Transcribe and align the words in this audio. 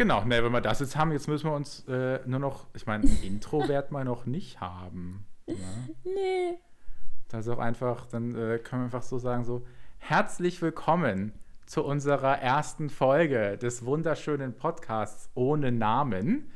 Genau, 0.00 0.24
ne, 0.24 0.42
wenn 0.42 0.50
wir 0.50 0.62
das 0.62 0.80
jetzt 0.80 0.96
haben, 0.96 1.12
jetzt 1.12 1.28
müssen 1.28 1.44
wir 1.50 1.54
uns 1.54 1.86
äh, 1.86 2.20
nur 2.24 2.40
noch, 2.40 2.68
ich 2.74 2.86
meine, 2.86 3.04
ein 3.04 3.18
Intro 3.22 3.68
werden 3.68 3.92
wir 3.92 4.02
noch 4.02 4.24
nicht 4.24 4.58
haben. 4.58 5.26
Ne? 5.46 5.56
Nee. 6.04 6.58
Das 7.28 7.46
ist 7.46 7.52
auch 7.52 7.58
einfach, 7.58 8.06
dann 8.06 8.30
äh, 8.34 8.58
können 8.60 8.80
wir 8.80 8.84
einfach 8.86 9.02
so 9.02 9.18
sagen, 9.18 9.44
so, 9.44 9.66
herzlich 9.98 10.62
willkommen 10.62 11.32
zu 11.66 11.84
unserer 11.84 12.38
ersten 12.38 12.88
Folge 12.88 13.58
des 13.58 13.84
wunderschönen 13.84 14.54
Podcasts 14.56 15.28
ohne 15.34 15.70
Namen. 15.70 16.50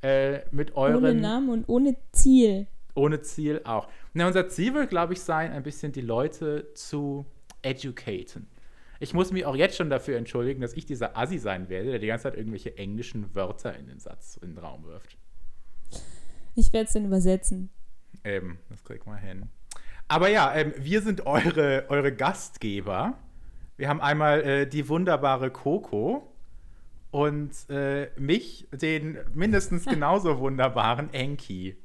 Äh, 0.00 0.42
mit 0.52 0.76
euren, 0.76 0.98
Ohne 0.98 1.14
Namen 1.14 1.48
und 1.48 1.68
ohne 1.68 1.96
Ziel. 2.12 2.68
ohne 2.94 3.22
Ziel 3.22 3.60
auch. 3.64 3.88
Na, 4.12 4.28
unser 4.28 4.48
Ziel 4.48 4.72
wird, 4.72 4.90
glaube 4.90 5.14
ich, 5.14 5.20
sein, 5.20 5.50
ein 5.50 5.64
bisschen 5.64 5.90
die 5.90 6.00
Leute 6.00 6.72
zu 6.74 7.26
educaten. 7.60 8.46
Ich 9.04 9.12
muss 9.12 9.32
mich 9.32 9.44
auch 9.44 9.54
jetzt 9.54 9.76
schon 9.76 9.90
dafür 9.90 10.16
entschuldigen, 10.16 10.62
dass 10.62 10.72
ich 10.72 10.86
dieser 10.86 11.14
Assi 11.14 11.38
sein 11.38 11.68
werde, 11.68 11.90
der 11.90 11.98
die 11.98 12.06
ganze 12.06 12.22
Zeit 12.22 12.38
irgendwelche 12.38 12.78
englischen 12.78 13.34
Wörter 13.34 13.76
in 13.76 13.86
den 13.86 14.00
Satz, 14.00 14.38
in 14.40 14.54
den 14.54 14.58
Raum 14.58 14.82
wirft. 14.86 15.18
Ich 16.54 16.72
werde 16.72 16.86
es 16.86 16.94
dann 16.94 17.04
übersetzen. 17.04 17.68
Eben, 18.24 18.58
das 18.70 18.82
kriegt 18.82 19.06
man 19.06 19.18
hin. 19.18 19.50
Aber 20.08 20.30
ja, 20.30 20.54
ähm, 20.54 20.72
wir 20.78 21.02
sind 21.02 21.26
eure, 21.26 21.84
eure 21.90 22.14
Gastgeber. 22.14 23.18
Wir 23.76 23.90
haben 23.90 24.00
einmal 24.00 24.40
äh, 24.40 24.66
die 24.66 24.88
wunderbare 24.88 25.50
Coco 25.50 26.32
und 27.10 27.52
äh, 27.68 28.08
mich, 28.18 28.68
den 28.72 29.18
mindestens 29.34 29.84
genauso 29.84 30.38
wunderbaren 30.38 31.12
Enki. 31.12 31.76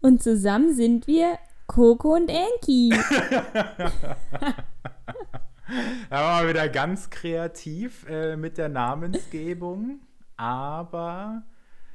Und 0.00 0.22
zusammen 0.22 0.74
sind 0.74 1.06
wir 1.06 1.38
Coco 1.68 2.16
und 2.16 2.28
Enki. 2.28 2.92
Da 6.10 6.22
waren 6.22 6.44
wir 6.44 6.54
wieder 6.54 6.68
ganz 6.68 7.10
kreativ 7.10 8.06
äh, 8.08 8.36
mit 8.36 8.56
der 8.56 8.68
Namensgebung. 8.68 10.00
Aber 10.36 11.42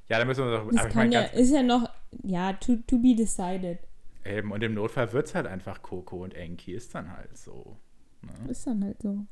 ja, 0.09 0.19
da 0.19 0.25
müssen 0.25 0.45
wir 0.45 0.57
doch. 0.57 0.69
Das 0.69 0.85
ich 0.85 0.91
kann 0.91 1.09
mein, 1.09 1.11
ja, 1.11 1.21
ist 1.21 1.51
ja 1.51 1.63
noch, 1.63 1.89
ja, 2.21 2.53
to, 2.53 2.75
to 2.87 2.99
be 2.99 3.15
decided. 3.15 3.79
eben, 4.25 4.51
und 4.51 4.63
im 4.63 4.75
Notfall 4.75 5.11
wird 5.13 5.27
es 5.27 5.35
halt 5.35 5.47
einfach 5.47 5.81
Coco 5.81 6.23
und 6.23 6.35
Enki, 6.35 6.73
ist 6.73 6.93
dann 6.93 7.11
halt 7.11 7.35
so. 7.37 7.77
Ne? 8.21 8.51
Ist 8.51 8.67
dann 8.67 8.83
halt 8.83 9.01
so. 9.01 9.25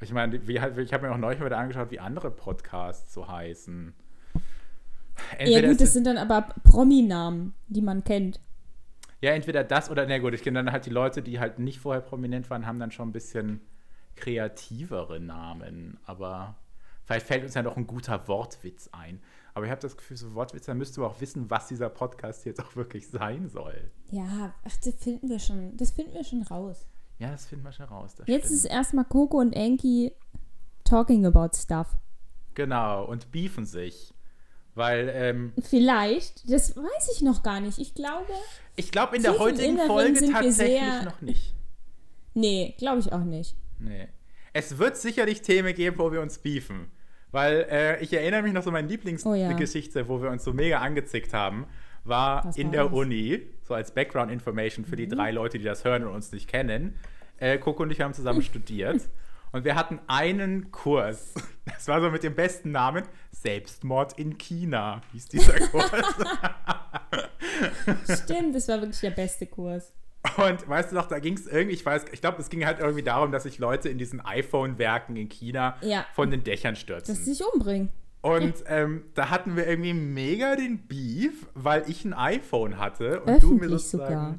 Ich 0.00 0.12
meine, 0.12 0.46
wie, 0.46 0.56
ich 0.56 0.92
habe 0.92 1.06
mir 1.06 1.12
auch 1.12 1.18
neulich 1.18 1.40
mal 1.40 1.46
wieder 1.46 1.58
angeschaut, 1.58 1.90
wie 1.90 2.00
andere 2.00 2.30
Podcasts 2.30 3.14
so 3.14 3.26
heißen. 3.26 3.94
ja 5.40 5.66
gut, 5.66 5.80
das 5.80 5.94
sind 5.94 6.06
dann 6.06 6.18
aber 6.18 6.48
Prominamen, 6.62 7.54
die 7.68 7.80
man 7.80 8.04
kennt. 8.04 8.40
Ja, 9.20 9.32
entweder 9.32 9.64
das 9.64 9.90
oder, 9.90 10.06
na 10.06 10.18
gut, 10.18 10.34
ich 10.34 10.42
kenne 10.42 10.62
dann 10.62 10.72
halt 10.72 10.86
die 10.86 10.90
Leute, 10.90 11.22
die 11.22 11.40
halt 11.40 11.58
nicht 11.58 11.80
vorher 11.80 12.02
prominent 12.02 12.50
waren, 12.50 12.66
haben 12.66 12.78
dann 12.78 12.90
schon 12.90 13.08
ein 13.08 13.12
bisschen 13.12 13.60
kreativere 14.14 15.20
Namen. 15.20 15.98
Aber 16.04 16.56
vielleicht 17.04 17.26
fällt 17.26 17.44
uns 17.44 17.54
ja 17.54 17.62
noch 17.62 17.76
ein 17.76 17.86
guter 17.86 18.28
Wortwitz 18.28 18.88
ein. 18.92 19.20
Aber 19.54 19.64
ich 19.64 19.70
habe 19.70 19.80
das 19.80 19.96
Gefühl, 19.96 20.18
so 20.18 20.34
Wortwitz, 20.34 20.66
da 20.66 20.74
müsste 20.74 21.00
man 21.00 21.10
auch 21.10 21.20
wissen, 21.20 21.48
was 21.48 21.68
dieser 21.68 21.88
Podcast 21.88 22.44
jetzt 22.44 22.62
auch 22.62 22.76
wirklich 22.76 23.08
sein 23.08 23.48
soll. 23.48 23.90
Ja, 24.10 24.54
ach, 24.64 24.76
das 24.84 24.94
finden 24.96 25.30
wir 25.30 25.38
schon, 25.38 25.76
das 25.78 25.92
finden 25.92 26.12
wir 26.12 26.24
schon 26.24 26.42
raus. 26.42 26.86
Ja, 27.18 27.30
das 27.30 27.46
finden 27.46 27.64
wir 27.64 27.72
schon 27.72 27.86
raus. 27.86 28.16
Jetzt 28.26 28.46
stimmt. 28.46 28.58
ist 28.58 28.64
erstmal 28.66 29.06
Coco 29.06 29.38
und 29.38 29.54
Enki 29.54 30.12
talking 30.84 31.24
about 31.24 31.56
stuff. 31.56 31.96
Genau, 32.54 33.04
und 33.06 33.32
beefen 33.32 33.64
sich. 33.64 34.12
Weil, 34.76 35.10
ähm, 35.14 35.52
Vielleicht, 35.62 36.52
das 36.52 36.76
weiß 36.76 37.10
ich 37.16 37.22
noch 37.22 37.42
gar 37.42 37.60
nicht. 37.60 37.78
Ich 37.78 37.94
glaube, 37.94 38.30
ich 38.76 38.92
glaube, 38.92 39.16
in 39.16 39.22
der 39.22 39.38
heutigen 39.38 39.78
Folge 39.78 40.30
tatsächlich 40.30 41.02
noch 41.02 41.22
nicht. 41.22 41.54
nee, 42.34 42.74
glaube 42.76 43.00
ich 43.00 43.10
auch 43.10 43.24
nicht. 43.24 43.56
Nee. 43.78 44.08
Es 44.52 44.76
wird 44.76 44.98
sicherlich 44.98 45.40
Themen 45.40 45.74
geben, 45.74 45.98
wo 45.98 46.12
wir 46.12 46.20
uns 46.20 46.38
beefen. 46.38 46.90
Weil 47.32 47.66
äh, 47.70 48.02
ich 48.02 48.12
erinnere 48.12 48.42
mich 48.42 48.52
noch 48.52 48.62
so, 48.62 48.70
meine 48.70 48.86
Oh 48.86 48.90
ja. 49.34 49.48
Lieblingsgeschichte, 49.48 50.08
wo 50.08 50.22
wir 50.22 50.30
uns 50.30 50.44
so 50.44 50.52
mega 50.52 50.78
angezickt 50.80 51.32
haben, 51.32 51.66
war 52.04 52.44
Was 52.44 52.56
in 52.58 52.66
war 52.66 52.72
der 52.72 52.82
das? 52.84 52.92
Mhm. 52.92 52.98
Uni, 52.98 53.42
so 53.62 53.72
als 53.74 53.92
Background 53.92 54.30
Information 54.30 54.84
für 54.84 54.96
die 54.96 55.08
drei 55.08 55.30
Leute, 55.30 55.58
die 55.58 55.64
das 55.64 55.84
hören 55.84 56.04
und 56.04 56.14
uns 56.14 56.32
nicht 56.32 56.48
kennen. 56.48 56.96
Äh, 57.38 57.56
Coco 57.58 57.82
und 57.82 57.90
ich 57.90 58.02
haben 58.02 58.12
zusammen 58.12 58.42
studiert. 58.50 59.00
Und 59.52 59.64
wir 59.64 59.74
hatten 59.74 60.00
einen 60.06 60.70
Kurs. 60.70 61.34
Das 61.66 61.88
war 61.88 62.00
so 62.00 62.10
mit 62.12 62.22
dem 62.22 62.36
besten 62.36 62.70
Namen 62.70 63.02
Selbstmord 63.32 64.16
in 64.20 64.38
China, 64.38 65.00
hieß 65.12 65.26
dieser 65.26 65.54
Kurs. 65.70 65.90
Stimmt, 68.22 68.54
das 68.54 68.68
war 68.68 68.80
wirklich 68.80 69.00
der 69.00 69.10
beste 69.10 69.46
Kurs. 69.46 69.92
Und 70.36 70.68
weißt 70.68 70.92
du 70.92 70.94
noch, 70.96 71.06
da 71.06 71.18
ging 71.18 71.34
es 71.34 71.46
irgendwie, 71.46 71.74
ich 71.74 71.84
weiß, 71.84 72.06
ich 72.12 72.20
glaube, 72.20 72.40
es 72.40 72.48
ging 72.50 72.64
halt 72.66 72.78
irgendwie 72.80 73.02
darum, 73.02 73.32
dass 73.32 73.44
sich 73.44 73.58
Leute 73.58 73.88
in 73.88 73.98
diesen 73.98 74.20
iPhone-Werken 74.24 75.16
in 75.16 75.28
China 75.28 75.76
Ja. 75.82 76.04
von 76.14 76.30
den 76.30 76.42
Dächern 76.44 76.76
stürzen. 76.76 77.14
Dass 77.14 77.24
sie 77.24 77.34
sich 77.34 77.44
umbringen. 77.52 77.90
Und 78.22 78.54
ähm, 78.66 79.04
da 79.14 79.30
hatten 79.30 79.56
wir 79.56 79.66
irgendwie 79.68 79.92
mega 79.94 80.56
den 80.56 80.86
Beef, 80.86 81.46
weil 81.54 81.84
ich 81.88 82.04
ein 82.04 82.12
iPhone 82.14 82.78
hatte 82.78 83.20
und 83.22 83.42
du 83.42 83.50
mir 83.54 83.66
Öffentlich 83.66 83.70
sozusagen. 83.82 84.10
sogar. 84.14 84.38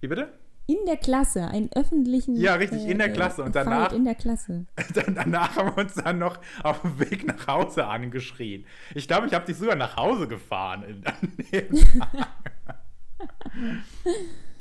Wie 0.00 0.08
bitte? 0.08 0.32
In 0.70 0.86
der 0.86 0.98
Klasse, 0.98 1.48
einen 1.48 1.68
öffentlichen. 1.74 2.36
Ja, 2.36 2.54
richtig, 2.54 2.86
in 2.86 2.98
der 2.98 3.12
Klasse. 3.12 3.42
Und 3.42 3.54
Fight 3.54 3.66
danach- 3.66 3.92
In 3.92 4.04
der 4.04 4.14
Klasse. 4.14 4.66
Danach 5.14 5.56
haben 5.56 5.74
wir 5.74 5.82
uns 5.82 5.94
dann 5.94 6.20
noch 6.20 6.38
auf 6.62 6.82
dem 6.82 7.00
Weg 7.00 7.26
nach 7.26 7.48
Hause 7.48 7.86
angeschrien. 7.86 8.64
Ich 8.94 9.08
glaube, 9.08 9.26
ich 9.26 9.34
habe 9.34 9.46
dich 9.46 9.56
sogar 9.56 9.74
nach 9.74 9.96
Hause 9.96 10.28
gefahren. 10.28 10.84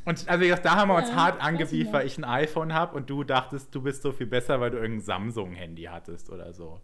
Und 0.05 0.27
also 0.27 0.43
gesagt, 0.43 0.65
da 0.65 0.75
haben 0.77 0.87
wir 0.89 0.95
uns 0.95 1.09
Ja, 1.09 1.15
hart 1.15 1.71
ich 1.71 1.93
weil 1.93 2.07
ich 2.07 2.17
ein 2.17 2.23
iPhone 2.23 2.73
habe 2.73 2.97
und 2.97 3.07
du 3.11 3.23
dachtest, 3.23 3.75
du 3.75 3.83
bist 3.83 4.01
so 4.01 4.11
viel 4.11 4.25
besser, 4.25 4.59
weil 4.59 4.71
du 4.71 4.77
irgendein 4.79 5.05
Samsung-Handy 5.05 5.83
hattest 5.83 6.31
oder 6.31 6.51
so. 6.53 6.81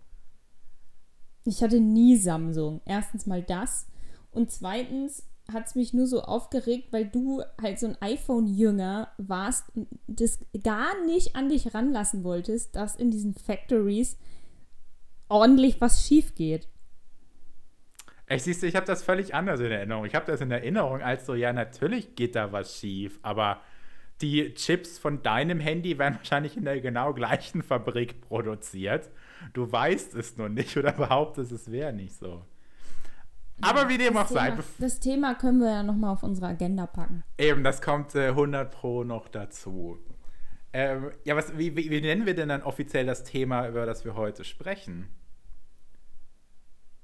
Ich 1.45 1.63
hatte 1.63 1.79
nie 1.79 2.17
Samsung. 2.17 2.81
Erstens 2.85 3.25
mal 3.25 3.41
das. 3.41 3.87
Und 4.29 4.51
zweitens 4.51 5.27
hat 5.51 5.67
es 5.67 5.75
mich 5.75 5.93
nur 5.93 6.07
so 6.07 6.21
aufgeregt, 6.21 6.91
weil 6.91 7.05
du 7.05 7.43
halt 7.61 7.79
so 7.79 7.87
ein 7.87 8.01
iPhone-Jünger 8.01 9.09
warst 9.17 9.65
und 9.75 9.87
das 10.07 10.39
gar 10.63 11.05
nicht 11.05 11.35
an 11.35 11.49
dich 11.49 11.73
ranlassen 11.73 12.23
wolltest, 12.23 12.75
dass 12.75 12.95
in 12.95 13.11
diesen 13.11 13.35
Factories 13.35 14.17
ordentlich 15.29 15.81
was 15.81 16.07
schief 16.07 16.35
geht. 16.35 16.67
Ich 18.27 18.43
siehst 18.43 18.63
du, 18.63 18.67
ich 18.67 18.75
habe 18.75 18.87
das 18.87 19.03
völlig 19.03 19.35
anders 19.35 19.59
in 19.59 19.71
Erinnerung. 19.71 20.05
Ich 20.05 20.15
habe 20.15 20.25
das 20.25 20.41
in 20.41 20.49
Erinnerung 20.49 21.01
als 21.01 21.27
so, 21.27 21.35
ja, 21.35 21.53
natürlich 21.53 22.15
geht 22.15 22.35
da 22.35 22.51
was 22.51 22.75
schief, 22.75 23.19
aber 23.21 23.61
die 24.21 24.53
Chips 24.55 24.97
von 24.97 25.21
deinem 25.21 25.59
Handy 25.59 25.99
werden 25.99 26.15
wahrscheinlich 26.17 26.57
in 26.57 26.65
der 26.65 26.81
genau 26.81 27.13
gleichen 27.13 27.61
Fabrik 27.61 28.21
produziert. 28.21 29.09
Du 29.53 29.71
weißt 29.71 30.15
es 30.15 30.37
nur 30.37 30.49
nicht 30.49 30.75
oder 30.77 30.93
behauptest, 30.93 31.51
es 31.51 31.71
wäre 31.71 31.93
nicht 31.93 32.15
so. 32.15 32.43
Aber 33.61 33.89
wie 33.89 33.97
dem 33.97 34.17
auch 34.17 34.27
sei, 34.27 34.57
das 34.79 34.99
Thema 34.99 35.35
können 35.35 35.59
wir 35.59 35.69
ja 35.69 35.83
nochmal 35.83 36.11
auf 36.13 36.23
unsere 36.23 36.47
Agenda 36.47 36.87
packen. 36.87 37.23
eben, 37.37 37.63
das 37.63 37.81
kommt 37.81 38.13
äh, 38.15 38.29
100 38.29 38.69
Pro 38.71 39.03
noch 39.03 39.27
dazu. 39.27 39.97
Ähm, 40.73 41.11
ja, 41.23 41.37
was, 41.37 41.57
wie, 41.57 41.75
wie, 41.77 41.89
wie 41.89 42.01
nennen 42.01 42.25
wir 42.25 42.35
denn 42.35 42.49
dann 42.49 42.61
offiziell 42.61 43.05
das 43.05 43.23
Thema, 43.23 43.67
über 43.69 43.85
das 43.85 44.03
wir 44.03 44.15
heute 44.15 44.43
sprechen? 44.43 45.07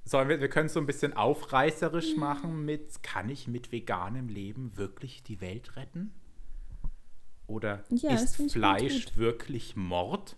Sollen 0.04 0.28
wir, 0.28 0.42
wir 0.42 0.50
können 0.50 0.66
es 0.66 0.74
so 0.74 0.80
ein 0.82 0.86
bisschen 0.86 1.16
aufreißerisch 1.16 2.18
machen 2.18 2.66
mit, 2.66 3.02
kann 3.02 3.30
ich 3.30 3.48
mit 3.48 3.72
veganem 3.72 4.28
Leben 4.28 4.76
wirklich 4.76 5.24
die 5.24 5.40
Welt 5.40 5.78
retten? 5.78 6.14
Oder 7.48 7.84
Ja, 7.90 8.16
ist. 8.16 8.52
Fleisch 8.52 9.16
wirklich 9.16 9.76
Mord? 9.78 10.36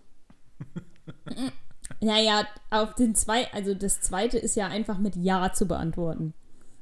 Naja, 2.00 2.46
auf 2.70 2.94
den 2.94 3.14
zwei, 3.14 3.52
also 3.52 3.74
das 3.74 4.00
zweite 4.00 4.38
ist 4.38 4.56
ja 4.56 4.68
einfach 4.68 4.98
mit 4.98 5.16
Ja 5.16 5.52
zu 5.52 5.66
beantworten. 5.66 6.34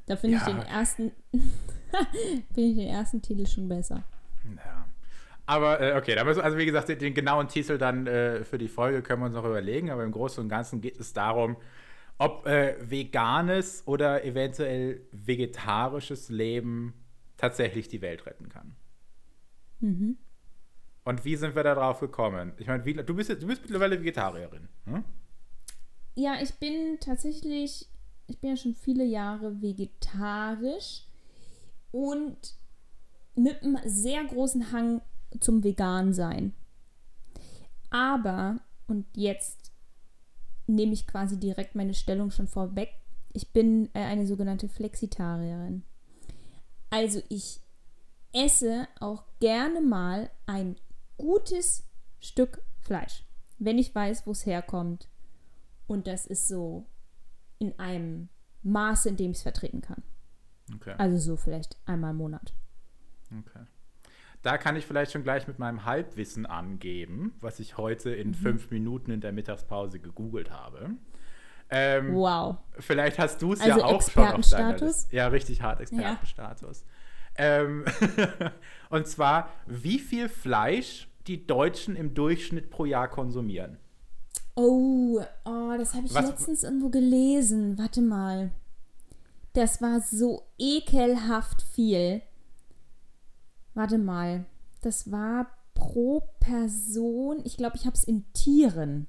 Da 0.06 0.16
finde 0.16 0.36
ich 0.36 0.42
Ja. 0.46 0.52
den 0.52 0.62
ersten, 0.62 1.12
finde 2.54 2.70
ich 2.70 2.76
den 2.76 2.88
ersten 2.88 3.22
Titel 3.22 3.46
schon 3.46 3.68
besser. 3.68 4.04
Ja. 4.56 4.86
Aber 5.46 5.80
äh, 5.80 5.96
okay, 5.96 6.14
da 6.14 6.24
müssen, 6.24 6.40
also 6.40 6.56
wie 6.56 6.66
gesagt, 6.66 6.88
den, 6.88 6.98
den 6.98 7.14
genauen 7.14 7.48
Titel 7.48 7.78
dann 7.78 8.06
äh, 8.06 8.44
für 8.44 8.58
die 8.58 8.68
Folge 8.68 9.02
können 9.02 9.20
wir 9.22 9.26
uns 9.26 9.34
noch 9.34 9.44
überlegen, 9.44 9.90
aber 9.90 10.04
im 10.04 10.12
Großen 10.12 10.42
und 10.42 10.48
Ganzen 10.48 10.80
geht 10.80 10.98
es 10.98 11.12
darum, 11.12 11.56
ob 12.18 12.46
äh, 12.46 12.76
veganes 12.80 13.82
oder 13.86 14.24
eventuell 14.24 15.00
vegetarisches 15.10 16.28
Leben 16.28 16.94
tatsächlich 17.36 17.88
die 17.88 18.00
Welt 18.00 18.24
retten 18.26 18.48
kann. 18.48 18.76
Mhm. 19.80 20.16
Und 21.04 21.24
wie 21.24 21.36
sind 21.36 21.56
wir 21.56 21.64
da 21.64 21.74
drauf 21.74 22.00
gekommen? 22.00 22.52
Ich 22.58 22.66
meine, 22.66 22.82
du 22.82 23.14
bist, 23.14 23.30
du 23.30 23.46
bist 23.46 23.62
mittlerweile 23.62 23.98
Vegetarierin. 23.98 24.68
Hm? 24.84 25.04
Ja, 26.14 26.40
ich 26.40 26.54
bin 26.54 26.98
tatsächlich, 27.00 27.88
ich 28.28 28.38
bin 28.38 28.50
ja 28.50 28.56
schon 28.56 28.74
viele 28.74 29.04
Jahre 29.04 29.60
vegetarisch 29.60 31.06
und 31.90 32.54
mit 33.34 33.62
einem 33.62 33.78
sehr 33.84 34.24
großen 34.24 34.72
Hang 34.72 35.00
zum 35.40 35.64
Vegan-Sein. 35.64 36.54
Aber, 37.90 38.60
und 38.86 39.06
jetzt 39.14 39.72
nehme 40.66 40.92
ich 40.92 41.06
quasi 41.06 41.38
direkt 41.38 41.74
meine 41.74 41.94
Stellung 41.94 42.30
schon 42.30 42.46
vorweg, 42.46 42.90
ich 43.32 43.52
bin 43.52 43.88
äh, 43.94 44.00
eine 44.00 44.26
sogenannte 44.26 44.68
Flexitarierin. 44.68 45.82
Also 46.90 47.22
ich 47.28 47.60
esse 48.32 48.86
auch 49.00 49.24
gerne 49.40 49.80
mal 49.80 50.30
ein 50.46 50.76
gutes 51.22 51.84
Stück 52.20 52.60
Fleisch, 52.80 53.24
wenn 53.58 53.78
ich 53.78 53.94
weiß, 53.94 54.26
wo 54.26 54.32
es 54.32 54.44
herkommt 54.44 55.08
Und 55.86 56.06
das 56.08 56.26
ist 56.26 56.48
so 56.48 56.86
in 57.58 57.78
einem 57.78 58.28
Maße, 58.62 59.08
in 59.08 59.16
dem 59.16 59.30
ich 59.32 59.36
es 59.38 59.42
vertreten 59.42 59.80
kann. 59.82 60.02
Okay. 60.74 60.94
Also 60.98 61.16
so 61.18 61.36
vielleicht 61.36 61.76
einmal 61.86 62.10
im 62.10 62.16
Monat. 62.16 62.54
okay. 63.38 63.64
Da 64.42 64.58
kann 64.58 64.74
ich 64.74 64.86
vielleicht 64.86 65.12
schon 65.12 65.22
gleich 65.22 65.46
mit 65.46 65.60
meinem 65.60 65.84
Halbwissen 65.84 66.46
angeben, 66.46 67.32
was 67.40 67.60
ich 67.60 67.76
heute 67.76 68.10
in 68.10 68.30
Mhm. 68.30 68.34
fünf 68.34 68.70
Minuten 68.72 69.12
in 69.12 69.20
der 69.20 69.30
Mittagspause 69.32 70.00
gegoogelt 70.00 70.50
habe. 70.50 70.90
Ähm, 71.70 72.14
Wow. 72.14 72.56
Vielleicht 72.80 73.18
hast 73.20 73.40
du 73.42 73.52
es 73.52 73.60
Also 73.60 73.78
ja 73.78 73.84
auch 73.84 74.02
schon 74.02 74.26
auf 74.26 74.50
deiner? 74.50 74.76
Liste. 74.78 75.14
Ja, 75.14 75.28
richtig 75.28 75.62
hart 75.62 75.80
Expertenstatus. 75.80 76.84
Ähm, 77.36 77.84
und 78.90 79.06
zwar, 79.06 79.48
wie 79.66 79.98
viel 80.00 80.28
Fleisch 80.28 81.08
die 81.26 81.46
Deutschen 81.46 81.96
im 81.96 82.14
Durchschnitt 82.14 82.70
pro 82.70 82.84
Jahr 82.84 83.08
konsumieren. 83.08 83.78
Oh, 84.54 85.20
oh 85.44 85.74
das 85.78 85.94
habe 85.94 86.06
ich 86.06 86.14
Was- 86.14 86.26
letztens 86.28 86.62
irgendwo 86.62 86.88
gelesen. 86.90 87.78
Warte 87.78 88.02
mal. 88.02 88.50
Das 89.54 89.82
war 89.82 90.00
so 90.00 90.42
ekelhaft 90.58 91.62
viel. 91.62 92.22
Warte 93.74 93.98
mal. 93.98 94.44
Das 94.80 95.10
war 95.10 95.46
pro 95.74 96.22
Person. 96.40 97.40
Ich 97.44 97.56
glaube, 97.56 97.76
ich 97.76 97.86
habe 97.86 97.96
es 97.96 98.04
in 98.04 98.24
Tieren 98.32 99.06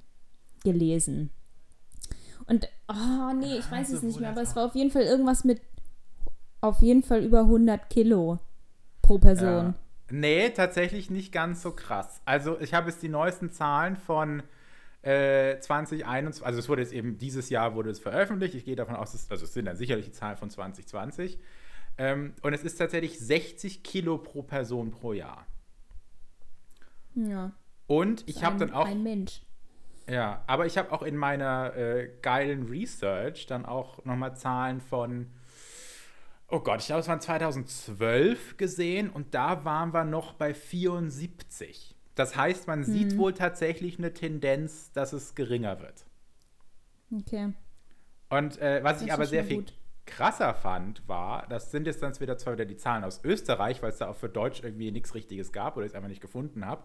gelesen. 0.62 1.30
Und, 2.46 2.68
oh 2.88 3.32
nee, 3.34 3.58
ich 3.58 3.70
weiß 3.70 3.86
Also 3.92 3.96
es 3.96 4.02
nicht 4.02 4.20
mehr, 4.20 4.30
aber 4.30 4.42
es 4.42 4.54
war 4.54 4.66
auf 4.66 4.74
jeden 4.74 4.90
Fall 4.90 5.02
irgendwas 5.02 5.44
mit, 5.44 5.62
auf 6.60 6.82
jeden 6.82 7.02
Fall 7.02 7.24
über 7.24 7.40
100 7.40 7.88
Kilo 7.88 8.38
pro 9.02 9.18
Person. 9.18 9.46
Ja. 9.46 9.74
Nee, 10.10 10.50
tatsächlich 10.50 11.10
nicht 11.10 11.32
ganz 11.32 11.62
so 11.62 11.72
krass. 11.72 12.20
Also 12.24 12.60
ich 12.60 12.74
habe 12.74 12.90
jetzt 12.90 13.02
die 13.02 13.08
neuesten 13.08 13.50
Zahlen 13.50 13.96
von 13.96 14.42
äh, 15.02 15.58
2021, 15.58 16.44
also 16.44 16.58
es 16.58 16.68
wurde 16.68 16.82
jetzt 16.82 16.92
eben 16.92 17.18
dieses 17.18 17.50
Jahr 17.50 17.74
wurde 17.74 17.90
es 17.90 17.98
veröffentlicht. 17.98 18.54
Ich 18.54 18.64
gehe 18.64 18.76
davon 18.76 18.96
aus, 18.96 19.12
dass, 19.12 19.30
also 19.30 19.44
es 19.44 19.54
sind 19.54 19.66
dann 19.66 19.76
sicherlich 19.76 20.06
die 20.06 20.12
Zahlen 20.12 20.36
von 20.36 20.50
2020. 20.50 21.38
Ähm, 21.96 22.34
und 22.42 22.54
es 22.54 22.64
ist 22.64 22.76
tatsächlich 22.76 23.18
60 23.18 23.82
Kilo 23.82 24.18
pro 24.18 24.42
Person 24.42 24.90
pro 24.90 25.12
Jahr. 25.12 25.46
Ja. 27.14 27.52
Und 27.86 28.24
ich 28.26 28.42
habe 28.42 28.58
dann 28.58 28.72
auch 28.72 28.86
Ein 28.86 29.02
Mensch. 29.02 29.42
Ja, 30.06 30.42
aber 30.46 30.66
ich 30.66 30.76
habe 30.76 30.92
auch 30.92 31.02
in 31.02 31.16
meiner 31.16 31.74
äh, 31.76 32.10
geilen 32.20 32.68
Research 32.68 33.46
dann 33.46 33.64
auch 33.64 34.04
nochmal 34.04 34.36
Zahlen 34.36 34.80
von, 34.80 35.30
oh 36.48 36.60
Gott, 36.60 36.80
ich 36.80 36.86
glaube, 36.86 37.00
es 37.00 37.08
waren 37.08 37.20
2012 37.20 38.56
gesehen 38.56 39.10
und 39.10 39.34
da 39.34 39.64
waren 39.64 39.92
wir 39.92 40.04
noch 40.04 40.34
bei 40.34 40.54
74. 40.54 41.96
Das 42.14 42.36
heißt, 42.36 42.66
man 42.68 42.84
sieht 42.84 43.16
wohl 43.16 43.34
tatsächlich 43.34 43.98
eine 43.98 44.12
Tendenz, 44.12 44.92
dass 44.92 45.12
es 45.12 45.34
geringer 45.34 45.80
wird. 45.80 46.06
Okay. 47.12 47.54
Und 48.30 48.58
äh, 48.58 48.82
was 48.82 48.98
Das 48.98 49.02
ich 49.02 49.12
aber 49.12 49.26
sehr 49.26 49.44
viel 49.44 49.58
gut. 49.58 49.74
krasser 50.06 50.54
fand, 50.54 51.06
war, 51.08 51.46
das 51.48 51.70
sind 51.70 51.86
jetzt 51.86 52.02
dann 52.02 52.18
wieder 52.20 52.36
zwar 52.38 52.54
wieder 52.54 52.64
die 52.64 52.76
Zahlen 52.76 53.04
aus 53.04 53.22
Österreich, 53.24 53.82
weil 53.82 53.90
es 53.90 53.98
da 53.98 54.08
auch 54.08 54.16
für 54.16 54.28
Deutsch 54.28 54.62
irgendwie 54.62 54.90
nichts 54.90 55.14
Richtiges 55.14 55.52
gab 55.52 55.76
oder 55.76 55.86
ich 55.86 55.92
es 55.92 55.96
einfach 55.96 56.08
nicht 56.08 56.20
gefunden 56.20 56.66
habe, 56.66 56.84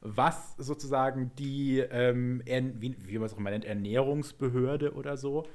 was 0.00 0.56
sozusagen 0.56 1.34
die, 1.36 1.78
ähm, 1.78 2.42
wie, 2.46 2.96
wie 2.98 3.18
man 3.18 3.26
es 3.26 3.34
auch 3.34 3.38
immer 3.38 3.50
nennt, 3.50 3.64
Ernährungsbehörde 3.64 4.94
oder 4.94 5.16
so, 5.16 5.46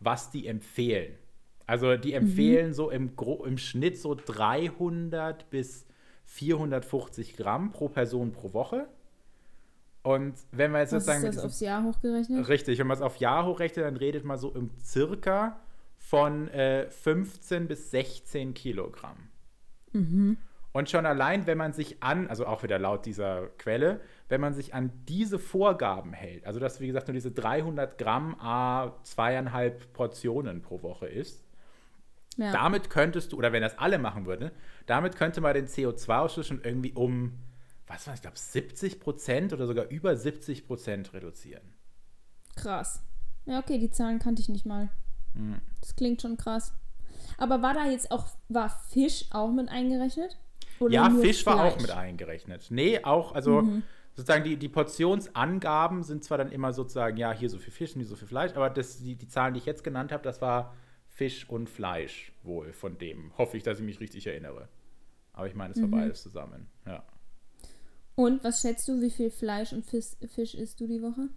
was 0.00 0.30
die 0.30 0.46
empfehlen. 0.46 1.18
Also 1.66 1.96
die 1.96 2.12
empfehlen 2.12 2.74
so 2.74 2.90
im, 2.90 3.16
Gro 3.16 3.44
im 3.44 3.58
Schnitt 3.58 3.98
so 3.98 4.14
300 4.14 5.48
bis 5.50 5.86
450 6.26 7.36
Gramm 7.36 7.72
pro 7.72 7.88
Person 7.88 8.32
pro 8.32 8.52
Woche. 8.52 8.86
Und 10.02 10.34
wenn 10.52 10.72
wir 10.72 10.80
jetzt 10.80 10.92
Was 10.92 11.06
sozusagen 11.06 11.26
ist 11.26 11.36
das 11.36 11.44
aufs 11.44 11.60
Jahr 11.60 11.82
hochgerechnet? 11.82 12.48
Richtig, 12.48 12.78
wenn 12.78 12.86
man 12.86 12.96
es 12.96 13.02
auf 13.02 13.16
Jahr 13.16 13.46
hochrechnet, 13.46 13.86
dann 13.86 13.96
redet 13.96 14.24
man 14.24 14.36
so 14.36 14.52
im 14.52 14.70
circa 14.82 15.58
von 15.96 16.48
äh, 16.48 16.90
15 16.90 17.66
bis 17.66 17.90
16 17.90 18.52
Kilogramm. 18.52 19.16
Und 20.72 20.90
schon 20.90 21.06
allein, 21.06 21.46
wenn 21.46 21.56
man 21.56 21.72
sich 21.72 22.02
an, 22.02 22.26
also 22.26 22.46
auch 22.46 22.64
wieder 22.64 22.78
laut 22.78 23.06
dieser 23.06 23.46
Quelle, 23.58 24.00
wenn 24.28 24.40
man 24.40 24.52
sich 24.52 24.74
an 24.74 24.90
diese 25.08 25.38
Vorgaben 25.38 26.12
hält, 26.12 26.44
also 26.46 26.58
dass, 26.58 26.80
wie 26.80 26.88
gesagt, 26.88 27.06
nur 27.06 27.14
diese 27.14 27.30
300 27.30 27.96
Gramm 27.96 28.34
a 28.40 28.92
zweieinhalb 29.04 29.92
Portionen 29.92 30.62
pro 30.62 30.82
Woche 30.82 31.06
ist, 31.06 31.43
Ja. 32.36 32.52
damit 32.52 32.90
könntest 32.90 33.32
du, 33.32 33.36
oder 33.36 33.52
wenn 33.52 33.62
das 33.62 33.78
alle 33.78 33.98
machen 33.98 34.26
würden, 34.26 34.50
damit 34.86 35.16
könnte 35.16 35.40
man 35.40 35.54
den 35.54 35.66
CO2-Ausstoß 35.66 36.44
schon 36.44 36.62
irgendwie 36.64 36.92
um, 36.92 37.38
was 37.86 38.06
war 38.06 38.14
ich 38.14 38.22
glaube, 38.22 38.38
70 38.38 38.98
Prozent 39.00 39.52
oder 39.52 39.66
sogar 39.66 39.86
über 39.88 40.16
70 40.16 40.66
Prozent 40.66 41.12
reduzieren. 41.12 41.62
Krass. 42.56 43.02
Ja, 43.46 43.58
okay, 43.58 43.78
die 43.78 43.90
Zahlen 43.90 44.18
kannte 44.18 44.40
ich 44.42 44.48
nicht 44.48 44.66
mal. 44.66 44.88
Hm. 45.34 45.60
Das 45.80 45.94
klingt 45.96 46.22
schon 46.22 46.36
krass. 46.36 46.72
Aber 47.38 47.62
war 47.62 47.74
da 47.74 47.86
jetzt 47.86 48.10
auch, 48.10 48.26
war 48.48 48.68
Fisch 48.90 49.26
auch 49.30 49.52
mit 49.52 49.68
eingerechnet? 49.68 50.38
Oder 50.80 50.94
Ja, 50.94 51.10
Fisch 51.10 51.44
war 51.46 51.56
auch 51.64 51.72
Fleisch? 51.72 51.82
mit 51.82 51.90
eingerechnet. 51.90 52.66
Nee, 52.70 53.02
auch, 53.04 53.34
also 53.34 53.62
sozusagen 54.14 54.44
die, 54.44 54.56
die 54.56 54.68
Portionsangaben 54.68 56.02
sind 56.02 56.24
zwar 56.24 56.38
dann 56.38 56.52
immer 56.52 56.72
sozusagen, 56.72 57.16
ja, 57.16 57.32
hier 57.32 57.50
so 57.50 57.58
viel 57.58 57.72
Fisch 57.72 57.94
und 57.94 58.00
hier 58.00 58.08
so 58.08 58.16
viel 58.16 58.28
Fleisch, 58.28 58.52
aber 58.54 58.70
das, 58.70 58.98
die, 58.98 59.16
die 59.16 59.28
Zahlen, 59.28 59.54
die 59.54 59.58
ich 59.58 59.66
jetzt 59.66 59.84
genannt 59.84 60.12
habe, 60.12 60.22
das 60.22 60.40
war 60.40 60.74
Fisch 61.14 61.48
und 61.48 61.70
Fleisch 61.70 62.32
wohl 62.42 62.72
von 62.72 62.98
dem. 62.98 63.32
Hoffe 63.38 63.56
ich, 63.56 63.62
dass 63.62 63.78
ich 63.78 63.84
mich 63.84 64.00
richtig 64.00 64.26
erinnere. 64.26 64.68
Aber 65.32 65.46
ich 65.46 65.54
meine, 65.54 65.72
es 65.72 65.80
war 65.80 65.88
beides 65.88 66.22
zusammen. 66.22 66.68
Ja. 66.86 67.04
Und 68.16 68.42
was 68.42 68.60
schätzt 68.60 68.88
du, 68.88 69.00
wie 69.00 69.10
viel 69.10 69.30
Fleisch 69.30 69.72
und 69.72 69.86
Fisch, 69.86 70.16
Fisch 70.28 70.54
isst 70.54 70.80
du 70.80 70.86
die 70.88 71.02
Woche? 71.02 71.28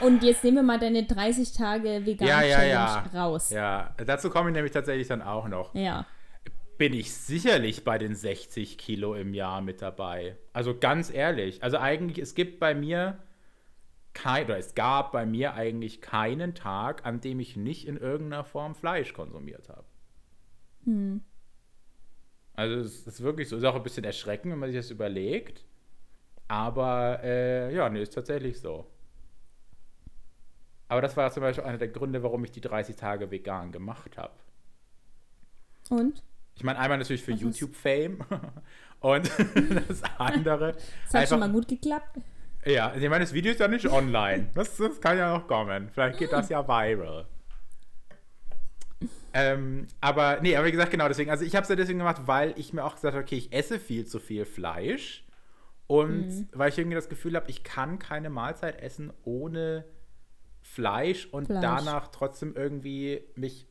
Und 0.00 0.22
jetzt 0.22 0.42
nehmen 0.42 0.56
wir 0.56 0.62
mal 0.62 0.78
deine 0.78 1.04
30 1.04 1.52
Tage 1.52 2.04
vegan 2.04 2.26
Ja, 2.26 2.42
ja, 2.42 2.56
Challenge 2.56 2.72
ja. 2.72 3.22
raus. 3.22 3.50
Ja, 3.50 3.94
dazu 4.04 4.30
komme 4.30 4.48
ich 4.48 4.54
nämlich 4.54 4.72
tatsächlich 4.72 5.08
dann 5.08 5.22
auch 5.22 5.46
noch. 5.46 5.74
Ja. 5.74 6.06
Bin 6.78 6.94
ich 6.94 7.12
sicherlich 7.12 7.84
bei 7.84 7.98
den 7.98 8.14
60 8.14 8.78
Kilo 8.78 9.14
im 9.14 9.34
Jahr 9.34 9.60
mit 9.60 9.82
dabei. 9.82 10.38
Also 10.54 10.76
ganz 10.76 11.12
ehrlich. 11.12 11.62
Also 11.62 11.76
eigentlich, 11.76 12.18
es 12.18 12.34
gibt 12.34 12.58
bei 12.60 12.74
mir 12.74 13.18
kein, 14.12 14.46
oder 14.46 14.58
es 14.58 14.74
gab 14.74 15.12
bei 15.12 15.24
mir 15.26 15.54
eigentlich 15.54 16.00
keinen 16.00 16.54
Tag, 16.54 17.06
an 17.06 17.20
dem 17.20 17.40
ich 17.40 17.56
nicht 17.56 17.86
in 17.86 17.96
irgendeiner 17.96 18.44
Form 18.44 18.74
Fleisch 18.74 19.12
konsumiert 19.12 19.68
habe. 19.68 19.84
Also 22.54 22.76
es 22.76 23.06
ist 23.06 23.22
wirklich 23.22 23.48
so, 23.48 23.56
ist 23.56 23.64
auch 23.64 23.76
ein 23.76 23.82
bisschen 23.82 24.04
erschreckend, 24.04 24.52
wenn 24.52 24.58
man 24.58 24.70
sich 24.70 24.78
das 24.78 24.90
überlegt. 24.90 25.64
Aber 26.48 27.20
äh, 27.22 27.74
ja, 27.74 27.88
nee, 27.88 28.02
ist 28.02 28.14
tatsächlich 28.14 28.60
so. 28.60 28.86
Aber 30.88 31.00
das 31.00 31.16
war 31.16 31.30
zum 31.30 31.42
Beispiel 31.42 31.64
einer 31.64 31.78
der 31.78 31.88
Gründe, 31.88 32.22
warum 32.24 32.42
ich 32.44 32.50
die 32.50 32.60
30 32.60 32.96
Tage 32.96 33.30
vegan 33.30 33.70
gemacht 33.70 34.18
habe. 34.18 34.34
Und? 35.88 36.24
Ich 36.56 36.64
meine, 36.64 36.80
einmal 36.80 36.98
natürlich 36.98 37.22
für 37.22 37.32
YouTube-Fame 37.32 38.18
und 39.00 39.30
das 39.88 40.02
andere. 40.18 40.74
Das 41.04 41.14
hat 41.14 41.28
schon 41.28 41.40
mal 41.40 41.50
gut 41.50 41.68
geklappt. 41.68 42.18
Ja, 42.64 42.94
ich 42.94 43.00
meine, 43.08 43.24
das 43.24 43.32
Video 43.32 43.52
ist 43.52 43.60
ja 43.60 43.68
nicht 43.68 43.86
online. 43.88 44.50
Das, 44.54 44.76
das 44.76 45.00
kann 45.00 45.16
ja 45.16 45.32
noch 45.36 45.46
kommen. 45.46 45.88
Vielleicht 45.90 46.18
geht 46.18 46.32
das 46.32 46.48
ja 46.50 46.66
viral. 46.66 47.26
Ähm, 49.32 49.86
aber, 50.00 50.40
nee, 50.42 50.56
aber 50.56 50.66
wie 50.66 50.72
gesagt, 50.72 50.90
genau 50.90 51.08
deswegen. 51.08 51.30
Also, 51.30 51.44
ich 51.44 51.54
habe 51.54 51.62
es 51.62 51.68
ja 51.68 51.76
deswegen 51.76 51.98
gemacht, 52.00 52.22
weil 52.26 52.52
ich 52.56 52.72
mir 52.72 52.84
auch 52.84 52.96
gesagt 52.96 53.14
habe, 53.14 53.24
okay, 53.24 53.36
ich 53.36 53.52
esse 53.52 53.78
viel 53.78 54.06
zu 54.06 54.18
viel 54.18 54.44
Fleisch. 54.44 55.24
Und 55.86 56.26
Mhm. 56.28 56.48
weil 56.52 56.68
ich 56.68 56.78
irgendwie 56.78 56.94
das 56.96 57.08
Gefühl 57.08 57.34
habe, 57.36 57.50
ich 57.50 57.64
kann 57.64 57.98
keine 57.98 58.30
Mahlzeit 58.30 58.80
essen 58.80 59.12
ohne 59.24 59.84
Fleisch 60.62 61.26
und 61.26 61.46
Fleisch. 61.46 61.62
danach 61.62 62.08
trotzdem 62.08 62.54
irgendwie 62.54 63.24
mich 63.34 63.66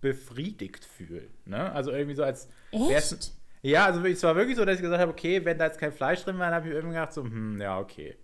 befriedigt 0.00 0.84
fühlen. 0.84 1.30
Ne? 1.46 1.72
Also 1.72 1.90
irgendwie 1.90 2.14
so 2.16 2.22
als 2.22 2.48
Echt? 2.70 3.32
Ja, 3.70 3.86
also 3.86 4.04
es 4.04 4.22
war 4.22 4.36
wirklich 4.36 4.56
so, 4.56 4.64
dass 4.64 4.76
ich 4.76 4.82
gesagt 4.82 5.00
habe, 5.00 5.10
okay, 5.12 5.44
wenn 5.44 5.58
da 5.58 5.66
jetzt 5.66 5.78
kein 5.78 5.92
Fleisch 5.92 6.22
drin 6.24 6.38
war, 6.38 6.46
dann 6.46 6.54
habe 6.54 6.68
ich 6.68 6.74
irgendwie 6.74 6.94
gedacht, 6.94 7.12
so, 7.12 7.24
hm, 7.24 7.60
ja, 7.60 7.78
okay. 7.78 8.16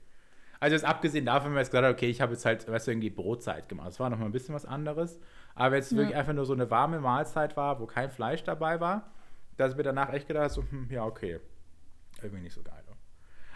Also 0.61 0.75
jetzt 0.77 0.85
abgesehen 0.85 1.25
davon, 1.27 1.47
wenn 1.47 1.53
man 1.55 1.61
jetzt 1.63 1.71
gesagt 1.71 1.85
hat, 1.87 1.93
okay, 1.93 2.09
ich 2.09 2.21
habe 2.21 2.33
jetzt 2.33 2.45
halt, 2.45 2.69
weißt 2.71 2.87
du, 2.87 2.91
irgendwie 2.93 3.11
Brotzeit 3.11 3.69
gemacht. 3.69 3.89
Das 3.89 3.99
war 4.01 4.09
noch 4.11 4.19
mal 4.19 4.27
ein 4.27 4.33
bisschen 4.33 4.55
was 4.55 4.65
anderes. 4.65 5.19
Aber 5.57 5.73
wenn 5.73 5.81
es 5.81 5.91
Ja. 5.91 5.97
wirklich 5.99 6.17
einfach 6.17 6.33
nur 6.33 6.45
so 6.47 6.53
eine 6.53 6.71
warme 6.71 7.01
Mahlzeit 7.01 7.57
war, 7.57 7.81
wo 7.81 7.87
kein 7.87 8.11
Fleisch 8.11 8.45
dabei 8.45 8.79
war, 8.81 9.11
dass 9.57 9.73
ich 9.73 9.77
mir 9.77 9.83
danach 9.83 10.13
echt 10.13 10.29
gedacht 10.29 10.45
habe, 10.45 10.53
so, 10.55 10.63
hm, 10.63 10.87
ja, 10.91 11.05
okay. 11.05 11.41
Irgendwie 12.23 12.43
nicht 12.43 12.55
so 12.55 12.63
geil. 12.63 12.83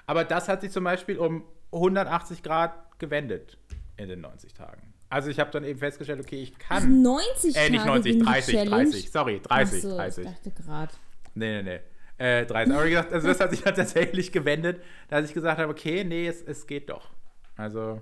Aber 0.07 0.25
das 0.25 0.49
hat 0.49 0.61
sich 0.61 0.71
zum 0.73 0.85
Beispiel 0.85 1.19
um 1.19 1.45
180 1.73 2.43
Grad 2.43 2.99
gewendet 2.99 3.59
in 3.97 4.09
den 4.09 4.21
90 4.21 4.55
Tagen. 4.55 4.93
Also 5.09 5.31
ich 5.31 5.38
habe 5.38 5.50
dann 5.52 5.62
eben 5.64 5.78
festgestellt, 5.78 6.21
okay, 6.21 6.43
ich 6.43 6.59
kann. 6.59 7.02
90 7.02 7.57
Äh, 7.57 7.71
nicht 7.71 7.78
Tage 7.85 7.90
90, 7.90 8.12
ging 8.12 8.19
die 8.21 8.26
30, 8.26 8.55
Challenge? 8.55 8.85
30. 8.85 9.11
Sorry, 9.11 9.40
30, 9.40 9.78
Ach 9.85 9.88
so, 9.90 9.97
30. 9.97 10.25
Ich 10.26 10.31
dachte 10.33 10.50
gerade. 10.50 10.93
Nee, 11.37 11.62
nee, 11.62 11.78
nee. 12.19 12.25
Äh, 12.25 12.47
30. 12.47 12.75
Aber 12.75 12.85
wie 12.87 12.90
gesagt, 12.90 13.12
also 13.12 13.28
das 13.28 13.38
hat 13.40 13.50
sich 13.50 13.62
dann 13.62 13.75
tatsächlich 13.76 14.33
gewendet, 14.33 14.81
dass 15.09 15.26
ich 15.28 15.35
gesagt 15.35 15.61
habe, 15.61 15.71
okay, 15.71 16.02
nee, 16.02 16.26
es, 16.26 16.43
es 16.43 16.66
geht 16.66 16.88
doch. 16.90 17.11
Also, 17.57 18.00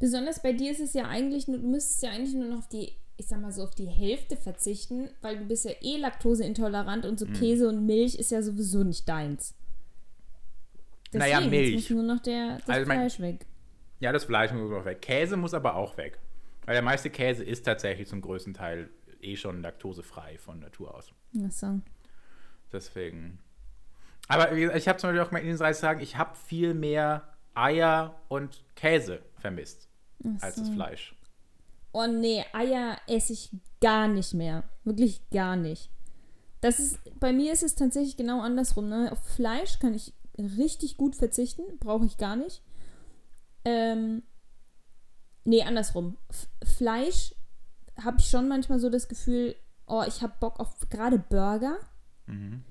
Besonders 0.00 0.42
bei 0.42 0.52
dir 0.52 0.72
ist 0.72 0.80
es 0.80 0.94
ja 0.94 1.04
eigentlich 1.06 1.46
nur, 1.46 1.58
du 1.58 1.68
müsstest 1.68 2.02
ja 2.02 2.10
eigentlich 2.10 2.34
nur 2.34 2.48
noch 2.48 2.58
auf 2.58 2.68
die, 2.68 2.92
ich 3.18 3.28
sag 3.28 3.40
mal 3.40 3.52
so, 3.52 3.62
auf 3.62 3.74
die 3.74 3.86
Hälfte 3.86 4.36
verzichten, 4.36 5.10
weil 5.20 5.38
du 5.38 5.44
bist 5.44 5.64
ja 5.64 5.70
eh 5.80 5.96
laktoseintolerant 5.98 7.04
und 7.06 7.20
so 7.20 7.26
Mhm. 7.26 7.34
Käse 7.34 7.68
und 7.68 7.86
Milch 7.86 8.16
ist 8.16 8.30
ja 8.32 8.42
sowieso 8.42 8.82
nicht 8.82 9.08
deins. 9.08 9.54
Naja, 11.12 11.36
Deswegen, 11.38 11.50
Milch. 11.50 11.70
Jetzt 11.74 11.90
muss 11.90 11.90
nur 11.90 12.02
noch 12.14 12.22
der, 12.22 12.56
das 12.58 12.68
Also 12.68 12.88
mein- 12.88 12.98
Fleisch 13.00 13.20
weg. 13.20 13.46
Ja, 14.00 14.10
das 14.12 14.24
Fleisch 14.24 14.52
muss 14.52 14.72
auch 14.72 14.84
weg. 14.84 15.00
Käse 15.02 15.36
muss 15.36 15.54
aber 15.54 15.76
auch 15.76 15.96
weg. 15.96 16.18
Weil 16.64 16.74
der 16.74 16.82
meiste 16.82 17.10
Käse 17.10 17.44
ist 17.44 17.64
tatsächlich 17.64 18.08
zum 18.08 18.20
größten 18.22 18.54
Teil 18.54 18.88
eh 19.20 19.36
schon 19.36 19.62
laktosefrei 19.62 20.38
von 20.38 20.58
Natur 20.60 20.94
aus. 20.96 21.12
Ach 21.46 21.50
so. 21.52 21.80
Deswegen. 22.72 23.38
Aber 24.28 24.52
ich 24.52 24.88
habe 24.88 24.98
zum 24.98 25.08
Beispiel 25.08 25.20
auch 25.20 25.30
mal 25.30 25.40
in 25.40 25.48
den 25.48 25.58
30 25.58 25.80
Tagen, 25.80 26.00
ich 26.00 26.16
habe 26.16 26.36
viel 26.36 26.74
mehr 26.74 27.28
Eier 27.54 28.20
und 28.28 28.64
Käse 28.76 29.22
vermisst 29.38 29.88
Ach 30.24 30.42
als 30.42 30.56
so. 30.56 30.62
das 30.62 30.70
Fleisch. 30.70 31.14
Oh 31.92 32.06
nee, 32.06 32.44
Eier 32.52 32.96
esse 33.06 33.34
ich 33.34 33.50
gar 33.80 34.08
nicht 34.08 34.32
mehr. 34.32 34.64
Wirklich 34.84 35.28
gar 35.30 35.56
nicht. 35.56 35.90
Das 36.62 36.78
ist, 36.78 36.98
bei 37.18 37.32
mir 37.32 37.52
ist 37.52 37.62
es 37.62 37.74
tatsächlich 37.74 38.16
genau 38.16 38.40
andersrum. 38.40 38.88
Ne? 38.88 39.10
Auf 39.12 39.18
Fleisch 39.18 39.78
kann 39.80 39.94
ich 39.94 40.14
richtig 40.38 40.96
gut 40.96 41.16
verzichten, 41.16 41.62
brauche 41.78 42.06
ich 42.06 42.16
gar 42.16 42.36
nicht. 42.36 42.62
Ähm, 43.64 44.22
nee, 45.44 45.62
andersrum. 45.62 46.16
F 46.30 46.48
Fleisch 46.76 47.34
habe 48.02 48.18
ich 48.20 48.30
schon 48.30 48.48
manchmal 48.48 48.78
so 48.78 48.88
das 48.88 49.08
Gefühl, 49.08 49.54
oh, 49.86 50.02
ich 50.06 50.22
habe 50.22 50.34
Bock 50.40 50.60
auf 50.60 50.88
gerade 50.88 51.18
Burger. 51.18 51.76
Mhm. 52.32 52.64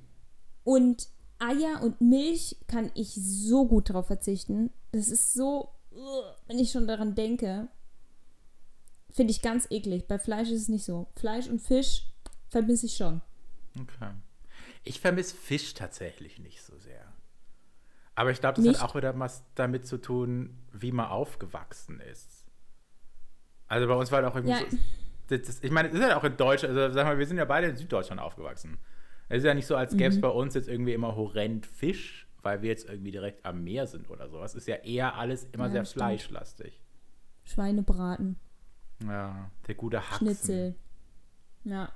Und 0.64 1.08
Eier 1.40 1.82
und 1.82 2.02
Milch 2.02 2.58
kann 2.68 2.92
ich 2.94 3.14
so 3.16 3.68
gut 3.68 3.90
drauf 3.90 4.08
verzichten. 4.08 4.72
Das 4.92 5.10
ist 5.10 5.34
so, 5.34 5.70
wenn 6.48 6.60
ich 6.60 6.72
schon 6.72 6.88
daran 6.88 7.16
denke, 7.16 7.68
finde 9.12 9.32
ich 9.32 9.42
ganz 9.42 9.68
eklig. 9.72 10.08
Bei 10.08 10.20
Fleisch 10.20 10.50
ist 10.50 10.64
es 10.64 10.70
nicht 10.70 10.86
so. 10.86 11.08
Fleisch 11.16 11.48
und 11.48 11.60
Fisch 11.60 12.06
vermisse 12.50 12.86
ich 12.86 12.96
schon. 12.96 13.22
Okay. 13.80 14.12
Ich 14.84 15.00
vermisse 15.00 15.36
Fisch 15.36 15.74
tatsächlich 15.74 16.40
nicht 16.40 16.62
so 16.64 16.78
sehr. 16.78 17.12
Aber 18.16 18.32
ich 18.32 18.40
glaube, 18.40 18.56
das 18.58 18.66
Nicht? 18.66 18.82
hat 18.82 18.90
auch 18.90 18.96
wieder 18.96 19.18
was 19.18 19.44
damit 19.56 19.88
zu 19.88 19.98
tun, 19.98 20.58
wie 20.74 20.92
man 20.92 21.08
aufgewachsen 21.08 22.00
ist. 22.02 22.46
Also 23.68 23.88
bei 23.88 23.94
uns 23.96 24.12
war 24.12 24.22
halt 24.22 24.32
auch 24.32 24.36
irgendwie 24.36 24.54
Ja. 24.54 24.70
so. 24.70 24.78
Das, 25.28 25.42
das, 25.44 25.64
ich 25.64 25.72
meine, 25.72 25.88
es 25.88 25.96
ist 25.96 26.02
halt 26.04 26.14
auch 26.14 26.26
in 26.26 26.36
Deutschland, 26.36 26.78
also 26.78 26.94
sag 26.94 27.06
mal, 27.06 27.18
wir 27.18 27.26
sind 27.26 27.38
ja 27.38 27.46
beide 27.46 27.68
in 27.68 27.78
Süddeutschland 27.78 28.20
aufgewachsen. 28.20 28.78
Es 29.32 29.38
ist 29.40 29.46
ja 29.46 29.54
nicht 29.54 29.66
so, 29.68 29.76
als 29.76 29.96
gäbe 29.96 30.10
es 30.10 30.18
Mhm. 30.18 30.22
bei 30.22 30.30
uns 30.30 30.54
jetzt 30.56 30.68
irgendwie 30.68 30.94
immer 30.94 31.16
horrend 31.16 31.66
Fisch, 31.66 32.28
weil 32.42 32.62
wir 32.62 32.70
jetzt 32.70 32.90
irgendwie 32.90 33.12
direkt 33.12 33.46
am 33.46 33.64
Meer 33.64 33.88
sind 33.88 34.10
oder 34.10 34.30
sowas. 34.30 34.52
Es 34.52 34.64
ist 34.64 34.68
ja 34.68 34.76
eher 34.76 35.16
alles 35.16 35.46
immer 35.54 35.66
Ja, 35.68 35.72
sehr 35.72 35.86
stimmt. 35.86 36.00
fleischlastig. 36.04 36.82
Schweinebraten, 37.44 38.38
Ja, 39.04 39.50
der 39.68 39.76
gute 39.76 40.00
Haxen. 40.02 40.28
Schnitzel. 40.28 40.76
Ja. 41.64 41.92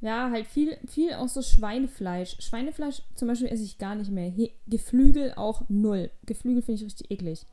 Ja, 0.00 0.30
halt 0.30 0.46
viel, 0.46 0.76
viel 0.86 1.14
auch 1.14 1.26
so 1.28 1.42
Schweinefleisch. 1.42 2.36
Schweinefleisch 2.40 3.02
zum 3.16 3.26
Beispiel 3.26 3.48
esse 3.48 3.64
ich 3.64 3.78
gar 3.78 3.96
nicht 3.96 4.10
mehr. 4.12 4.30
He 4.30 4.52
Geflügel 4.68 5.32
auch 5.34 5.62
null. 5.68 6.10
Geflügel 6.26 6.62
finde 6.62 6.80
ich 6.80 6.86
richtig 6.86 7.10
eklig. 7.10 7.46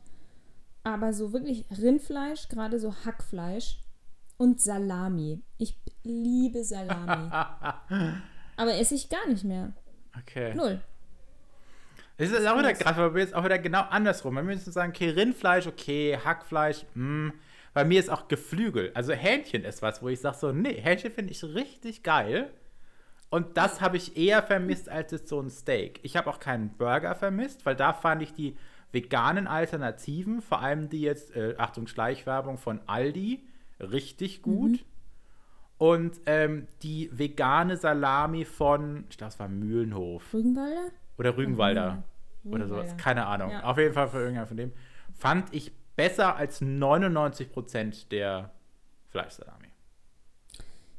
Aber 0.84 1.14
so 1.14 1.34
wirklich 1.34 1.66
Rindfleisch, 1.76 2.48
gerade 2.50 2.80
so 2.80 2.94
Hackfleisch 3.06 3.80
und 4.38 4.62
Salami. 4.62 5.42
Ich 5.58 5.78
liebe 6.04 6.64
Salami. 6.64 7.30
Aber 8.58 8.74
esse 8.76 8.96
ich 8.96 9.10
gar 9.10 9.28
nicht 9.28 9.44
mehr. 9.44 9.74
okay. 10.18 10.54
Null. 10.54 10.82
Es 12.18 12.32
ist 12.32 12.48
auch 12.48 12.58
wieder 12.58 12.74
krass, 12.74 12.96
weil 12.96 13.14
wir 13.14 13.22
jetzt 13.22 13.36
auch 13.36 13.44
wieder 13.44 13.60
genau 13.60 13.82
andersrum. 13.90 14.36
Wir 14.36 14.44
müssen 14.44 14.72
sagen, 14.72 14.94
okay, 14.96 15.10
Rindfleisch, 15.10 15.68
okay, 15.68 16.18
Hackfleisch, 16.24 16.86
mh. 16.94 17.34
Bei 17.74 17.84
mir 17.84 18.00
ist 18.00 18.10
auch 18.10 18.30
Geflügel. 18.30 18.92
Also 18.94 19.12
Hähnchen 19.12 19.66
ist 19.66 19.82
was, 19.82 20.02
wo 20.02 20.08
ich 20.08 20.22
sage 20.22 20.38
so, 20.38 20.54
nee, 20.54 20.80
Hähnchen 20.82 21.12
finde 21.12 21.34
ich 21.34 21.44
richtig 21.44 22.04
geil. 22.04 22.50
Und 23.30 23.58
das 23.58 23.82
habe 23.82 23.98
ich 23.98 24.16
eher 24.16 24.42
vermisst 24.42 24.88
als 24.88 25.12
jetzt 25.12 25.28
so 25.28 25.42
ein 25.42 25.50
Steak. 25.50 26.00
Ich 26.04 26.16
habe 26.16 26.30
auch 26.30 26.40
keinen 26.40 26.70
Burger 26.78 27.16
vermisst, 27.16 27.66
weil 27.66 27.76
da 27.76 27.92
fand 27.92 28.22
ich 28.22 28.32
die 28.32 28.56
veganen 28.94 29.46
Alternativen, 29.46 30.42
vor 30.42 30.62
allem 30.62 30.88
die 30.88 31.02
jetzt, 31.02 31.36
äh, 31.36 31.56
Achtung, 31.58 31.88
Schleichwerbung 31.88 32.58
von 32.58 32.80
Aldi, 32.88 33.46
richtig 33.80 34.42
gut. 34.42 34.86
Und 35.78 36.22
ähm, 36.26 36.68
die 36.84 37.10
vegane 37.12 37.76
Salami 37.76 38.46
von, 38.46 39.06
ich 39.10 39.18
glaube, 39.18 39.34
es 39.34 39.40
war 39.40 39.50
Mühlenhof. 39.50 40.34
Rügenwalder? 40.34 40.92
Oder 41.18 41.36
Rügenwalder. 41.36 42.04
Mhm. 42.44 42.54
Oder 42.54 42.68
sowas. 42.68 42.84
Rügenwalder. 42.84 43.04
Keine 43.04 43.26
Ahnung. 43.26 43.52
Ja. 43.52 43.64
Auf 43.64 43.78
jeden 43.78 43.94
Fall 43.94 44.08
für 44.08 44.20
irgendeinen 44.20 44.48
von 44.48 44.58
dem. 44.58 44.72
Fand 45.14 45.54
ich 45.54 45.74
besser 45.96 46.36
als 46.36 46.62
99% 46.62 48.08
der 48.10 48.52
Fleischsalami. 49.10 49.68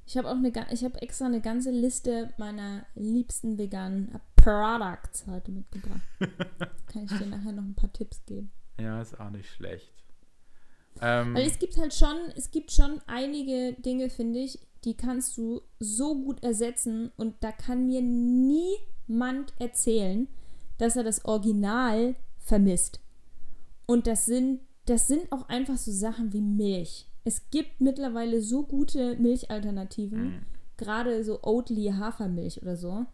Ich 0.06 0.16
habe 0.16 0.28
auch 0.28 0.36
eine, 0.36 0.52
ich 0.70 0.84
habe 0.84 1.02
extra 1.02 1.26
eine 1.26 1.40
ganze 1.40 1.70
Liste 1.70 2.32
meiner 2.38 2.86
liebsten 2.94 3.58
veganen 3.58 4.20
Products 4.36 5.26
heute 5.26 5.50
mitgebracht. 5.50 6.00
Kann 6.86 7.04
ich 7.04 7.18
dir 7.18 7.26
nachher 7.26 7.52
noch 7.52 7.64
ein 7.64 7.74
paar 7.74 7.92
Tipps 7.92 8.24
geben. 8.24 8.52
Ja, 8.78 9.00
ist 9.00 9.18
auch 9.18 9.30
nicht 9.30 9.50
schlecht. 9.50 9.92
Ähm, 11.02 11.34
Weil 11.34 11.46
es 11.46 11.58
gibt 11.58 11.76
halt 11.76 11.92
schon, 11.94 12.16
es 12.36 12.50
gibt 12.50 12.70
schon 12.72 13.00
einige 13.06 13.74
Dinge, 13.74 14.08
finde 14.10 14.40
ich, 14.40 14.58
die 14.84 14.94
kannst 14.94 15.36
du 15.36 15.62
so 15.80 16.14
gut 16.22 16.42
ersetzen 16.42 17.10
und 17.16 17.34
da 17.40 17.52
kann 17.52 17.86
mir 17.86 18.02
niemand 18.02 19.52
erzählen, 19.58 20.28
dass 20.78 20.96
er 20.96 21.04
das 21.04 21.24
Original 21.24 22.14
vermisst. 22.38 23.00
Und 23.86 24.06
das 24.06 24.26
sind, 24.26 24.60
das 24.86 25.06
sind 25.06 25.30
auch 25.32 25.48
einfach 25.48 25.76
so 25.76 25.90
Sachen 25.92 26.32
wie 26.32 26.40
Milch. 26.40 27.06
Es 27.24 27.50
gibt 27.50 27.80
mittlerweile 27.80 28.40
so 28.40 28.62
gute 28.62 29.16
Milchalternativen, 29.16 30.24
Mhm. 30.24 30.42
gerade 30.76 31.24
so 31.24 31.42
Oatly 31.42 31.92
Hafermilch 31.96 32.62
oder 32.62 32.76
so. 32.76 33.06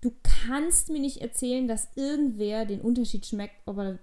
Du 0.00 0.12
kannst 0.46 0.88
mir 0.90 1.00
nicht 1.00 1.18
erzählen, 1.18 1.68
dass 1.68 1.88
irgendwer 1.94 2.64
den 2.64 2.80
Unterschied 2.80 3.26
schmeckt, 3.26 3.54
ob 3.66 3.78
er 3.78 3.98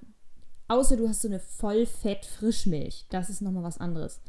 Außer 0.70 0.96
du 0.96 1.10
hast 1.10 1.24
so 1.24 1.28
eine 1.28 1.40
Vollfett-Frischmilch. 1.40 3.08
Das 3.10 3.30
ist 3.30 3.42
nochmal 3.42 3.64
was 3.64 3.80
anderes. 3.80 4.22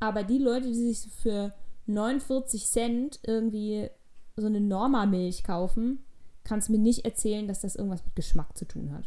Aber 0.00 0.22
die 0.22 0.38
Leute, 0.38 0.68
die 0.68 0.94
sich 0.94 1.12
für 1.12 1.52
49 1.86 2.64
Cent 2.66 3.20
irgendwie 3.24 3.90
so 4.36 4.46
eine 4.46 4.60
Normamilch 4.60 5.44
kaufen, 5.44 6.04
kannst 6.44 6.70
mir 6.70 6.78
nicht 6.78 7.04
erzählen, 7.04 7.46
dass 7.46 7.60
das 7.60 7.76
irgendwas 7.76 8.04
mit 8.04 8.16
Geschmack 8.16 8.56
zu 8.56 8.64
tun 8.64 8.92
hat. 8.92 9.04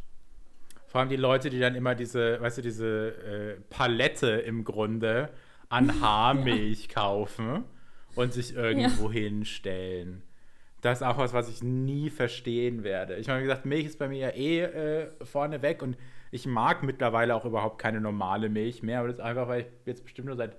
vor 0.85 1.01
allem 1.01 1.09
die 1.09 1.15
Leute, 1.17 1.49
die 1.49 1.59
dann 1.59 1.75
immer 1.75 1.95
diese, 1.95 2.39
weißt 2.39 2.59
du, 2.59 2.61
diese 2.61 3.07
äh, 3.09 3.61
Palette 3.69 4.27
im 4.27 4.63
Grunde 4.63 5.29
an 5.69 6.01
Haarmilch 6.01 6.89
kaufen 6.89 7.63
und 8.15 8.33
sich 8.33 8.55
irgendwo 8.55 9.11
hinstellen. 9.11 10.23
Das 10.81 10.99
ist 10.99 11.07
auch 11.07 11.17
was, 11.17 11.33
was 11.33 11.49
ich 11.49 11.63
nie 11.63 12.09
verstehen 12.09 12.83
werde. 12.83 13.15
Ich 13.15 13.27
meine, 13.27 13.39
wie 13.39 13.45
gesagt, 13.45 13.65
Milch 13.65 13.85
ist 13.85 13.97
bei 13.99 14.07
mir 14.07 14.19
ja 14.19 14.29
eh 14.29 14.61
äh, 14.61 15.25
vorne 15.25 15.61
weg 15.61 15.81
und 15.81 15.97
ich 16.35 16.45
mag 16.45 16.83
mittlerweile 16.83 17.33
auch 17.35 17.45
überhaupt 17.45 17.79
keine 17.79 18.01
normale 18.01 18.49
Milch 18.49 18.83
mehr, 18.83 18.99
aber 18.99 19.07
das 19.07 19.17
ist 19.17 19.23
einfach, 19.23 19.47
weil 19.47 19.61
ich 19.61 19.67
jetzt 19.85 20.03
bestimmt 20.03 20.27
nur 20.27 20.35
seit 20.35 20.57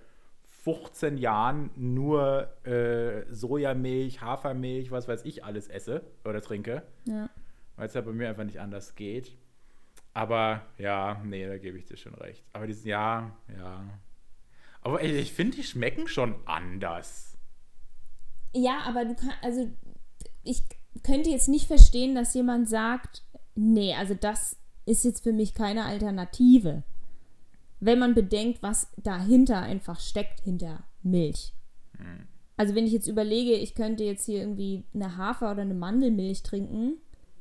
15 0.65 1.17
Jahren 1.19 1.71
nur 1.77 2.49
äh, 2.67 3.25
Sojamilch, 3.33 4.21
Hafermilch, 4.21 4.91
was 4.91 5.07
weiß 5.07 5.25
ich 5.25 5.45
alles 5.45 5.69
esse 5.69 6.03
oder 6.25 6.41
trinke, 6.43 6.83
Ja. 7.05 7.29
weil 7.77 7.87
es 7.87 7.95
ja 7.95 8.01
bei 8.01 8.13
mir 8.13 8.29
einfach 8.29 8.45
nicht 8.45 8.59
anders 8.61 8.95
geht. 8.97 9.33
Aber 10.15 10.63
ja, 10.79 11.21
nee, 11.25 11.47
da 11.47 11.59
gebe 11.59 11.79
ich 11.79 11.85
dir 11.85 11.97
schon 11.99 12.15
recht. 12.15 12.43
Aber 12.53 12.67
dieses 12.67 12.85
ja, 12.85 13.37
ja. 13.57 13.85
Aber 14.81 15.01
ey, 15.03 15.13
ich 15.19 15.33
finde, 15.33 15.57
die 15.57 15.63
schmecken 15.63 16.09
schon 16.09 16.35
anders. 16.47 17.37
Ja, 18.55 18.81
aber 18.87 19.05
du 19.05 19.15
kannst, 19.15 19.37
also 19.43 19.69
ich 20.43 20.63
könnte 21.05 21.29
jetzt 21.31 21.49
nicht 21.49 21.67
verstehen, 21.67 22.15
dass 22.15 22.33
jemand 22.35 22.69
sagt, 22.69 23.23
nee, 23.55 23.95
also 23.95 24.15
das 24.15 24.57
ist 24.87 25.05
jetzt 25.05 25.23
für 25.23 25.33
mich 25.33 25.53
keine 25.55 25.85
Alternative. 25.85 26.83
Wenn 27.81 27.99
man 27.99 28.15
bedenkt, 28.15 28.63
was 28.63 28.89
dahinter 28.97 29.61
einfach 29.61 30.01
steckt, 30.01 30.41
hinter 30.41 30.85
Milch. 31.03 31.53
Also 32.57 32.75
wenn 32.75 32.87
ich 32.87 32.93
jetzt 32.93 33.09
überlege, 33.09 33.53
ich 33.53 33.75
könnte 33.75 34.05
jetzt 34.05 34.25
hier 34.25 34.41
irgendwie 34.41 34.85
eine 34.95 35.17
Hafer- 35.17 35.53
oder 35.53 35.63
eine 35.63 35.75
Mandelmilch 35.75 36.43
trinken, 36.43 36.95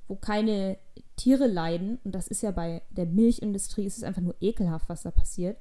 wo 0.07 0.15
keine 0.15 0.77
Tiere 1.15 1.47
leiden, 1.47 1.99
und 2.03 2.13
das 2.13 2.27
ist 2.27 2.43
ja 2.43 2.51
bei 2.51 2.81
der 2.89 3.05
Milchindustrie, 3.05 3.85
ist 3.85 3.97
es 3.97 4.03
einfach 4.03 4.21
nur 4.21 4.35
ekelhaft, 4.41 4.89
was 4.89 5.03
da 5.03 5.11
passiert. 5.11 5.57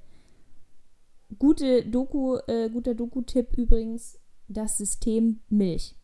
Gute 1.38 1.87
Doku, 1.87 2.37
äh, 2.49 2.69
guter 2.69 2.95
Doku-Tipp 2.95 3.57
übrigens, 3.57 4.19
das 4.49 4.76
System 4.76 5.41
Milch. 5.49 5.95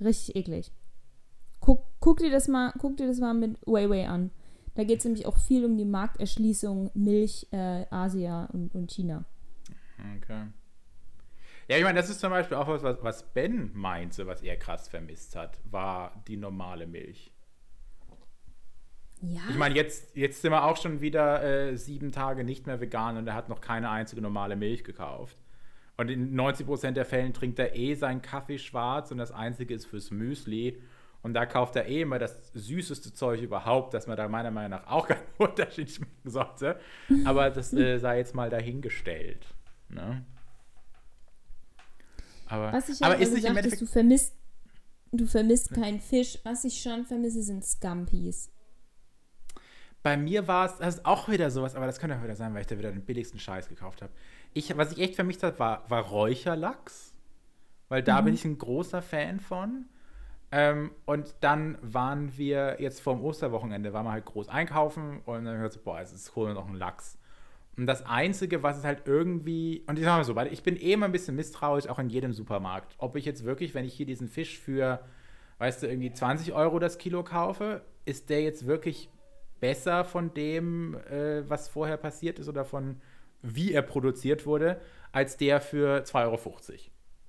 Richtig 0.00 0.36
eklig. 0.36 0.72
Guck, 1.60 1.84
guck, 2.00 2.18
dir 2.18 2.30
das 2.30 2.48
mal, 2.48 2.72
guck 2.78 2.96
dir 2.96 3.06
das 3.06 3.18
mal 3.18 3.34
mit 3.34 3.56
Weiwei 3.66 4.08
an. 4.08 4.30
Da 4.74 4.84
geht 4.84 4.98
es 4.98 5.04
nämlich 5.04 5.26
auch 5.26 5.38
viel 5.38 5.64
um 5.64 5.76
die 5.76 5.84
Markterschließung 5.84 6.90
Milch, 6.94 7.46
äh, 7.50 7.86
Asia 7.90 8.46
und, 8.52 8.74
und 8.74 8.90
China. 8.90 9.24
Okay. 10.16 10.46
Ja, 11.68 11.76
ich 11.76 11.84
meine, 11.84 11.98
das 11.98 12.10
ist 12.10 12.20
zum 12.20 12.30
Beispiel 12.30 12.56
auch 12.56 12.68
was, 12.68 12.82
was, 13.02 13.32
Ben 13.32 13.70
meinte, 13.74 14.26
was 14.26 14.42
er 14.42 14.56
krass 14.56 14.88
vermisst 14.88 15.36
hat, 15.36 15.58
war 15.64 16.22
die 16.26 16.36
normale 16.36 16.86
Milch. 16.86 17.32
Ja. 19.20 19.42
Ich 19.48 19.56
meine, 19.56 19.76
jetzt, 19.76 20.16
jetzt 20.16 20.42
sind 20.42 20.50
wir 20.50 20.64
auch 20.64 20.76
schon 20.76 21.00
wieder 21.00 21.42
äh, 21.42 21.76
sieben 21.76 22.10
Tage 22.10 22.42
nicht 22.42 22.66
mehr 22.66 22.80
vegan 22.80 23.16
und 23.16 23.28
er 23.28 23.34
hat 23.34 23.48
noch 23.48 23.60
keine 23.60 23.90
einzige 23.90 24.20
normale 24.20 24.56
Milch 24.56 24.82
gekauft. 24.82 25.38
Und 25.96 26.10
in 26.10 26.34
90% 26.34 26.92
der 26.92 27.04
Fällen 27.04 27.32
trinkt 27.32 27.58
er 27.58 27.76
eh 27.76 27.94
seinen 27.94 28.22
Kaffee 28.22 28.58
schwarz 28.58 29.12
und 29.12 29.18
das 29.18 29.30
einzige 29.30 29.74
ist 29.74 29.86
fürs 29.86 30.10
Müsli. 30.10 30.82
Und 31.22 31.34
da 31.34 31.46
kauft 31.46 31.76
er 31.76 31.86
eh 31.86 32.02
immer 32.02 32.18
das 32.18 32.50
süßeste 32.52 33.14
Zeug 33.14 33.40
überhaupt, 33.40 33.94
dass 33.94 34.06
man 34.06 34.16
da 34.16 34.28
meiner 34.28 34.50
Meinung 34.50 34.80
nach 34.80 34.86
auch 34.88 35.06
keinen 35.08 35.22
Unterschied 35.38 35.90
schmecken 35.90 36.30
sollte. 36.30 36.80
Aber 37.24 37.50
das 37.50 37.72
äh, 37.72 37.98
sei 37.98 38.18
jetzt 38.18 38.34
mal 38.34 38.50
dahingestellt. 38.50 39.46
Ne? 39.88 40.24
Aber, 42.46 42.72
Was 42.72 42.88
ich 42.88 43.02
aber 43.02 43.16
ist 43.16 43.32
nicht 43.32 43.46
gesagt, 43.46 43.80
du 43.80 43.86
vermisst, 43.86 44.34
du 45.12 45.26
vermisst 45.26 45.72
keinen 45.72 46.00
Fisch. 46.00 46.38
Was 46.44 46.64
ich 46.64 46.82
schon 46.82 47.06
vermisse, 47.06 47.42
sind 47.42 47.64
Scumpies. 47.64 48.50
Bei 50.02 50.16
mir 50.16 50.48
war 50.48 50.66
es, 50.66 50.78
das 50.78 50.96
ist 50.96 51.06
auch 51.06 51.28
wieder 51.28 51.50
sowas, 51.52 51.76
aber 51.76 51.86
das 51.86 52.00
könnte 52.00 52.18
auch 52.18 52.24
wieder 52.24 52.34
sein, 52.34 52.52
weil 52.54 52.62
ich 52.62 52.66
da 52.66 52.76
wieder 52.76 52.90
den 52.90 53.04
billigsten 53.04 53.38
Scheiß 53.38 53.68
gekauft 53.68 54.02
habe. 54.02 54.12
Ich, 54.52 54.76
was 54.76 54.90
ich 54.90 54.98
echt 54.98 55.14
vermisst 55.14 55.44
habe, 55.44 55.58
war, 55.60 55.88
war 55.88 56.02
Räucherlachs. 56.02 57.14
Weil 57.88 58.02
da 58.02 58.20
mhm. 58.20 58.24
bin 58.26 58.34
ich 58.34 58.44
ein 58.44 58.58
großer 58.58 59.02
Fan 59.02 59.38
von. 59.38 59.86
Ähm, 60.54 60.90
und 61.06 61.34
dann 61.40 61.78
waren 61.80 62.36
wir 62.36 62.76
jetzt 62.78 63.00
vorm 63.00 63.24
Osterwochenende, 63.24 63.94
waren 63.94 64.04
wir 64.04 64.12
halt 64.12 64.26
groß 64.26 64.50
einkaufen 64.50 65.22
und 65.24 65.44
dann 65.44 65.54
haben 65.54 65.62
wir 65.62 65.68
gesagt, 65.68 65.84
boah, 65.84 65.98
jetzt 65.98 66.12
ist 66.12 66.36
cool 66.36 66.52
noch 66.52 66.68
ein 66.68 66.74
Lachs. 66.74 67.18
Und 67.78 67.86
das 67.86 68.04
Einzige, 68.04 68.62
was 68.62 68.76
es 68.76 68.84
halt 68.84 69.04
irgendwie, 69.06 69.82
und 69.86 69.98
ich 69.98 70.04
sag 70.04 70.18
mal 70.18 70.24
so, 70.24 70.38
ich 70.50 70.62
bin 70.62 70.76
eh 70.76 70.92
immer 70.92 71.06
ein 71.06 71.12
bisschen 71.12 71.36
misstrauisch, 71.36 71.88
auch 71.88 71.98
in 71.98 72.10
jedem 72.10 72.34
Supermarkt, 72.34 72.94
ob 72.98 73.16
ich 73.16 73.24
jetzt 73.24 73.44
wirklich, 73.44 73.74
wenn 73.74 73.86
ich 73.86 73.94
hier 73.94 74.04
diesen 74.04 74.28
Fisch 74.28 74.58
für, 74.58 75.00
weißt 75.56 75.82
du, 75.82 75.86
irgendwie 75.88 76.12
20 76.12 76.52
Euro 76.52 76.78
das 76.78 76.98
Kilo 76.98 77.24
kaufe, 77.24 77.80
ist 78.04 78.28
der 78.28 78.42
jetzt 78.42 78.66
wirklich 78.66 79.08
besser 79.58 80.04
von 80.04 80.34
dem, 80.34 80.96
äh, 81.08 81.48
was 81.48 81.68
vorher 81.68 81.96
passiert 81.96 82.38
ist 82.38 82.48
oder 82.48 82.66
von 82.66 83.00
wie 83.40 83.72
er 83.72 83.82
produziert 83.82 84.44
wurde, 84.44 84.80
als 85.12 85.38
der 85.38 85.62
für 85.62 86.02
2,50 86.04 86.20
Euro. 86.26 86.38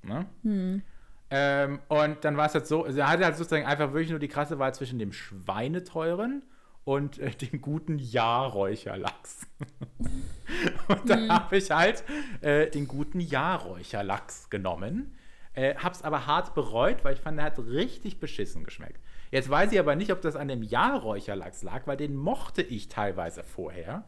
Ne? 0.04 0.26
Hm. 0.42 0.82
Ähm, 1.30 1.80
und 1.88 2.24
dann 2.24 2.38
war 2.38 2.46
es 2.46 2.54
halt 2.54 2.68
so, 2.68 2.84
also 2.84 3.00
er 3.00 3.10
hatte 3.10 3.26
halt 3.26 3.38
sozusagen 3.38 3.66
einfach 3.66 3.94
wirklich 3.94 4.12
nur 4.12 4.20
die 4.20 4.28
krasse 4.28 4.60
Wahl 4.60 4.74
zwischen 4.74 5.00
dem 5.00 5.14
Schweineteuren 5.14 6.44
und 6.84 7.20
äh, 7.20 7.32
dem 7.52 7.62
guten 7.62 7.98
Jahrräucherlachs. 8.00 9.48
und 10.88 11.10
dann 11.10 11.26
mhm. 11.26 11.32
habe 11.32 11.58
ich 11.58 11.72
halt 11.72 12.04
äh, 12.42 12.70
den 12.70 12.88
guten 12.88 13.20
Jahrräucherlachs 13.20 14.50
genommen. 14.50 15.16
Äh, 15.56 15.76
hab's 15.76 16.02
aber 16.02 16.26
hart 16.26 16.56
bereut, 16.56 17.04
weil 17.04 17.14
ich 17.14 17.22
fand, 17.22 17.38
er 17.40 17.46
hat 17.46 17.60
richtig 17.60 18.20
beschissen 18.20 18.64
geschmeckt. 18.64 19.00
Jetzt 19.30 19.50
weiß 19.50 19.72
ich 19.72 19.80
aber 19.80 19.96
nicht, 19.96 20.12
ob 20.12 20.22
das 20.22 20.36
an 20.36 20.48
dem 20.48 20.64
Jahrräucherlachs 20.64 21.64
lag, 21.64 21.88
weil 21.88 21.98
den 21.98 22.16
mochte 22.16 22.62
ich 22.62 22.88
teilweise 22.88 23.44
vorher. 23.44 24.04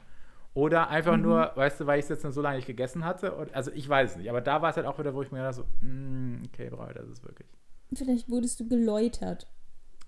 Oder 0.55 0.88
einfach 0.89 1.17
mhm. 1.17 1.24
nur, 1.24 1.51
weißt 1.53 1.81
du, 1.81 1.85
weil 1.85 2.00
ich 2.00 2.09
es 2.09 2.09
jetzt 2.09 2.33
so 2.33 2.41
lange 2.41 2.55
nicht 2.55 2.65
gegessen 2.65 3.03
hatte. 3.03 3.33
Und, 3.33 3.53
also 3.53 3.71
ich 3.74 3.88
weiß 3.88 4.12
es 4.12 4.17
nicht. 4.17 4.29
Aber 4.29 4.39
da 4.39 4.62
war 4.62 4.69
es 4.69 4.77
halt 4.77 4.88
auch 4.88 4.97
wieder, 4.97 5.13
wo 5.13 5.21
ich 5.21 5.29
mir 5.29 5.39
dachte, 5.39 5.57
so, 5.57 5.85
mm, 5.85 6.43
okay, 6.47 6.69
Brau, 6.69 6.88
das 6.93 7.09
ist 7.09 7.24
wirklich. 7.24 7.47
Vielleicht 7.93 8.29
wurdest 8.29 8.62
du 8.62 8.67
geläutert. 8.67 9.47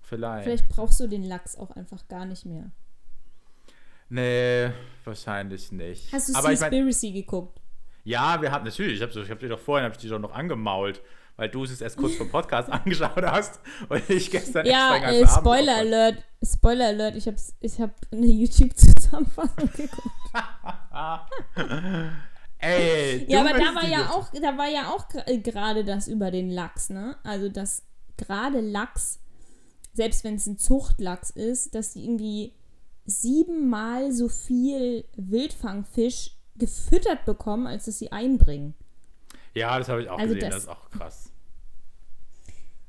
Vielleicht. 0.02 0.44
Vielleicht 0.44 0.68
brauchst 0.70 0.98
du 1.00 1.06
den 1.06 1.22
Lachs 1.22 1.56
auch 1.56 1.70
einfach 1.72 2.08
gar 2.08 2.24
nicht 2.24 2.46
mehr. 2.46 2.70
Nee, 4.08 4.70
wahrscheinlich 5.04 5.70
nicht. 5.70 6.10
Hast 6.14 6.30
du 6.30 6.38
Aber 6.38 6.48
Seaspiracy 6.48 7.08
ich 7.08 7.12
mein, 7.12 7.22
geguckt? 7.22 7.60
Ja, 8.04 8.40
wir 8.40 8.50
haben 8.50 8.64
natürlich. 8.64 8.94
Ich 8.94 9.02
habe 9.02 9.12
ich 9.12 9.30
hab 9.30 9.38
dir 9.38 9.50
doch 9.50 9.58
vorhin 9.58 9.84
hab 9.84 9.92
ich 9.92 9.98
dich 9.98 10.08
doch 10.08 10.18
noch 10.18 10.32
angemault, 10.32 11.02
weil 11.38 11.48
du 11.48 11.64
es 11.64 11.80
erst 11.80 11.96
kurz 11.96 12.16
vom 12.16 12.28
Podcast 12.30 12.70
angeschaut 12.72 13.22
hast 13.22 13.60
und 13.88 14.10
ich 14.10 14.30
gestern 14.30 14.66
ja, 14.66 14.96
extra 14.96 15.10
äh, 15.10 15.26
Spoiler 15.40 15.76
Alert. 15.78 16.22
Spoiler 16.42 16.88
Alert. 16.88 17.16
Ich 17.16 17.26
habe 17.26 17.38
ich 17.60 17.80
hab 17.80 17.94
eine 18.12 18.26
YouTube-Zusammenfassung 18.26 19.70
geguckt. 19.74 20.10
Ey, 22.60 23.24
ja, 23.30 23.40
aber 23.40 23.52
da 23.56 23.74
war 23.74 23.86
ja 23.86 24.10
auch, 24.10 24.30
da 24.32 24.58
war 24.58 24.68
ja 24.68 24.90
auch 24.90 25.06
äh, 25.26 25.38
gerade 25.38 25.84
das 25.84 26.08
über 26.08 26.30
den 26.30 26.50
Lachs, 26.50 26.90
ne? 26.90 27.16
Also 27.22 27.48
dass 27.48 27.84
gerade 28.16 28.60
Lachs 28.60 29.20
selbst 29.98 30.22
wenn 30.24 30.36
es 30.36 30.46
ein 30.46 30.58
Zuchtlachs 30.58 31.30
ist, 31.30 31.74
dass 31.74 31.92
die 31.92 32.04
irgendwie 32.04 32.54
siebenmal 33.04 34.12
so 34.12 34.28
viel 34.28 35.04
Wildfangfisch 35.16 36.36
gefüttert 36.56 37.24
bekommen, 37.24 37.66
als 37.66 37.86
dass 37.86 37.98
sie 37.98 38.12
einbringen. 38.12 38.74
Ja, 39.54 39.76
das 39.76 39.88
habe 39.88 40.02
ich 40.02 40.08
auch 40.08 40.18
also 40.18 40.34
gesehen, 40.34 40.50
das, 40.50 40.64
das, 40.64 40.64
ist 40.64 40.68
auch 40.68 40.90
krass. 40.90 41.27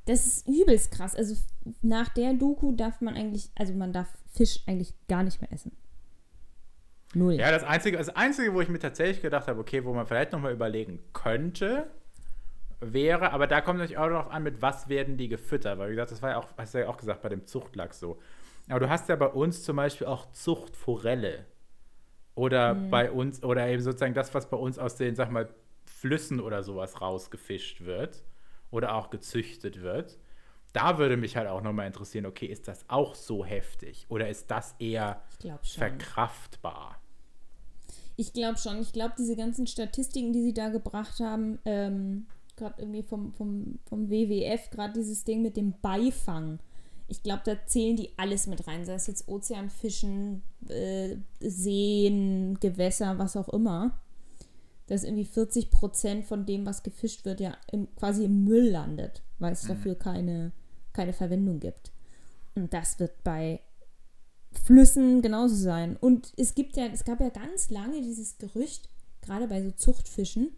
Das 0.10 0.26
ist 0.26 0.48
übelst 0.48 0.92
krass. 0.92 1.16
Also 1.16 1.36
nach 1.84 2.10
der 2.10 2.34
Doku 2.34 2.72
darf 2.72 3.00
man 3.00 3.14
eigentlich, 3.14 3.52
also 3.54 3.74
man 3.74 3.94
darf 3.94 4.08
Fisch 4.34 4.60
eigentlich 4.66 4.96
gar 5.08 5.22
nicht 5.22 5.40
mehr 5.40 5.54
essen. 5.54 5.72
Null. 7.14 7.36
Ja, 7.36 7.52
das 7.52 7.64
Einzige, 7.64 7.96
das 7.98 8.10
Einzige, 8.10 8.52
wo 8.56 8.62
ich 8.62 8.70
mir 8.70 8.80
tatsächlich 8.80 9.22
gedacht 9.22 9.48
habe, 9.48 9.60
okay, 9.60 9.86
wo 9.86 9.94
man 9.94 10.08
vielleicht 10.08 10.32
nochmal 10.32 10.52
überlegen 10.52 11.00
könnte, 11.14 11.92
wäre, 12.80 13.34
aber 13.34 13.46
da 13.46 13.62
kommt 13.62 13.78
natürlich 13.78 14.00
auch 14.00 14.08
darauf 14.08 14.32
an, 14.32 14.42
mit 14.42 14.64
was 14.64 14.90
werden 14.90 15.16
die 15.18 15.28
gefüttert, 15.28 15.78
weil 15.78 15.90
wie 15.90 15.94
gesagt, 15.94 16.12
das 16.12 16.24
war 16.24 16.32
ja 16.32 16.38
auch, 16.40 16.48
hast 16.58 16.74
du 16.74 16.80
ja 16.80 16.88
auch 16.88 16.98
gesagt, 16.98 17.22
bei 17.22 17.30
dem 17.30 17.46
Zuchtlachs 17.46 18.00
so. 18.00 18.20
Aber 18.68 18.80
du 18.80 18.90
hast 18.90 19.10
ja 19.10 19.16
bei 19.16 19.28
uns 19.28 19.62
zum 19.62 19.76
Beispiel 19.76 20.08
auch 20.08 20.32
Zuchtforelle. 20.32 21.46
Oder 22.34 22.74
mhm. 22.74 22.90
bei 22.90 23.12
uns, 23.12 23.44
oder 23.44 23.68
eben 23.68 23.84
sozusagen 23.84 24.16
das, 24.16 24.34
was 24.34 24.50
bei 24.50 24.58
uns 24.58 24.80
aus 24.80 24.96
den, 24.96 25.16
sag 25.16 25.30
mal, 25.30 25.50
Flüssen 25.86 26.40
oder 26.40 26.64
sowas 26.64 27.00
rausgefischt 27.00 27.86
wird 27.86 28.24
oder 28.72 28.96
auch 28.96 29.10
gezüchtet 29.10 29.82
wird. 29.82 30.18
Da 30.74 30.98
würde 30.98 31.18
mich 31.18 31.36
halt 31.36 31.48
auch 31.48 31.62
nochmal 31.62 31.88
interessieren, 31.88 32.26
okay, 32.26 32.46
ist 32.46 32.68
das 32.68 32.86
auch 32.88 33.16
so 33.16 33.44
heftig 33.44 34.06
oder 34.10 34.30
ist 34.30 34.52
das 34.52 34.76
eher 34.78 35.22
verkraftbar? 35.64 37.02
Ich 38.16 38.34
glaube 38.34 38.58
schon. 38.58 38.82
Ich 38.82 38.92
glaube, 38.92 39.14
diese 39.18 39.36
ganzen 39.36 39.66
Statistiken, 39.66 40.34
die 40.34 40.44
sie 40.44 40.54
da 40.54 40.70
gebracht 40.70 41.20
haben, 41.22 41.58
ähm, 41.66 42.28
gerade 42.58 42.82
irgendwie 42.82 43.02
vom, 43.02 43.34
vom, 43.34 43.80
vom 43.86 44.10
WWF, 44.10 44.70
gerade 44.70 44.94
dieses 44.94 45.24
Ding 45.24 45.42
mit 45.42 45.56
dem 45.56 45.74
Beifang. 45.82 46.60
Ich 47.08 47.24
glaube, 47.24 47.42
da 47.46 47.66
zählen 47.66 47.96
die 47.96 48.12
alles 48.18 48.46
mit 48.46 48.68
rein, 48.68 48.86
sei 48.86 48.94
es 48.94 49.08
jetzt 49.08 49.28
Ozeanfischen, 49.28 50.44
äh, 50.68 51.16
Seen, 51.40 52.60
Gewässer, 52.60 53.18
was 53.18 53.36
auch 53.36 53.50
immer. 53.50 53.98
Dass 54.90 55.04
irgendwie 55.04 55.26
40 55.26 55.72
Prozent 55.72 56.26
von 56.26 56.46
dem, 56.46 56.66
was 56.66 56.84
gefischt 56.84 57.26
wird, 57.26 57.40
ja 57.40 57.56
im, 57.72 57.94
quasi 57.96 58.26
im 58.26 58.44
Müll 58.44 58.70
landet, 58.70 59.22
weil 59.38 59.54
es 59.54 59.64
mhm. 59.64 59.70
dafür 59.70 59.96
keine, 59.96 60.52
keine 60.94 61.14
Verwendung 61.14 61.60
gibt. 61.60 61.92
Und 62.56 62.74
das 62.74 63.00
wird 63.00 63.24
bei 63.24 63.62
Flüssen 64.52 65.22
genauso 65.22 65.56
sein. 65.56 65.96
Und 65.98 66.34
es 66.38 66.56
gibt 66.56 66.76
ja, 66.76 66.88
es 66.88 67.06
gab 67.06 67.20
ja 67.20 67.30
ganz 67.30 67.70
lange 67.70 68.02
dieses 68.02 68.38
Gerücht, 68.38 68.90
gerade 69.22 69.48
bei 69.48 69.62
so 69.62 69.72
Zuchtfischen, 69.72 70.56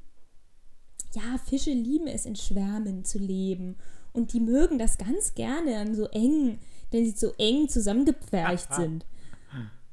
ja, 1.14 1.38
Fische 1.46 1.72
lieben 1.72 2.08
es, 2.08 2.26
in 2.26 2.36
Schwärmen 2.36 3.04
zu 3.04 3.20
leben. 3.20 3.76
Und 4.14 4.34
die 4.34 4.40
mögen 4.40 4.80
das 4.80 4.98
ganz 4.98 5.36
gerne 5.36 5.72
dann 5.72 5.96
so 5.96 6.08
eng, 6.08 6.60
wenn 6.92 7.06
sie 7.06 7.12
so 7.12 7.34
eng 7.38 7.68
zusammengepfercht 7.70 8.74
sind. 8.76 9.06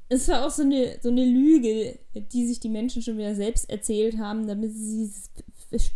Es 0.09 0.27
war 0.27 0.45
auch 0.45 0.49
so 0.49 0.63
eine, 0.63 0.97
so 1.01 1.09
eine 1.09 1.23
Lüge, 1.23 1.99
die 2.15 2.47
sich 2.47 2.59
die 2.59 2.69
Menschen 2.69 3.01
schon 3.01 3.17
wieder 3.17 3.35
selbst 3.35 3.69
erzählt 3.69 4.17
haben, 4.17 4.47
damit 4.47 4.73
sie 4.73 5.11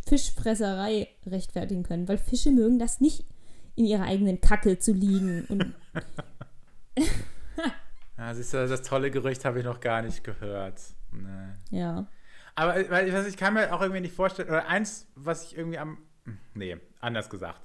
Fischfresserei 0.07 1.07
rechtfertigen 1.25 1.83
können. 1.83 2.07
Weil 2.07 2.19
Fische 2.19 2.51
mögen 2.51 2.77
das 2.77 3.01
nicht, 3.01 3.25
in 3.75 3.85
ihrer 3.85 4.03
eigenen 4.03 4.39
Kacke 4.39 4.77
zu 4.77 4.93
liegen. 4.93 5.45
Und 5.45 5.73
ja, 8.17 8.33
siehst 8.33 8.53
du, 8.53 8.67
das 8.67 8.81
tolle 8.83 9.09
Gerücht 9.11 9.45
habe 9.45 9.59
ich 9.59 9.65
noch 9.65 9.79
gar 9.79 10.01
nicht 10.01 10.23
gehört. 10.23 10.79
Nee. 11.11 11.77
Ja. 11.77 12.07
Aber 12.55 12.75
weil, 12.89 13.27
ich 13.27 13.37
kann 13.37 13.55
mir 13.55 13.73
auch 13.73 13.81
irgendwie 13.81 14.01
nicht 14.01 14.15
vorstellen, 14.15 14.49
oder 14.49 14.67
eins, 14.67 15.07
was 15.15 15.43
ich 15.45 15.57
irgendwie 15.57 15.79
am. 15.79 15.97
Nee, 16.53 16.77
anders 16.99 17.29
gesagt. 17.29 17.61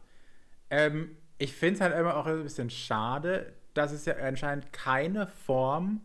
Ähm, 0.70 1.16
ich 1.36 1.54
finde 1.54 1.74
es 1.74 1.80
halt 1.80 1.94
immer 1.94 2.16
auch 2.16 2.26
ein 2.26 2.42
bisschen 2.42 2.70
schade, 2.70 3.52
dass 3.74 3.92
es 3.92 4.06
ja 4.06 4.16
anscheinend 4.16 4.72
keine 4.72 5.26
Form 5.26 6.00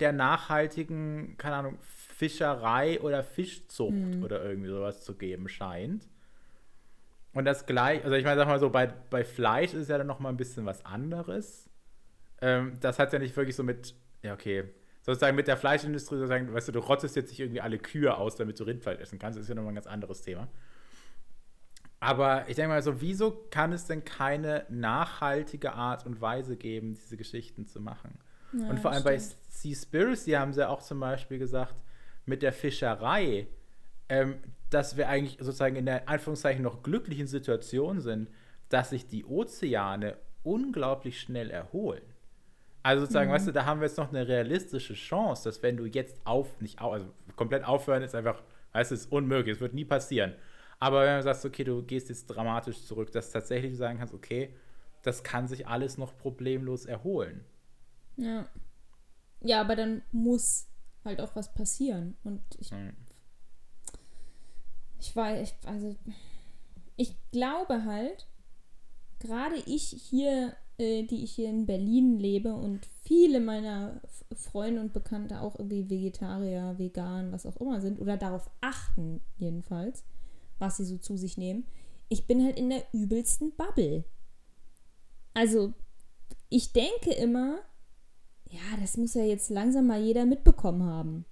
der 0.00 0.12
nachhaltigen, 0.12 1.36
keine 1.38 1.56
Ahnung, 1.56 1.78
Fischerei 1.80 3.00
oder 3.00 3.22
Fischzucht 3.22 3.92
mhm. 3.92 4.22
oder 4.22 4.44
irgendwie 4.44 4.70
sowas 4.70 5.02
zu 5.02 5.14
geben 5.14 5.48
scheint. 5.48 6.08
Und 7.32 7.44
das 7.44 7.66
gleich, 7.66 8.02
also 8.04 8.16
ich 8.16 8.24
meine, 8.24 8.36
sag 8.36 8.48
mal 8.48 8.58
so, 8.58 8.70
bei, 8.70 8.86
bei 8.86 9.24
Fleisch 9.24 9.74
ist 9.74 9.88
ja 9.88 9.98
dann 9.98 10.06
noch 10.06 10.18
mal 10.18 10.30
ein 10.30 10.36
bisschen 10.36 10.66
was 10.66 10.84
anderes. 10.84 11.68
Ähm, 12.40 12.74
das 12.80 12.98
hat 12.98 13.12
ja 13.12 13.18
nicht 13.18 13.36
wirklich 13.36 13.56
so 13.56 13.62
mit, 13.62 13.94
ja, 14.22 14.34
okay, 14.34 14.64
sozusagen 15.02 15.36
mit 15.36 15.48
der 15.48 15.56
Fleischindustrie, 15.56 16.16
sozusagen, 16.16 16.52
weißt 16.52 16.68
du, 16.68 16.72
du 16.72 16.80
rottest 16.80 17.16
jetzt 17.16 17.30
nicht 17.30 17.40
irgendwie 17.40 17.60
alle 17.60 17.78
Kühe 17.78 18.16
aus, 18.16 18.36
damit 18.36 18.58
du 18.58 18.64
Rindfleisch 18.64 19.00
essen 19.00 19.18
kannst. 19.18 19.36
Das 19.36 19.44
ist 19.44 19.48
ja 19.48 19.54
nochmal 19.54 19.72
ein 19.72 19.76
ganz 19.76 19.86
anderes 19.86 20.22
Thema. 20.22 20.48
Aber 22.00 22.48
ich 22.48 22.56
denke 22.56 22.68
mal 22.68 22.82
so, 22.82 23.00
wieso 23.00 23.32
kann 23.50 23.72
es 23.72 23.86
denn 23.86 24.04
keine 24.04 24.66
nachhaltige 24.68 25.72
Art 25.72 26.06
und 26.06 26.20
Weise 26.20 26.56
geben, 26.56 26.94
diese 26.94 27.16
Geschichten 27.16 27.66
zu 27.66 27.80
machen? 27.80 28.18
Ja, 28.52 28.68
und 28.68 28.80
vor 28.80 28.92
allem 28.92 29.02
stimmt. 29.02 29.16
bei 29.16 29.50
Seaspiracy 29.50 30.32
haben 30.32 30.52
sie 30.52 30.68
auch 30.68 30.82
zum 30.82 31.00
Beispiel 31.00 31.38
gesagt, 31.38 31.74
mit 32.26 32.42
der 32.42 32.52
Fischerei, 32.52 33.46
ähm, 34.08 34.36
dass 34.70 34.96
wir 34.96 35.08
eigentlich 35.08 35.38
sozusagen 35.40 35.76
in 35.76 35.86
der 35.86 36.08
Anführungszeichen 36.08 36.62
noch 36.62 36.82
glücklichen 36.82 37.26
Situation 37.26 38.00
sind, 38.00 38.28
dass 38.68 38.90
sich 38.90 39.06
die 39.06 39.24
Ozeane 39.24 40.16
unglaublich 40.42 41.20
schnell 41.20 41.50
erholen. 41.50 42.02
Also 42.82 43.02
sozusagen, 43.02 43.30
mhm. 43.30 43.34
weißt 43.34 43.48
du, 43.48 43.52
da 43.52 43.64
haben 43.64 43.80
wir 43.80 43.86
jetzt 43.86 43.98
noch 43.98 44.10
eine 44.10 44.28
realistische 44.28 44.94
Chance, 44.94 45.44
dass 45.44 45.62
wenn 45.62 45.76
du 45.76 45.86
jetzt 45.86 46.20
auf, 46.24 46.60
nicht 46.60 46.80
auf, 46.80 46.92
also 46.92 47.06
komplett 47.36 47.64
aufhören 47.64 48.02
ist 48.02 48.14
einfach, 48.14 48.42
weißt 48.72 48.90
du, 48.90 48.94
ist 48.94 49.10
unmöglich, 49.10 49.56
es 49.56 49.60
wird 49.60 49.74
nie 49.74 49.84
passieren. 49.84 50.34
Aber 50.78 51.04
wenn 51.04 51.16
du 51.16 51.22
sagst, 51.22 51.44
okay, 51.44 51.64
du 51.64 51.82
gehst 51.82 52.08
jetzt 52.08 52.26
dramatisch 52.26 52.82
zurück, 52.84 53.10
dass 53.10 53.28
du 53.28 53.32
tatsächlich 53.34 53.76
sagen 53.76 53.98
kannst, 53.98 54.14
okay, 54.14 54.54
das 55.02 55.22
kann 55.22 55.48
sich 55.48 55.66
alles 55.66 55.98
noch 55.98 56.16
problemlos 56.16 56.86
erholen. 56.86 57.44
Ja. 58.18 58.46
Ja, 59.40 59.60
aber 59.60 59.76
dann 59.76 60.02
muss 60.12 60.66
halt 61.04 61.20
auch 61.20 61.34
was 61.36 61.54
passieren. 61.54 62.16
Und 62.24 62.42
ich, 62.58 62.70
Mhm. 62.72 62.92
ich 65.00 65.14
weiß, 65.14 65.48
ich, 65.48 65.68
also 65.68 65.96
ich 66.96 67.16
glaube 67.30 67.84
halt, 67.84 68.26
gerade 69.20 69.56
ich 69.66 69.88
hier, 69.88 70.56
äh, 70.78 71.04
die 71.04 71.22
ich 71.22 71.32
hier 71.32 71.48
in 71.48 71.66
Berlin 71.66 72.18
lebe 72.18 72.54
und 72.54 72.84
viele 73.02 73.40
meiner 73.40 74.00
Freunde 74.32 74.80
und 74.80 74.92
Bekannte 74.92 75.40
auch 75.40 75.56
irgendwie 75.58 75.88
Vegetarier, 75.88 76.78
vegan, 76.78 77.32
was 77.32 77.46
auch 77.46 77.56
immer 77.58 77.80
sind 77.80 78.00
oder 78.00 78.16
darauf 78.16 78.50
achten 78.60 79.20
jedenfalls, 79.38 80.04
was 80.58 80.76
sie 80.76 80.84
so 80.84 80.98
zu 80.98 81.16
sich 81.16 81.38
nehmen. 81.38 81.66
Ich 82.08 82.26
bin 82.26 82.44
halt 82.44 82.58
in 82.58 82.70
der 82.70 82.84
übelsten 82.92 83.54
Bubble. 83.54 84.04
Also 85.34 85.72
ich 86.48 86.72
denke 86.72 87.12
immer, 87.12 87.60
ja, 88.50 88.80
das 88.80 88.96
muss 88.96 89.14
ja 89.14 89.22
jetzt 89.22 89.50
langsam 89.50 89.86
mal 89.86 90.00
jeder 90.00 90.24
mitbekommen 90.26 90.82
haben, 90.82 91.24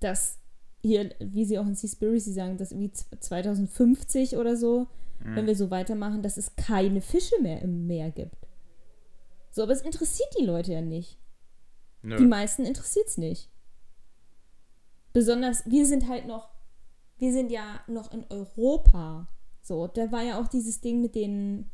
dass 0.00 0.38
hier, 0.84 1.10
wie 1.20 1.44
sie 1.44 1.58
auch 1.58 1.66
in 1.66 1.74
Seaspiracy 1.76 2.32
sagen, 2.32 2.56
dass 2.56 2.72
irgendwie 2.72 2.92
z- 2.92 3.06
2050 3.22 4.36
oder 4.36 4.56
so, 4.56 4.88
wenn 5.20 5.46
wir 5.46 5.54
so 5.54 5.70
weitermachen, 5.70 6.22
dass 6.22 6.36
es 6.36 6.56
keine 6.56 7.00
Fische 7.00 7.40
mehr 7.40 7.62
im 7.62 7.86
Meer 7.86 8.10
gibt. 8.10 8.48
So, 9.52 9.62
aber 9.62 9.72
es 9.72 9.82
interessiert 9.82 10.28
die 10.40 10.44
Leute 10.44 10.72
ja 10.72 10.80
nicht. 10.80 11.16
Nö. 12.02 12.16
Die 12.16 12.26
meisten 12.26 12.64
interessiert 12.64 13.06
es 13.06 13.18
nicht. 13.18 13.48
Besonders, 15.12 15.64
wir 15.66 15.86
sind 15.86 16.08
halt 16.08 16.26
noch, 16.26 16.48
wir 17.18 17.32
sind 17.32 17.52
ja 17.52 17.80
noch 17.86 18.10
in 18.12 18.24
Europa. 18.30 19.28
So, 19.62 19.86
da 19.86 20.10
war 20.10 20.22
ja 20.22 20.40
auch 20.40 20.48
dieses 20.48 20.80
Ding 20.80 21.00
mit 21.02 21.14
den, 21.14 21.70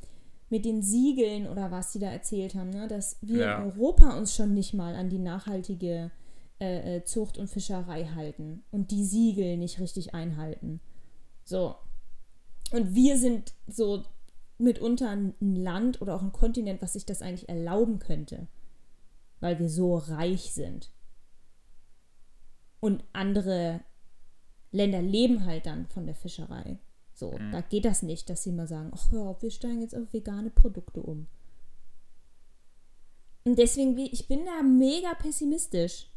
mit 0.51 0.65
den 0.65 0.83
Siegeln 0.83 1.47
oder 1.47 1.71
was 1.71 1.93
sie 1.93 1.99
da 1.99 2.11
erzählt 2.11 2.55
haben, 2.55 2.71
ne? 2.71 2.89
dass 2.89 3.19
wir 3.21 3.45
Ja. 3.45 3.59
in 3.59 3.71
Europa 3.71 4.17
uns 4.17 4.35
schon 4.35 4.55
nicht 4.55 4.73
mal 4.75 4.95
an 4.95 5.09
die 5.11 5.19
nachhaltige 5.19 6.11
äh, 6.61 6.97
äh, 6.97 7.05
Zucht 7.05 7.39
und 7.39 7.49
Fischerei 7.49 8.05
halten 8.07 8.65
und 8.71 8.91
die 8.91 9.05
Siegel 9.05 9.57
nicht 9.59 9.79
richtig 9.79 10.15
einhalten. 10.15 10.81
So. 11.45 11.77
Und 12.73 12.95
wir 12.95 13.17
sind 13.19 13.55
so 13.67 14.03
mitunter 14.59 15.11
ein 15.11 15.35
Land 15.41 16.03
oder 16.03 16.17
auch 16.17 16.23
ein 16.23 16.33
Kontinent, 16.33 16.83
was 16.83 16.95
sich 16.95 17.07
das 17.07 17.23
eigentlich 17.23 17.49
erlauben 17.49 17.99
könnte, 18.01 18.49
weil 19.41 19.59
wir 19.59 19.69
so 19.69 19.97
reich 19.97 20.53
sind. 20.53 20.91
Und 22.81 23.05
andere 23.13 23.81
Länder 24.73 25.01
leben 25.03 25.45
halt 25.47 25.67
dann 25.67 25.87
von 25.87 26.07
der 26.07 26.15
Fischerei. 26.15 26.79
So, 27.19 27.37
da 27.51 27.63
geht 27.63 27.85
das 27.85 28.03
nicht, 28.05 28.31
dass 28.31 28.45
sie 28.45 28.53
mal 28.53 28.69
sagen, 28.69 28.93
ach 28.95 29.11
ja, 29.13 29.37
wir 29.43 29.51
steigen 29.51 29.81
jetzt 29.81 29.97
auf 29.97 30.13
vegane 30.13 30.51
Produkte 30.51 31.01
um. 31.03 31.27
Und 33.45 33.59
deswegen, 33.59 33.97
wie- 33.97 34.13
ich 34.13 34.29
bin 34.29 34.45
da 34.47 34.63
mega 34.63 35.15
pessimistisch. 35.15 36.11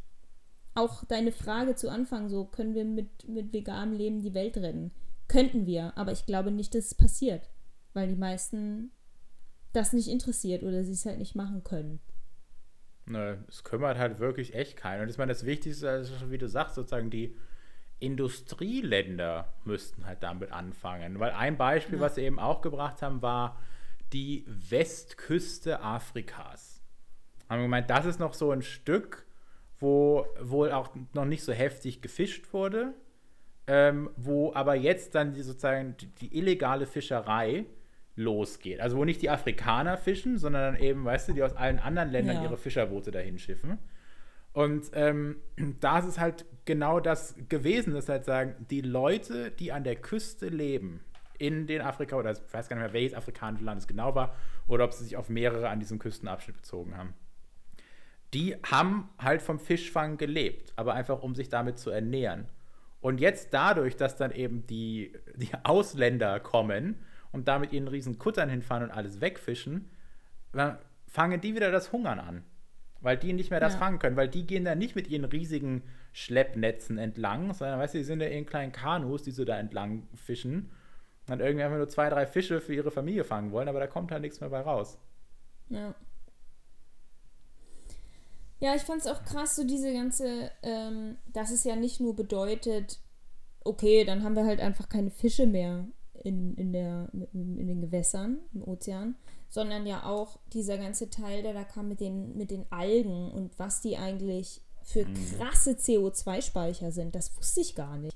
Auch 0.75 1.03
deine 1.05 1.31
Frage 1.31 1.73
zu 1.73 1.89
Anfang, 1.89 2.29
so 2.29 2.45
können 2.45 2.75
wir 2.75 2.85
mit, 2.85 3.27
mit 3.27 3.51
veganem 3.51 3.97
Leben 3.97 4.21
die 4.21 4.35
Welt 4.35 4.57
retten? 4.57 4.91
Könnten 5.27 5.65
wir, 5.65 5.97
aber 5.97 6.11
ich 6.11 6.27
glaube 6.27 6.51
nicht, 6.51 6.75
dass 6.75 6.85
es 6.85 6.93
passiert, 6.95 7.49
weil 7.93 8.07
die 8.07 8.15
meisten 8.15 8.91
das 9.73 9.93
nicht 9.93 10.07
interessiert 10.07 10.61
oder 10.61 10.83
sie 10.83 10.91
es 10.93 11.05
halt 11.07 11.17
nicht 11.17 11.35
machen 11.35 11.63
können. 11.63 11.99
Nö, 13.07 13.37
es 13.47 13.63
kümmert 13.63 13.97
halt 13.97 14.19
wirklich 14.19 14.53
echt 14.53 14.77
keinen. 14.77 15.01
Und 15.01 15.09
ich 15.09 15.17
meine, 15.17 15.31
das 15.31 15.45
Wichtigste, 15.47 15.89
also 15.89 16.29
wie 16.29 16.37
du 16.37 16.47
sagst, 16.47 16.75
sozusagen 16.75 17.09
die 17.09 17.35
Industrieländer 18.01 19.53
müssten 19.63 20.05
halt 20.05 20.23
damit 20.23 20.51
anfangen. 20.51 21.19
Weil 21.19 21.31
ein 21.31 21.57
Beispiel, 21.57 21.97
Ja. 21.97 22.01
was 22.01 22.15
sie 22.15 22.21
eben 22.23 22.39
auch 22.39 22.61
gebracht 22.61 23.01
haben, 23.01 23.21
war 23.21 23.57
die 24.13 24.45
Westküste 24.47 25.81
Afrikas. 25.81 26.81
Haben 27.49 27.59
wir 27.59 27.63
gemeint, 27.65 27.89
das 27.89 28.05
ist 28.05 28.19
noch 28.19 28.33
so 28.33 28.51
ein 28.51 28.61
Stück, 28.61 29.25
wo 29.79 30.25
wohl 30.39 30.71
auch 30.71 30.89
noch 31.13 31.25
nicht 31.25 31.43
so 31.43 31.53
heftig 31.53 32.01
gefischt 32.01 32.53
wurde, 32.53 32.93
ähm, 33.67 34.09
wo 34.15 34.53
aber 34.53 34.75
jetzt 34.75 35.15
dann 35.15 35.33
die, 35.33 35.41
sozusagen 35.41 35.95
die, 35.97 36.07
die 36.07 36.37
illegale 36.37 36.85
Fischerei 36.85 37.65
losgeht. 38.15 38.81
Also 38.81 38.97
wo 38.97 39.05
nicht 39.05 39.21
die 39.21 39.29
Afrikaner 39.29 39.97
fischen, 39.97 40.37
sondern 40.37 40.73
dann 40.73 40.81
eben, 40.83 41.05
weißt 41.05 41.29
du, 41.29 41.33
die 41.33 41.43
aus 41.43 41.53
allen 41.55 41.79
anderen 41.79 42.09
Ländern 42.11 42.37
Ja. 42.37 42.43
ihre 42.43 42.57
Fischerboote 42.57 43.11
dahin 43.11 43.39
schiffen. 43.39 43.77
Und 44.53 44.91
ähm, 44.93 45.37
da 45.79 45.99
ist 45.99 46.05
es 46.05 46.19
halt 46.19 46.45
genau 46.65 46.99
das 46.99 47.35
gewesen, 47.49 47.93
dass 47.93 48.09
halt 48.09 48.25
sagen, 48.25 48.65
die 48.69 48.81
Leute, 48.81 49.51
die 49.51 49.71
an 49.71 49.83
der 49.83 49.95
Küste 49.95 50.47
leben, 50.47 51.01
in 51.37 51.65
den 51.65 51.81
Afrika, 51.81 52.15
oder 52.17 52.31
ich 52.31 52.53
weiß 52.53 52.69
gar 52.69 52.75
nicht 52.75 52.85
mehr, 52.85 52.93
welches 52.93 53.15
afrikanische 53.15 53.65
Land 53.65 53.81
es 53.81 53.87
genau 53.87 54.13
war, 54.13 54.35
oder 54.67 54.83
ob 54.83 54.93
sie 54.93 55.03
sich 55.03 55.17
auf 55.17 55.27
mehrere 55.29 55.69
an 55.69 55.79
diesem 55.79 55.97
Küstenabschnitt 55.97 56.57
bezogen 56.57 56.95
haben, 56.95 57.13
die 58.33 58.55
haben 58.63 59.09
halt 59.17 59.41
vom 59.41 59.59
Fischfang 59.59 60.17
gelebt, 60.17 60.71
aber 60.75 60.93
einfach 60.93 61.21
um 61.21 61.35
sich 61.35 61.49
damit 61.49 61.79
zu 61.79 61.89
ernähren. 61.89 62.45
Und 63.01 63.19
jetzt 63.19 63.53
dadurch, 63.53 63.97
dass 63.97 64.15
dann 64.15 64.31
eben 64.31 64.67
die, 64.67 65.13
die 65.35 65.49
Ausländer 65.63 66.39
kommen 66.39 67.03
und 67.31 67.47
da 67.47 67.57
mit 67.57 67.73
ihren 67.73 67.87
riesen 67.87 68.19
Kuttern 68.19 68.47
hinfahren 68.49 68.83
und 68.83 68.91
alles 68.91 69.19
wegfischen, 69.19 69.89
fangen 71.07 71.41
die 71.41 71.55
wieder 71.55 71.71
das 71.71 71.91
Hungern 71.91 72.19
an. 72.19 72.43
Weil 73.01 73.17
die 73.17 73.33
nicht 73.33 73.49
mehr 73.49 73.59
das 73.59 73.73
Ja. 73.73 73.79
fangen 73.79 73.99
können, 73.99 74.15
weil 74.15 74.27
die 74.29 74.45
gehen 74.45 74.63
dann 74.63 74.77
nicht 74.77 74.95
mit 74.95 75.07
ihren 75.07 75.25
riesigen 75.25 75.81
Schleppnetzen 76.13 76.97
entlang, 76.97 77.53
sondern 77.53 77.79
weißt 77.79 77.95
du, 77.95 77.97
die 77.97 78.03
sind 78.03 78.21
ja 78.21 78.27
in 78.27 78.45
kleinen 78.45 78.71
Kanus, 78.71 79.23
die 79.23 79.31
so 79.31 79.43
da 79.43 79.57
entlang 79.57 80.07
fischen. 80.15 80.71
Und 81.21 81.29
dann 81.29 81.39
irgendwie 81.39 81.63
einfach 81.63 81.77
nur 81.77 81.89
zwei, 81.89 82.09
drei 82.09 82.25
Fische 82.27 82.61
für 82.61 82.73
ihre 82.75 82.91
Familie 82.91 83.23
fangen 83.23 83.51
wollen, 83.51 83.67
aber 83.67 83.79
da 83.79 83.87
kommt 83.87 84.11
halt 84.11 84.21
nichts 84.21 84.39
mehr 84.41 84.49
bei 84.49 84.61
raus. 84.61 84.97
Ja. 85.69 85.95
Ja, 88.59 88.75
ich 88.75 88.83
fand 88.83 89.01
es 89.01 89.07
auch 89.07 89.23
krass, 89.23 89.55
so 89.55 89.63
diese 89.65 89.91
ganze, 89.91 90.51
ähm, 90.61 91.17
dass 91.33 91.49
es 91.49 91.63
ja 91.63 91.75
nicht 91.75 91.99
nur 91.99 92.15
bedeutet, 92.15 92.99
okay, 93.63 94.03
dann 94.05 94.23
haben 94.23 94.35
wir 94.35 94.45
halt 94.45 94.59
einfach 94.59 94.87
keine 94.87 95.09
Fische 95.09 95.47
mehr 95.47 95.87
in, 96.23 96.53
in, 96.55 96.71
der, 96.71 97.09
in 97.33 97.67
den 97.67 97.81
Gewässern, 97.81 98.39
im 98.53 98.63
Ozean, 98.63 99.15
sondern 99.51 99.85
ja 99.85 100.05
auch 100.05 100.39
dieser 100.53 100.77
ganze 100.77 101.09
Teil, 101.09 101.43
der 101.43 101.53
da 101.53 101.65
kam 101.65 101.89
mit 101.89 101.99
den, 101.99 102.35
mit 102.37 102.49
den 102.49 102.65
Algen 102.71 103.29
und 103.31 103.59
was 103.59 103.81
die 103.81 103.97
eigentlich 103.97 104.61
für 104.81 105.05
krasse 105.05 105.71
CO2-Speicher 105.73 106.91
sind, 106.91 107.13
das 107.13 107.37
wusste 107.37 107.59
ich 107.61 107.75
gar 107.75 107.97
nicht. 107.97 108.15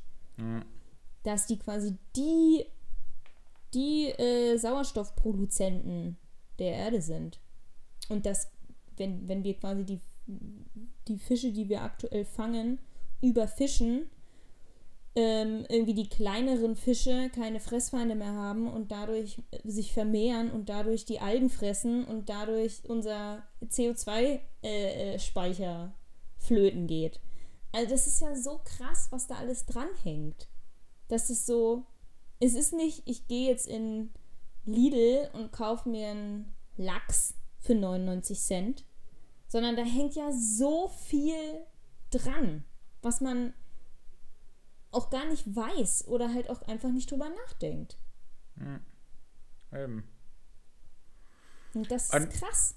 Dass 1.23 1.45
die 1.45 1.59
quasi 1.59 1.97
die, 2.15 2.65
die 3.73 4.07
äh, 4.07 4.57
Sauerstoffproduzenten 4.57 6.17
der 6.57 6.73
Erde 6.73 7.01
sind. 7.01 7.39
Und 8.07 8.25
dass, 8.25 8.49
wenn, 8.95 9.27
wenn 9.27 9.43
wir 9.43 9.55
quasi 9.57 9.83
die, 9.83 9.99
die 11.07 11.17
Fische, 11.17 11.51
die 11.51 11.67
wir 11.67 11.81
aktuell 11.81 12.23
fangen, 12.23 12.79
überfischen, 13.21 14.09
ähm, 15.15 15.65
irgendwie 15.69 15.93
die 15.93 16.09
kleineren 16.09 16.75
Fische 16.75 17.29
keine 17.33 17.61
Fressfeinde 17.61 18.15
mehr 18.15 18.33
haben 18.33 18.67
und 18.71 18.91
dadurch 18.91 19.41
äh, 19.51 19.59
sich 19.63 19.93
vermehren 19.93 20.51
und 20.51 20.67
dadurch 20.67 21.05
die 21.05 21.19
Algen 21.19 21.49
fressen 21.49 22.03
und 22.03 22.27
dadurch 22.29 22.81
unser 22.87 23.43
CO2-Speicher 23.63 24.41
äh, 24.61 25.19
Speicher 25.19 25.93
flöten 26.37 26.87
geht. 26.87 27.21
Also 27.71 27.89
das 27.89 28.07
ist 28.07 28.21
ja 28.21 28.35
so 28.35 28.59
krass, 28.63 29.07
was 29.11 29.27
da 29.27 29.35
alles 29.35 29.65
dranhängt. 29.65 30.47
Das 31.07 31.29
ist 31.29 31.45
so, 31.45 31.85
es 32.39 32.53
ist 32.53 32.73
nicht, 32.73 33.03
ich 33.05 33.27
gehe 33.27 33.49
jetzt 33.49 33.67
in 33.67 34.11
Lidl 34.65 35.29
und 35.33 35.51
kaufe 35.51 35.87
mir 35.89 36.09
einen 36.09 36.55
Lachs 36.77 37.35
für 37.59 37.75
99 37.75 38.39
Cent, 38.39 38.85
sondern 39.47 39.75
da 39.75 39.83
hängt 39.83 40.15
ja 40.15 40.31
so 40.31 40.89
viel 40.89 41.35
dran, 42.11 42.63
was 43.01 43.21
man 43.21 43.53
auch 44.95 45.09
gar 45.09 45.25
nicht 45.27 45.55
weiß 45.55 46.07
oder 46.07 46.33
halt 46.33 46.49
auch 46.49 46.61
einfach 46.63 46.89
nicht 46.89 47.11
drüber 47.11 47.27
nachdenkt. 47.45 47.97
Eben. 49.73 50.03
Und 51.73 51.91
das 51.91 52.05
ist 52.05 52.13
Und- 52.15 52.29
krass. 52.31 52.75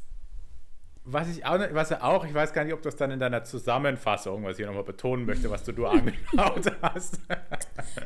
Was 1.11 1.27
ich 1.29 1.47
auch, 1.47 1.59
was 1.73 1.89
ja 1.89 2.03
auch, 2.03 2.23
ich 2.27 2.35
weiß 2.35 2.53
gar 2.53 2.65
nicht, 2.65 2.75
ob 2.75 2.83
das 2.83 2.95
dann 2.97 3.11
in 3.11 3.19
deiner 3.19 3.43
Zusammenfassung, 3.43 4.45
was 4.45 4.59
ich 4.59 4.67
nochmal 4.67 4.85
betonen 4.85 5.25
möchte, 5.25 5.49
was 5.49 5.65
du 5.65 5.73
du 5.73 5.87
angeschaut 5.87 6.71
hast. 6.83 7.19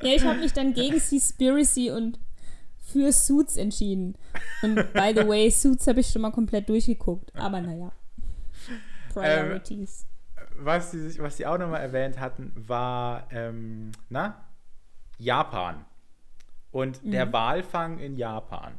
Ja, 0.03 0.11
ich 0.15 0.23
habe 0.25 0.39
mich 0.39 0.53
dann 0.53 0.73
gegen 0.73 1.01
Seaspiracy 1.01 1.91
und 1.91 2.21
für 2.79 3.11
Suits 3.11 3.57
entschieden. 3.57 4.17
Und 4.63 4.77
by 4.93 5.13
the 5.17 5.27
way, 5.27 5.51
Suits 5.51 5.89
habe 5.89 5.99
ich 5.99 6.11
schon 6.11 6.23
mal 6.23 6.31
komplett 6.31 6.69
durchgeguckt. 6.69 7.35
Aber 7.35 7.61
naja. 7.61 7.91
Priorities. 9.13 10.07
Was 10.65 10.91
sie 10.91 11.01
sich, 11.01 11.21
was 11.23 11.37
sie 11.37 11.47
auch 11.47 11.59
nochmal 11.59 11.81
erwähnt 11.81 12.19
hatten, 12.21 12.53
war, 12.57 13.27
ähm, 13.33 13.93
na, 14.09 14.45
Japan. 15.19 15.85
Und 16.71 17.01
der 17.05 17.33
Walfang 17.33 17.99
in 17.99 18.17
Japan. 18.17 18.73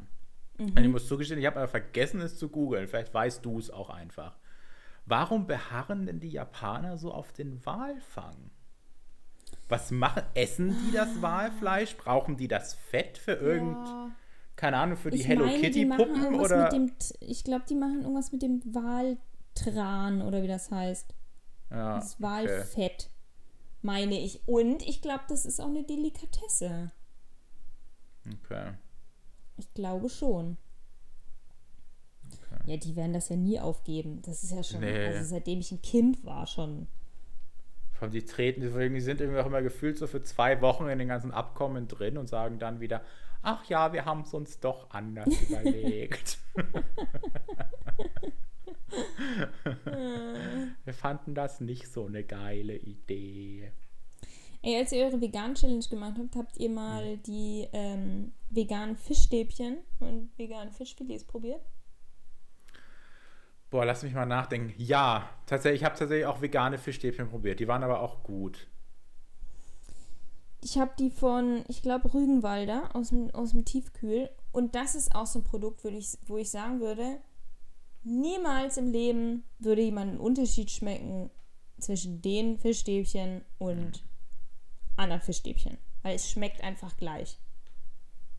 Und 0.57 0.77
ich 0.79 0.87
muss 0.89 1.07
zugestehen, 1.07 1.39
ich 1.39 1.45
habe 1.45 1.57
aber 1.57 1.67
vergessen, 1.67 2.21
es 2.21 2.37
zu 2.37 2.49
googeln. 2.49 2.87
Vielleicht 2.87 3.13
weißt 3.13 3.43
du 3.45 3.59
es 3.59 3.69
auch 3.69 3.89
einfach. 3.89 4.37
Warum 5.05 5.45
beharren 5.47 6.05
denn 6.05 6.19
die 6.19 6.29
Japaner 6.29 6.97
so 6.97 7.11
auf 7.13 7.33
den 7.33 7.63
Walfang? 7.65 8.35
Was 9.69 9.91
machen? 9.91 10.23
Essen 10.33 10.75
die 10.87 10.91
das 10.93 11.21
Walfleisch? 11.21 11.95
Brauchen 11.97 12.37
die 12.37 12.47
das 12.47 12.73
Fett 12.73 13.17
für 13.17 13.33
irgend, 13.33 13.87
Ja. 13.87 14.11
keine 14.55 14.77
Ahnung, 14.77 14.97
für 14.97 15.09
die 15.11 15.19
ich 15.19 15.27
Hello 15.27 15.45
meine, 15.45 15.57
die 15.57 15.61
Kitty 15.61 15.85
machen 15.85 15.97
Puppen 16.05 16.23
irgendwas 16.23 16.51
oder. 16.51 16.69
dem, 16.69 16.91
ich 17.19 17.43
glaube, 17.43 17.65
die 17.69 17.75
machen 17.75 18.01
irgendwas 18.01 18.31
mit 18.31 18.41
dem 18.41 18.61
Waltran 18.65 20.21
oder 20.21 20.41
wie 20.43 20.47
das 20.47 20.71
heißt. 20.71 21.13
Ja, 21.73 21.95
Das 21.95 22.13
okay. 22.15 22.23
Walfett, 22.23 23.09
meine 23.81 24.17
ich. 24.19 24.47
Und 24.47 24.81
ich 24.83 25.01
glaube, 25.01 25.23
das 25.27 25.45
ist 25.45 25.59
auch 25.59 25.67
eine 25.67 25.83
Delikatesse. 25.83 26.91
okay. 28.43 28.73
Ich 29.57 29.73
glaube 29.73 30.09
schon. 30.09 30.57
Ja, 32.65 32.77
die 32.77 32.95
werden 32.95 33.13
das 33.13 33.29
ja 33.29 33.35
nie 33.35 33.59
aufgeben. 33.59 34.21
Das 34.21 34.43
ist 34.43 34.51
ja 34.51 34.63
schon, 34.63 34.79
Nee. 34.81 35.07
also 35.07 35.27
seitdem 35.29 35.59
ich 35.59 35.71
ein 35.71 35.81
Kind 35.81 36.23
war 36.23 36.47
schon. 36.47 36.87
Vor 37.93 38.03
allem 38.03 38.11
die 38.13 38.23
treten, 38.25 38.61
die 38.61 39.01
sind 39.01 39.19
irgendwie 39.21 39.39
auch 39.39 39.45
immer 39.47 39.61
gefühlt 39.61 39.97
so 39.97 40.07
für 40.07 40.23
zwei 40.23 40.61
Wochen 40.61 40.87
in 40.87 40.97
den 40.99 41.07
ganzen 41.07 41.31
Abkommen 41.31 41.87
drin 41.87 42.17
und 42.17 42.27
sagen 42.27 42.59
dann 42.59 42.79
wieder, 42.79 43.01
ach 43.41 43.65
ja, 43.65 43.91
wir 43.91 44.05
haben 44.05 44.21
es 44.21 44.33
uns 44.33 44.59
doch 44.59 44.89
anders 44.91 45.29
überlegt. 45.49 46.37
wir 50.85 50.93
fanden 50.93 51.35
das 51.35 51.61
nicht 51.61 51.87
so 51.87 52.05
eine 52.05 52.23
geile 52.23 52.75
Idee. 52.75 53.71
Ey, 54.61 54.77
als 54.77 54.93
ihr 54.93 55.05
eure 55.05 55.19
Vegan-Challenge 55.19 55.85
gemacht 55.89 56.15
habt, 56.17 56.35
habt 56.37 56.57
ihr 56.57 56.69
mal 56.69 57.17
die 57.17 57.67
ähm, 57.73 58.31
veganen 58.49 58.95
Fischstäbchen 58.95 59.79
und 59.99 60.31
veganen 60.37 60.71
Fischfilets 60.71 61.25
probiert? 61.25 61.61
Boah, 63.69 63.85
lass 63.85 64.03
mich 64.03 64.13
mal 64.13 64.25
nachdenken. 64.25 64.73
Ja, 64.77 65.29
tatsächlich, 65.47 65.81
ich 65.81 65.85
habe 65.85 65.97
tatsächlich 65.97 66.27
auch 66.27 66.41
vegane 66.41 66.77
Fischstäbchen 66.77 67.27
probiert. 67.27 67.59
Die 67.59 67.67
waren 67.67 67.83
aber 67.83 68.01
auch 68.01 68.21
gut. 68.21 68.67
Ich 70.61 70.77
habe 70.77 70.91
die 70.97 71.09
von, 71.09 71.65
ich 71.67 71.81
glaube, 71.81 72.13
Rügenwalder 72.13 72.95
aus 72.95 73.09
dem, 73.09 73.31
aus 73.31 73.49
dem 73.49 73.65
Tiefkühl. 73.65 74.29
Und 74.51 74.75
das 74.75 74.95
ist 74.95 75.13
auch 75.15 75.25
so 75.25 75.39
ein 75.39 75.43
Produkt, 75.43 75.83
ich, 75.85 76.17
wo 76.27 76.37
ich 76.37 76.51
sagen 76.51 76.79
würde, 76.79 77.17
niemals 78.03 78.77
im 78.77 78.91
Leben 78.91 79.43
würde 79.59 79.81
jemand 79.81 80.11
einen 80.11 80.19
Unterschied 80.19 80.71
schmecken 80.71 81.29
zwischen 81.79 82.21
den 82.21 82.57
Fischstäbchen 82.57 83.43
und 83.57 84.03
anderen 84.95 85.21
Fischstäbchen. 85.21 85.77
Weil 86.01 86.15
es 86.15 86.29
schmeckt 86.29 86.61
einfach 86.63 86.95
gleich. 86.97 87.39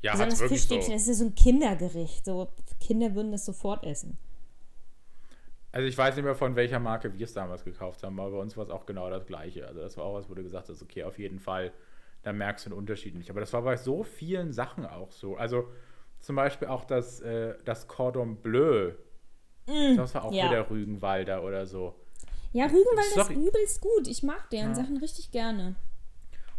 Ja, 0.03 0.13
Besonders 0.13 0.35
hat's 0.35 0.41
wirklich 0.43 0.61
Fischstäbchen, 0.61 0.87
so. 0.87 0.93
das 0.93 1.03
ist 1.03 1.09
ja 1.09 1.15
so 1.15 1.25
ein 1.25 1.35
Kindergericht. 1.35 2.25
So, 2.25 2.53
Kinder 2.81 3.15
würden 3.15 3.33
das 3.33 3.45
sofort 3.47 3.85
essen. 3.85 4.19
Also 5.73 5.89
ich 5.89 5.99
weiß 5.99 6.15
nicht 6.15 6.25
mehr, 6.25 6.37
von 6.37 6.55
welcher 6.55 6.79
Marke 6.79 7.13
wir 7.19 7.25
es 7.25 7.33
damals 7.33 7.65
gekauft 7.65 8.05
haben, 8.05 8.21
aber 8.21 8.31
bei 8.31 8.39
uns 8.39 8.57
war 8.57 8.65
es 8.65 8.71
auch 8.71 8.87
genau 8.87 9.11
das 9.11 9.27
gleiche. 9.27 9.67
Also 9.67 9.81
das 9.81 9.97
war 9.97 10.05
auch 10.05 10.15
was, 10.15 10.31
wo 10.31 10.35
du 10.35 10.43
gesagt 10.43 10.69
hast, 10.69 10.83
okay, 10.83 11.03
auf 11.03 11.19
jeden 11.19 11.41
Fall, 11.41 11.73
da 12.23 12.33
merkst 12.33 12.67
du 12.67 12.71
den 12.71 12.79
Unterschied 12.79 13.17
nicht. 13.17 13.29
Aber 13.29 13.41
das 13.41 13.53
war 13.53 13.63
bei 13.63 13.77
so 13.77 14.05
vielen 14.05 14.53
Sachen 14.53 14.87
auch 14.87 15.11
so. 15.11 15.37
Also 15.37 15.69
zum 16.21 16.37
Beispiel 16.37 16.69
auch 16.69 16.85
das, 16.85 17.21
äh, 17.23 17.55
das 17.65 17.89
Cordon 17.89 18.37
Bleu. 18.37 18.93
Das 19.67 20.15
war 20.15 20.25
auch 20.25 20.31
Mm, 20.31 20.35
ja. 20.35 20.45
wieder 20.51 20.71
Rügenwalder 20.71 21.43
oder 21.43 21.67
so. 21.67 21.95
Ja, 22.53 22.67
Rügenwalder 22.67 23.25
Sorry. 23.25 23.35
ist 23.35 23.41
übelst 23.49 23.81
gut. 23.81 24.07
Ich 24.09 24.23
mag 24.23 24.49
deren 24.51 24.71
Ja. 24.71 24.75
Sachen 24.77 24.97
richtig 24.99 25.31
gerne. 25.31 25.75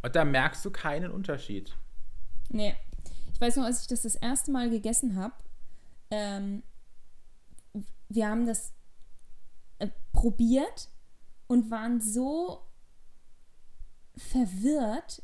Und 0.03 0.15
da 0.15 0.25
merkst 0.25 0.63
du 0.65 0.71
keinen 0.71 1.11
Unterschied. 1.11 1.75
Nee. 2.49 2.75
Ich 3.33 3.41
weiß 3.41 3.55
noch, 3.57 3.63
als 3.65 3.81
ich 3.81 3.87
das 3.87 4.03
das 4.03 4.15
erste 4.15 4.51
Mal 4.51 4.69
gegessen 4.69 5.15
habe, 5.15 5.33
ähm, 6.11 6.63
wir 8.09 8.27
haben 8.27 8.45
das 8.45 8.71
äh, 9.79 9.87
probiert 10.13 10.89
und 11.47 11.71
waren 11.71 11.99
so 12.01 12.61
verwirrt. 14.15 15.21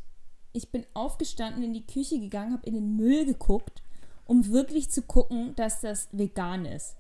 Ich 0.54 0.72
bin 0.72 0.86
aufgestanden, 0.94 1.64
in 1.64 1.74
die 1.74 1.86
Küche 1.88 2.20
gegangen, 2.20 2.54
habe 2.54 2.66
in 2.68 2.74
den 2.74 2.96
Müll 2.98 3.26
geguckt, 3.26 3.82
um 4.26 4.48
wirklich 4.52 4.90
zu 4.90 5.02
gucken, 5.02 5.56
dass 5.56 5.80
das 5.82 6.10
vegan 6.12 6.66
ist. 6.66 6.98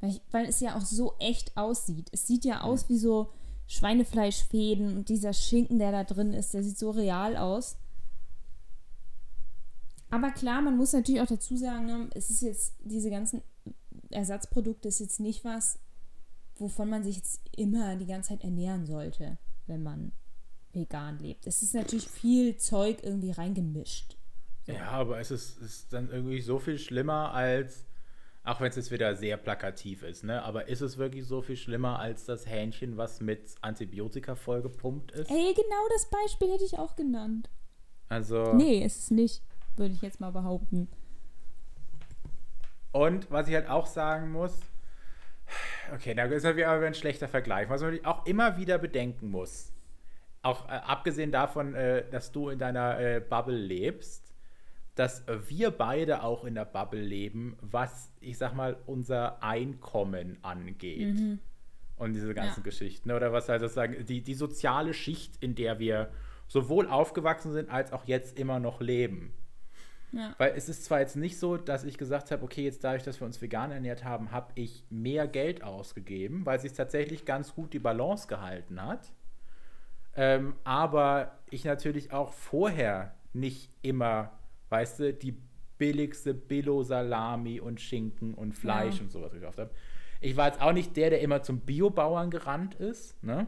Weil, 0.00 0.10
ich, 0.10 0.20
weil 0.30 0.46
es 0.46 0.60
ja 0.60 0.76
auch 0.76 0.82
so 0.82 1.14
echt 1.18 1.56
aussieht. 1.56 2.08
Es 2.12 2.26
sieht 2.26 2.44
ja 2.44 2.60
aus 2.62 2.88
wie 2.88 2.98
so 2.98 3.32
Schweinefleischfäden 3.66 4.96
und 4.96 5.08
dieser 5.08 5.32
Schinken, 5.32 5.78
der 5.78 5.92
da 5.92 6.04
drin 6.04 6.32
ist, 6.32 6.54
der 6.54 6.62
sieht 6.62 6.78
so 6.78 6.90
real 6.90 7.36
aus. 7.36 7.76
Aber 10.10 10.30
klar, 10.30 10.62
man 10.62 10.76
muss 10.76 10.92
natürlich 10.92 11.20
auch 11.20 11.26
dazu 11.26 11.56
sagen, 11.56 11.86
ne, 11.86 12.10
es 12.14 12.30
ist 12.30 12.42
jetzt, 12.42 12.74
diese 12.84 13.10
ganzen 13.10 13.42
Ersatzprodukte 14.10 14.88
ist 14.88 15.00
jetzt 15.00 15.18
nicht 15.18 15.44
was, 15.44 15.78
wovon 16.56 16.88
man 16.88 17.02
sich 17.02 17.16
jetzt 17.16 17.40
immer 17.56 17.96
die 17.96 18.06
ganze 18.06 18.30
Zeit 18.30 18.44
ernähren 18.44 18.86
sollte, 18.86 19.38
wenn 19.66 19.82
man 19.82 20.12
vegan 20.72 21.18
lebt. 21.18 21.46
Es 21.46 21.62
ist 21.62 21.74
natürlich 21.74 22.08
viel 22.08 22.56
Zeug 22.56 22.98
irgendwie 23.02 23.32
reingemischt. 23.32 24.16
Ja, 24.66 24.90
aber 24.90 25.20
es 25.20 25.30
ist, 25.30 25.58
ist 25.58 25.92
dann 25.92 26.10
irgendwie 26.10 26.40
so 26.40 26.58
viel 26.58 26.78
schlimmer 26.78 27.32
als, 27.32 27.84
auch 28.46 28.60
wenn 28.60 28.68
es 28.68 28.76
jetzt 28.76 28.90
wieder 28.92 29.14
sehr 29.16 29.36
plakativ 29.36 30.02
ist, 30.02 30.24
ne? 30.24 30.42
Aber 30.42 30.68
ist 30.68 30.80
es 30.80 30.98
wirklich 30.98 31.26
so 31.26 31.42
viel 31.42 31.56
schlimmer 31.56 31.98
als 31.98 32.24
das 32.24 32.46
Hähnchen, 32.46 32.96
was 32.96 33.20
mit 33.20 33.56
Antibiotika 33.60 34.36
vollgepumpt 34.36 35.10
ist? 35.12 35.30
Ey, 35.30 35.52
genau 35.54 35.88
das 35.92 36.08
Beispiel 36.08 36.52
hätte 36.52 36.64
ich 36.64 36.78
auch 36.78 36.94
genannt. 36.94 37.50
Also. 38.08 38.54
Nee, 38.54 38.84
ist 38.84 38.98
es 39.00 39.10
nicht, 39.10 39.42
würde 39.76 39.94
ich 39.94 40.02
jetzt 40.02 40.20
mal 40.20 40.30
behaupten. 40.30 40.88
Und 42.92 43.30
was 43.30 43.48
ich 43.48 43.54
halt 43.54 43.68
auch 43.68 43.86
sagen 43.86 44.30
muss, 44.30 44.58
okay, 45.92 46.14
da 46.14 46.24
ist 46.24 46.44
halt 46.44 46.56
wieder 46.56 46.70
ein 46.70 46.94
schlechter 46.94 47.28
Vergleich, 47.28 47.68
was 47.68 47.82
man 47.82 48.02
auch 48.04 48.26
immer 48.26 48.56
wieder 48.56 48.78
bedenken 48.78 49.28
muss. 49.30 49.72
Auch 50.42 50.68
äh, 50.68 50.72
abgesehen 50.72 51.32
davon, 51.32 51.74
äh, 51.74 52.08
dass 52.10 52.30
du 52.30 52.50
in 52.50 52.60
deiner 52.60 53.00
äh, 53.00 53.20
Bubble 53.20 53.56
lebst, 53.56 54.25
dass 54.96 55.24
wir 55.48 55.70
beide 55.70 56.22
auch 56.24 56.44
in 56.44 56.54
der 56.56 56.64
Bubble 56.64 57.00
leben, 57.00 57.56
was, 57.60 58.10
ich 58.20 58.36
sag 58.38 58.54
mal, 58.54 58.76
unser 58.86 59.42
Einkommen 59.42 60.38
angeht. 60.42 61.38
Und 61.96 62.12
diese 62.12 62.34
ganzen 62.34 62.60
Ja. 62.60 62.64
Geschichten. 62.64 63.10
Oder 63.10 63.32
was 63.32 63.48
halt 63.48 63.60
sozusagen, 63.60 64.04
die, 64.04 64.22
die 64.22 64.34
soziale 64.34 64.92
Schicht, 64.92 65.36
in 65.42 65.54
der 65.54 65.78
wir 65.78 66.10
sowohl 66.48 66.88
aufgewachsen 66.88 67.52
sind, 67.52 67.70
als 67.70 67.92
auch 67.92 68.04
jetzt 68.06 68.38
immer 68.38 68.58
noch 68.58 68.80
leben. 68.80 69.32
Ja. 70.12 70.34
Weil 70.38 70.52
es 70.56 70.68
ist 70.68 70.84
zwar 70.84 71.00
jetzt 71.00 71.16
nicht 71.16 71.38
so, 71.38 71.56
dass 71.56 71.84
ich 71.84 71.98
gesagt 71.98 72.30
habe, 72.30 72.42
okay, 72.44 72.64
jetzt 72.64 72.84
dadurch, 72.84 73.02
dass 73.02 73.20
wir 73.20 73.26
uns 73.26 73.40
vegan 73.42 73.70
ernährt 73.70 74.04
haben, 74.04 74.30
habe 74.30 74.52
ich 74.54 74.84
mehr 74.88 75.26
Geld 75.26 75.62
ausgegeben, 75.62 76.46
weil 76.46 76.58
sich 76.60 76.72
tatsächlich 76.72 77.24
ganz 77.24 77.54
gut 77.54 77.72
die 77.72 77.78
Balance 77.78 78.28
gehalten 78.28 78.82
hat. 78.82 79.12
Ähm, 80.14 80.54
aber 80.64 81.38
ich 81.50 81.64
natürlich 81.64 82.12
auch 82.12 82.32
vorher 82.32 83.14
nicht 83.34 83.70
immer, 83.82 84.32
weißt 84.68 85.00
du, 85.00 85.14
die 85.14 85.36
billigste 85.78 86.32
Billo-Salami 86.34 87.60
und 87.60 87.80
Schinken 87.80 88.34
und 88.34 88.52
Fleisch 88.54 88.96
Ja. 88.96 89.02
und 89.02 89.10
sowas 89.10 89.32
gekauft 89.32 89.58
habe. 89.58 89.70
Ich 90.20 90.36
war 90.36 90.46
jetzt 90.46 90.60
auch 90.62 90.72
nicht 90.72 90.96
der, 90.96 91.10
der 91.10 91.20
immer 91.20 91.42
zum 91.42 91.60
Biobauern 91.60 92.30
gerannt 92.30 92.74
ist, 92.76 93.22
ne? 93.22 93.46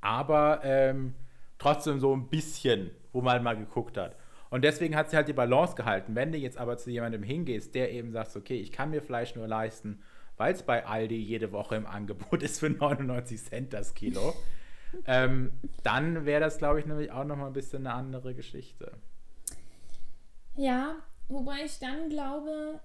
Aber 0.00 0.60
ähm, 0.62 1.14
trotzdem 1.58 1.98
so 1.98 2.14
ein 2.14 2.28
bisschen, 2.28 2.90
wo 3.12 3.20
man 3.22 3.42
mal 3.42 3.56
geguckt 3.56 3.96
hat. 3.96 4.16
Und 4.50 4.62
deswegen 4.62 4.94
hat 4.94 5.10
sie 5.10 5.16
halt 5.16 5.26
die 5.28 5.32
Balance 5.32 5.74
gehalten. 5.74 6.14
Wenn 6.14 6.30
du 6.30 6.38
jetzt 6.38 6.58
aber 6.58 6.76
zu 6.76 6.90
jemandem 6.90 7.22
hingehst, 7.22 7.74
der 7.74 7.90
eben 7.90 8.12
sagt, 8.12 8.36
okay, 8.36 8.54
ich 8.56 8.70
kann 8.70 8.90
mir 8.90 9.02
Fleisch 9.02 9.34
nur 9.34 9.48
leisten, 9.48 10.02
weil 10.36 10.52
es 10.54 10.62
bei 10.62 10.86
Aldi 10.86 11.16
jede 11.16 11.50
Woche 11.52 11.74
im 11.76 11.86
Angebot 11.86 12.42
ist 12.42 12.60
für 12.60 12.70
99 12.70 13.42
Cent 13.42 13.72
das 13.72 13.94
Kilo, 13.94 14.34
ähm, 15.06 15.50
dann 15.82 16.24
wäre 16.24 16.40
das, 16.40 16.58
glaube 16.58 16.78
ich, 16.78 16.86
nämlich 16.86 17.10
auch 17.10 17.24
nochmal 17.24 17.48
ein 17.48 17.52
bisschen 17.52 17.86
eine 17.86 17.96
andere 17.96 18.34
Geschichte. 18.34 18.92
Ja, 20.56 20.96
wobei 21.28 21.64
ich 21.64 21.78
dann 21.78 22.08
glaube, 22.08 22.80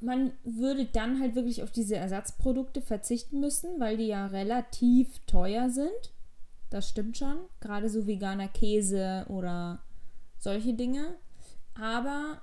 man 0.00 0.32
würde 0.44 0.86
dann 0.86 1.20
halt 1.20 1.34
wirklich 1.34 1.62
auf 1.62 1.70
diese 1.70 1.96
Ersatzprodukte 1.96 2.82
verzichten 2.82 3.40
müssen, 3.40 3.80
weil 3.80 3.96
die 3.96 4.08
ja 4.08 4.26
relativ 4.26 5.18
teuer 5.26 5.70
sind. 5.70 6.12
Das 6.70 6.88
stimmt 6.88 7.16
schon. 7.16 7.38
Gerade 7.60 7.88
so 7.88 8.06
veganer 8.06 8.48
Käse 8.48 9.24
oder 9.28 9.82
solche 10.38 10.74
Dinge. 10.74 11.14
Aber 11.74 12.42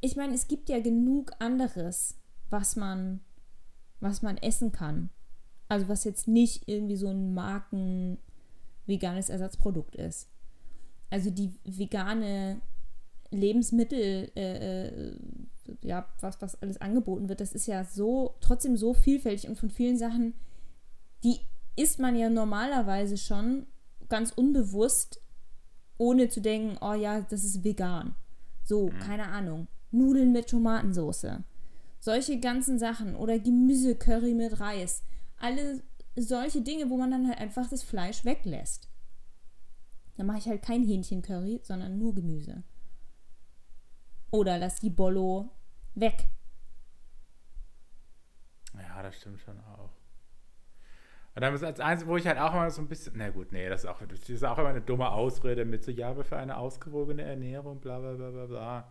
ich 0.00 0.16
meine, 0.16 0.34
es 0.34 0.48
gibt 0.48 0.68
ja 0.68 0.80
genug 0.80 1.32
anderes, 1.38 2.18
was 2.50 2.76
man, 2.76 3.20
was 4.00 4.22
man 4.22 4.36
essen 4.38 4.72
kann. 4.72 5.10
Also 5.68 5.88
was 5.88 6.04
jetzt 6.04 6.28
nicht 6.28 6.68
irgendwie 6.68 6.96
so 6.96 7.08
ein 7.08 7.34
Marken 7.34 8.18
veganes 8.86 9.28
Ersatzprodukt 9.28 9.96
ist. 9.96 10.28
Also 11.12 11.28
die 11.28 11.52
vegane 11.64 12.62
Lebensmittel, 13.30 14.32
äh, 14.34 14.86
äh, 14.86 15.16
ja, 15.82 16.08
was, 16.20 16.40
was 16.40 16.60
alles 16.62 16.80
angeboten 16.80 17.28
wird, 17.28 17.42
das 17.42 17.52
ist 17.52 17.66
ja 17.66 17.84
so, 17.84 18.36
trotzdem 18.40 18.78
so 18.78 18.94
vielfältig 18.94 19.46
und 19.46 19.58
von 19.58 19.68
vielen 19.68 19.98
Sachen, 19.98 20.32
die 21.22 21.40
isst 21.76 21.98
man 21.98 22.16
ja 22.16 22.30
normalerweise 22.30 23.18
schon 23.18 23.66
ganz 24.08 24.32
unbewusst, 24.32 25.20
ohne 25.98 26.30
zu 26.30 26.40
denken, 26.40 26.78
oh 26.80 26.94
ja, 26.94 27.20
das 27.20 27.44
ist 27.44 27.62
vegan. 27.62 28.14
So, 28.64 28.90
keine 29.00 29.26
Ahnung. 29.26 29.68
Nudeln 29.90 30.32
mit 30.32 30.48
Tomatensauce. 30.48 31.26
Solche 32.00 32.40
ganzen 32.40 32.78
Sachen 32.78 33.16
oder 33.16 33.38
Gemüsecurry 33.38 34.32
mit 34.32 34.60
Reis. 34.60 35.02
Alle 35.36 35.82
solche 36.16 36.62
Dinge, 36.62 36.88
wo 36.88 36.96
man 36.96 37.10
dann 37.10 37.28
halt 37.28 37.38
einfach 37.38 37.68
das 37.68 37.82
Fleisch 37.82 38.24
weglässt. 38.24 38.88
Dann 40.16 40.26
mache 40.26 40.38
ich 40.38 40.46
halt 40.46 40.62
kein 40.62 40.82
Hähnchencurry, 40.84 41.60
sondern 41.62 41.98
nur 41.98 42.14
Gemüse. 42.14 42.62
Oder 44.30 44.58
lass 44.58 44.80
die 44.80 44.90
Bollo 44.90 45.50
weg. 45.94 46.28
Ja, 48.74 49.02
das 49.02 49.16
stimmt 49.16 49.40
schon 49.40 49.58
auch. 49.60 49.90
Und 51.34 51.40
dann 51.40 51.54
ist 51.54 51.64
als 51.64 51.80
Einzige, 51.80 52.10
wo 52.10 52.16
ich 52.16 52.26
halt 52.26 52.38
auch 52.38 52.52
immer 52.52 52.70
so 52.70 52.82
ein 52.82 52.88
bisschen, 52.88 53.14
na 53.16 53.30
gut, 53.30 53.52
nee, 53.52 53.68
das 53.68 53.84
ist 53.84 53.90
auch, 53.90 54.02
das 54.06 54.28
ist 54.28 54.44
auch 54.44 54.58
immer 54.58 54.68
eine 54.68 54.82
dumme 54.82 55.10
Ausrede 55.10 55.64
mit 55.64 55.82
so, 55.82 55.90
ja, 55.90 56.10
aber 56.10 56.24
für 56.24 56.36
eine 56.36 56.58
ausgewogene 56.58 57.22
Ernährung, 57.22 57.80
bla 57.80 57.98
bla 58.00 58.12
bla 58.14 58.30
bla 58.30 58.46
bla. 58.46 58.90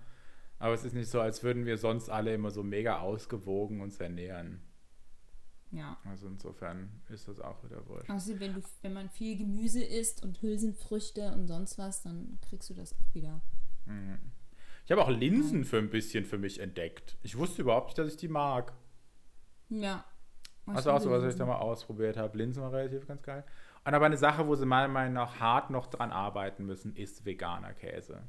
Aber 0.58 0.74
es 0.74 0.84
ist 0.84 0.94
nicht 0.94 1.10
so, 1.10 1.20
als 1.22 1.44
würden 1.44 1.66
wir 1.66 1.78
sonst 1.78 2.10
alle 2.10 2.34
immer 2.34 2.52
so 2.52 2.64
mega 2.64 3.00
ausgewogen 3.00 3.82
uns 3.82 4.00
ernähren. 4.00 4.62
Ja. 5.72 5.98
Also 6.06 6.28
insofern 6.28 6.90
ist 7.10 7.28
das 7.28 7.40
auch 7.40 7.64
wieder 7.64 7.88
wurscht. 7.88 8.10
Außerdem, 8.10 8.40
wenn, 8.40 8.54
du, 8.56 8.62
wenn 8.82 8.94
man 8.94 9.10
viel 9.10 9.38
Gemüse 9.38 9.84
isst 9.84 10.22
und 10.24 10.42
Hülsenfrüchte 10.42 11.32
und 11.34 11.48
sonst 11.48 11.78
was, 11.78 12.02
dann 12.02 12.40
kriegst 12.48 12.70
du 12.70 12.74
das 12.74 12.94
auch 12.94 13.14
wieder. 13.16 13.42
Mhm. 13.86 14.20
Ich 14.86 14.92
habe 14.92 15.02
auch 15.04 15.10
Linsen 15.10 15.64
für 15.64 15.78
ein 15.78 15.90
bisschen 15.90 16.26
für 16.26 16.38
mich 16.38 16.60
entdeckt. 16.60 17.18
Ich 17.22 17.38
wusste 17.38 17.62
überhaupt 17.62 17.88
nicht, 17.88 17.98
dass 17.98 18.08
ich 18.10 18.18
die 18.18 18.28
mag. 18.28 18.74
Ja. 19.70 20.04
Also 20.66 20.92
auch 20.92 21.00
so, 21.02 21.10
was 21.10 21.24
ich 21.24 21.36
da 21.36 21.46
mal 21.46 21.58
ausprobiert 21.58 22.18
habe. 22.18 22.38
Linsen 22.38 22.62
war 22.62 22.72
relativ 22.74 23.08
ganz 23.08 23.22
geil. 23.24 23.46
Und 23.84 23.94
aber 23.94 24.06
eine 24.06 24.18
Sache, 24.18 24.46
wo 24.48 24.56
sie 24.56 24.66
meiner 24.66 24.88
Meinung 24.90 25.14
nach 25.14 25.40
hart 25.40 25.70
noch 25.70 25.88
dran 25.88 26.12
arbeiten 26.12 26.66
müssen, 26.66 26.96
ist 26.96 27.26
veganer 27.26 27.74
Käse. 27.74 28.24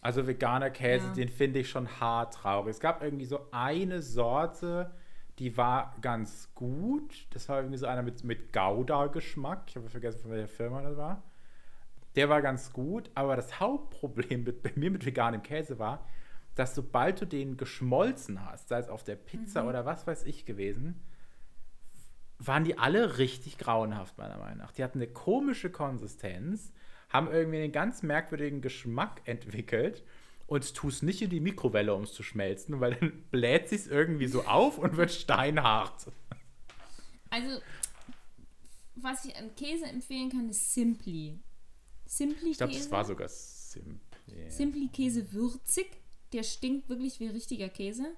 Also 0.00 0.26
veganer 0.26 0.70
Käse, 0.70 1.06
Ja. 1.06 1.12
den 1.14 1.28
finde 1.28 1.60
ich 1.60 1.70
schon 1.70 2.00
hart 2.00 2.34
traurig. 2.34 2.70
Es 2.70 2.80
gab 2.80 3.02
irgendwie 3.02 3.24
so 3.24 3.48
eine 3.50 4.02
Sorte, 4.02 4.94
die 5.38 5.56
war 5.56 5.94
ganz 6.00 6.50
gut. 6.54 7.26
Das 7.30 7.48
war 7.48 7.58
irgendwie 7.58 7.76
so 7.76 7.86
einer 7.86 8.02
mit, 8.02 8.24
mit 8.24 8.52
Gouda-Geschmack. 8.52 9.64
Ich 9.68 9.76
habe 9.76 9.88
vergessen, 9.88 10.22
von 10.22 10.30
welcher 10.30 10.48
Firma 10.48 10.82
das 10.82 10.96
war. 10.96 11.22
Der 12.14 12.28
war 12.30 12.40
ganz 12.40 12.72
gut, 12.72 13.10
aber 13.14 13.36
das 13.36 13.60
Hauptproblem 13.60 14.44
mit, 14.44 14.62
bei 14.62 14.72
mir 14.74 14.90
mit 14.90 15.04
veganem 15.04 15.42
Käse 15.42 15.78
war, 15.78 16.06
dass 16.54 16.74
sobald 16.74 17.20
du 17.20 17.26
den 17.26 17.58
geschmolzen 17.58 18.44
hast, 18.44 18.68
sei 18.68 18.78
es 18.78 18.88
auf 18.88 19.04
der 19.04 19.16
Pizza 19.16 19.66
oder 19.68 19.84
was 19.84 20.06
weiß 20.06 20.24
ich 20.24 20.46
gewesen, 20.46 21.02
waren 22.38 22.64
die 22.64 22.78
alle 22.78 23.18
richtig 23.18 23.58
grauenhaft, 23.58 24.16
meiner 24.16 24.38
Meinung 24.38 24.58
nach. 24.58 24.72
Die 24.72 24.82
hatten 24.82 24.98
eine 24.98 25.08
komische 25.08 25.70
Konsistenz, 25.70 26.72
haben 27.10 27.30
irgendwie 27.30 27.62
einen 27.62 27.72
ganz 27.72 28.02
merkwürdigen 28.02 28.62
Geschmack 28.62 29.20
entwickelt 29.26 30.02
und 30.46 30.74
tust 30.74 31.02
nicht 31.02 31.22
in 31.22 31.30
die 31.30 31.40
Mikrowelle, 31.40 31.94
um 31.94 32.02
es 32.02 32.12
zu 32.12 32.22
schmelzen, 32.22 32.80
weil 32.80 32.94
dann 32.94 33.24
bläht 33.30 33.68
sich 33.68 33.86
irgendwie 33.88 34.28
so 34.28 34.44
auf 34.44 34.78
und 34.78 34.96
wird 34.96 35.10
steinhart. 35.10 36.06
Also, 37.30 37.60
was 38.94 39.24
ich 39.24 39.36
an 39.36 39.54
Käse 39.56 39.86
empfehlen 39.86 40.30
kann, 40.30 40.48
ist 40.48 40.72
Simply. 40.72 41.40
Simply 42.06 42.50
Ich 42.50 42.58
glaube, 42.58 42.72
das 42.72 42.90
war 42.90 43.04
sogar 43.04 43.28
simpel. 43.28 44.00
Simply 44.48 44.88
Käse 44.88 45.32
würzig. 45.32 45.86
Der 46.32 46.42
stinkt 46.42 46.88
wirklich 46.88 47.20
wie 47.20 47.28
richtiger 47.28 47.68
Käse. 47.68 48.16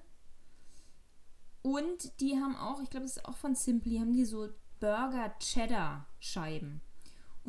Und 1.61 2.19
die 2.21 2.35
haben 2.35 2.55
auch, 2.55 2.81
ich 2.81 2.89
glaube, 2.89 3.05
das 3.05 3.17
ist 3.17 3.25
auch 3.25 3.37
von 3.37 3.55
Simply, 3.55 3.97
haben 3.97 4.13
die 4.13 4.25
so 4.25 4.49
Burger 4.79 5.35
Cheddar 5.39 6.07
Scheiben. 6.19 6.81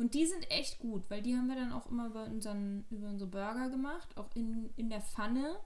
Und 0.01 0.15
die 0.15 0.25
sind 0.25 0.49
echt 0.49 0.79
gut, 0.79 1.03
weil 1.09 1.21
die 1.21 1.35
haben 1.35 1.47
wir 1.47 1.55
dann 1.55 1.71
auch 1.71 1.85
immer 1.85 2.07
über, 2.07 2.23
unseren, 2.23 2.85
über 2.89 3.07
unsere 3.07 3.29
Burger 3.29 3.69
gemacht, 3.69 4.17
auch 4.17 4.29
in, 4.33 4.71
in 4.75 4.89
der 4.89 5.01
Pfanne, 5.01 5.59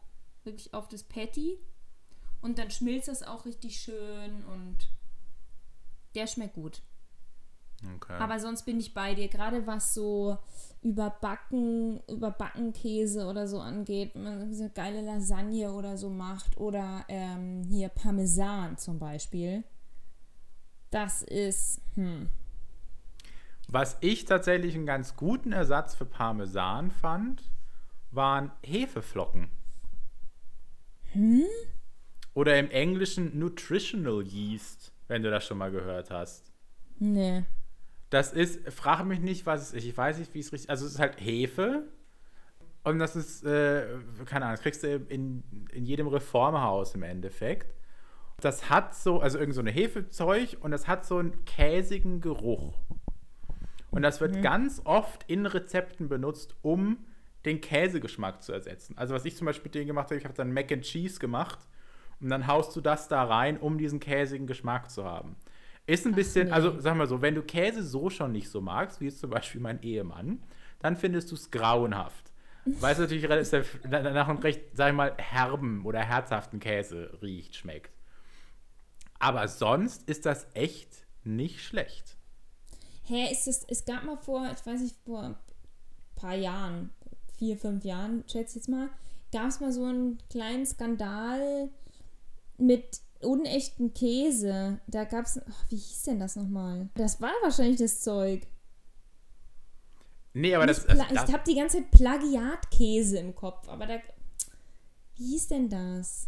wirklich 0.44 0.74
auf 0.74 0.90
das 0.90 1.04
Patty. 1.04 1.58
Und 2.42 2.60
dann 2.60 2.70
schmilzt 2.70 3.08
das 3.08 3.24
auch 3.24 3.46
richtig 3.46 3.78
schön 3.78 4.44
und 4.44 4.90
der 6.16 6.28
schmeckt 6.28 6.56
gut. 6.56 6.82
Okay. 7.96 8.12
Aber 8.20 8.38
sonst 8.42 8.64
bin 8.64 8.78
ich 8.78 8.94
bei 8.94 9.16
dir, 9.16 9.30
gerade 9.30 9.68
was 9.68 9.94
so 9.94 10.38
überbacken, 10.82 12.02
überbacken 12.10 12.74
Käse 12.74 13.28
oder 13.28 13.48
so 13.48 13.62
angeht, 13.62 14.12
wenn 14.16 14.24
man 14.24 14.54
so 14.54 14.64
eine 14.64 14.74
geile 14.74 15.00
Lasagne 15.00 15.72
oder 15.72 15.96
so 15.98 16.10
macht 16.10 16.58
oder 16.58 17.06
ähm, 17.08 17.64
hier 17.64 17.88
Parmesan 17.88 18.78
zum 18.78 19.00
Beispiel. 19.00 19.64
Das 20.92 21.22
ist, 21.22 21.80
hm, 21.94 22.30
Was 23.70 23.98
ich 24.02 24.26
tatsächlich 24.26 24.76
einen 24.76 24.86
ganz 24.86 25.16
guten 25.16 25.52
Ersatz 25.52 25.96
für 25.96 26.06
Parmesan 26.06 26.92
fand, 26.92 27.44
waren 28.12 28.52
Hefeflocken. 28.64 29.50
Oder 32.34 32.60
im 32.60 32.70
Englischen 32.70 33.38
Nutritional 33.40 34.24
Yeast, 34.24 34.92
wenn 35.08 35.24
du 35.24 35.32
das 35.32 35.46
schon 35.46 35.58
mal 35.58 35.72
gehört 35.72 36.12
hast. 36.12 36.52
nee. 37.00 37.44
Das 38.12 38.32
ist, 38.32 38.72
frage 38.72 39.04
mich 39.04 39.20
nicht, 39.20 39.46
was 39.46 39.62
es 39.62 39.74
ist. 39.74 39.84
Ich 39.84 39.98
weiß 39.98 40.20
nicht, 40.20 40.34
wie 40.34 40.40
es 40.40 40.54
richtig 40.54 40.70
Also, 40.70 40.86
es 40.86 40.94
ist 40.94 41.00
halt 41.00 41.20
Hefe. 41.20 41.88
Und 42.84 43.00
das 43.00 43.16
ist, 43.16 43.44
äh, 43.44 43.88
keine 44.26 44.46
Ahnung, 44.46 44.56
das 44.56 44.62
kriegst 44.62 44.84
du 44.84 44.96
in, 44.96 45.44
in 45.72 45.86
jedem 45.86 46.08
Reformhaus 46.08 46.94
im 46.94 47.02
Endeffekt. 47.02 47.74
Das 48.40 48.70
hat 48.70 48.94
so, 48.96 49.20
also 49.20 49.40
irgend 49.40 49.56
so 49.56 49.62
eine 49.62 49.72
Hefezeug 49.72 50.58
und 50.62 50.72
das 50.72 50.88
hat 50.88 51.06
so 51.06 51.18
einen 51.18 51.46
käsigen 51.46 52.22
Geruch. 52.22 52.78
Und 53.96 54.02
das 54.02 54.20
wird 54.20 54.42
ganz 54.42 54.82
oft 54.84 55.24
in 55.28 55.46
Rezepten 55.46 56.10
benutzt, 56.10 56.56
um 56.62 56.98
den 57.46 57.62
Käsegeschmack 57.62 58.44
zu 58.44 58.52
ersetzen. 58.52 58.98
Also, 58.98 59.14
was 59.14 59.24
ich 59.26 59.36
zum 59.38 59.46
Beispiel 59.46 59.66
mit 59.66 59.76
denen 59.76 59.88
gemacht 59.88 60.08
habe, 60.08 60.18
ich 60.18 60.26
habe 60.26 60.34
dann 60.34 60.52
Mac 60.52 60.72
and 60.72 60.84
Cheese 60.84 61.20
gemacht 61.20 61.60
und 62.20 62.30
dann 62.30 62.48
haust 62.48 62.76
du 62.76 62.82
das 62.82 63.08
da 63.08 63.24
rein, 63.24 63.58
um 63.58 63.78
diesen 63.78 64.00
käsigen 64.00 64.48
Geschmack 64.48 64.92
zu 64.92 65.06
haben. 65.06 65.36
Ist 65.88 66.06
ein 66.06 66.14
bisschen, 66.14 66.48
nee. 66.48 66.54
also 66.54 66.80
sag 66.80 66.96
mal 66.96 67.08
so, 67.08 67.22
wenn 67.22 67.36
du 67.36 67.44
Käse 67.44 67.84
so 67.84 68.10
schon 68.10 68.32
nicht 68.32 68.50
so 68.50 68.60
magst, 68.60 69.00
wie 69.00 69.06
jetzt 69.06 69.20
zum 69.20 69.30
Beispiel 69.30 69.62
mein 69.62 69.82
Ehemann, 69.82 70.42
dann 70.80 70.96
findest 70.96 71.32
du 71.32 71.36
es 71.36 71.52
grauenhaft. 71.52 72.32
Weil 72.66 72.94
es 72.94 73.00
natürlich 73.00 73.30
nach 73.30 74.28
einem 74.28 74.38
recht, 74.40 74.62
sag 74.74 74.90
ich 74.90 74.96
mal, 74.96 75.14
herben 75.18 75.86
oder 75.86 76.00
herzhaften 76.00 76.60
Käse 76.60 77.12
riecht, 77.22 77.56
schmeckt. 77.56 77.92
Aber 79.20 79.48
sonst 79.48 80.10
ist 80.10 80.26
das 80.26 80.48
echt 80.56 81.06
nicht 81.24 81.62
schlecht. 81.62 82.18
Hä, 83.08 83.32
ist 83.32 83.48
es, 83.48 83.64
es 83.68 83.86
gab 83.86 84.04
mal 84.04 84.18
vor, 84.18 84.50
ich 84.52 84.66
weiß 84.66 84.82
nicht, 84.82 84.96
vor 85.06 85.22
ein 85.22 85.36
paar 86.16 86.36
Jahren, 86.36 86.90
vier, 87.38 87.58
fünf 87.58 87.84
Jahren, 87.86 88.24
schätze 88.28 88.52
ich 88.52 88.56
jetzt 88.56 88.70
mal, 88.70 88.90
gab 89.32 89.48
es 89.48 89.60
mal 89.60 89.72
so 89.72 89.84
einen 89.84 90.18
kleinen 90.30 90.66
Skandal 90.66 91.70
mit 92.58 93.02
unechten 93.22 93.94
Käse. 93.94 94.80
Da 94.88 95.04
gab 95.04 95.26
es, 95.26 95.40
wie 95.70 95.76
hieß 95.76 96.04
denn 96.04 96.20
das 96.20 96.36
nochmal? 96.36 96.90
Das 96.96 97.22
war 97.22 97.32
wahrscheinlich 97.44 97.78
das 97.80 98.02
Zeug. 98.02 98.48
Nee, 100.34 100.54
aber 100.54 100.68
das, 100.68 100.86
das, 100.86 100.98
das 100.98 101.30
ich 101.30 101.34
habe 101.34 101.44
die 101.48 101.56
ganze 101.56 101.78
Zeit 101.78 101.92
Plagiatkäse 101.92 103.20
im 103.20 103.36
Kopf, 103.36 103.70
aber 103.70 103.86
da. 103.86 104.00
Wie 105.16 105.32
hieß 105.32 105.48
denn 105.48 105.70
das? 105.70 106.28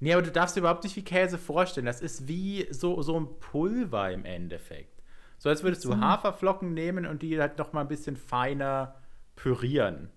Nee, 0.00 0.12
aber 0.12 0.22
du 0.22 0.32
darfst 0.32 0.56
dir 0.56 0.60
überhaupt 0.60 0.82
nicht 0.82 0.96
wie 0.96 1.04
Käse 1.04 1.38
vorstellen. 1.38 1.86
Das 1.86 2.00
ist 2.00 2.26
wie 2.26 2.66
so, 2.70 3.00
so 3.02 3.18
ein 3.20 3.38
Pulver 3.38 4.10
im 4.10 4.24
Endeffekt. 4.24 4.91
So 5.42 5.48
als 5.48 5.64
würdest 5.64 5.84
du 5.84 5.96
Haferflocken 5.96 6.72
nehmen 6.72 7.04
und 7.04 7.20
die 7.20 7.36
halt 7.40 7.58
noch 7.58 7.72
mal 7.72 7.80
ein 7.80 7.88
bisschen 7.88 8.16
feiner 8.16 8.94
pürieren. 9.34 10.08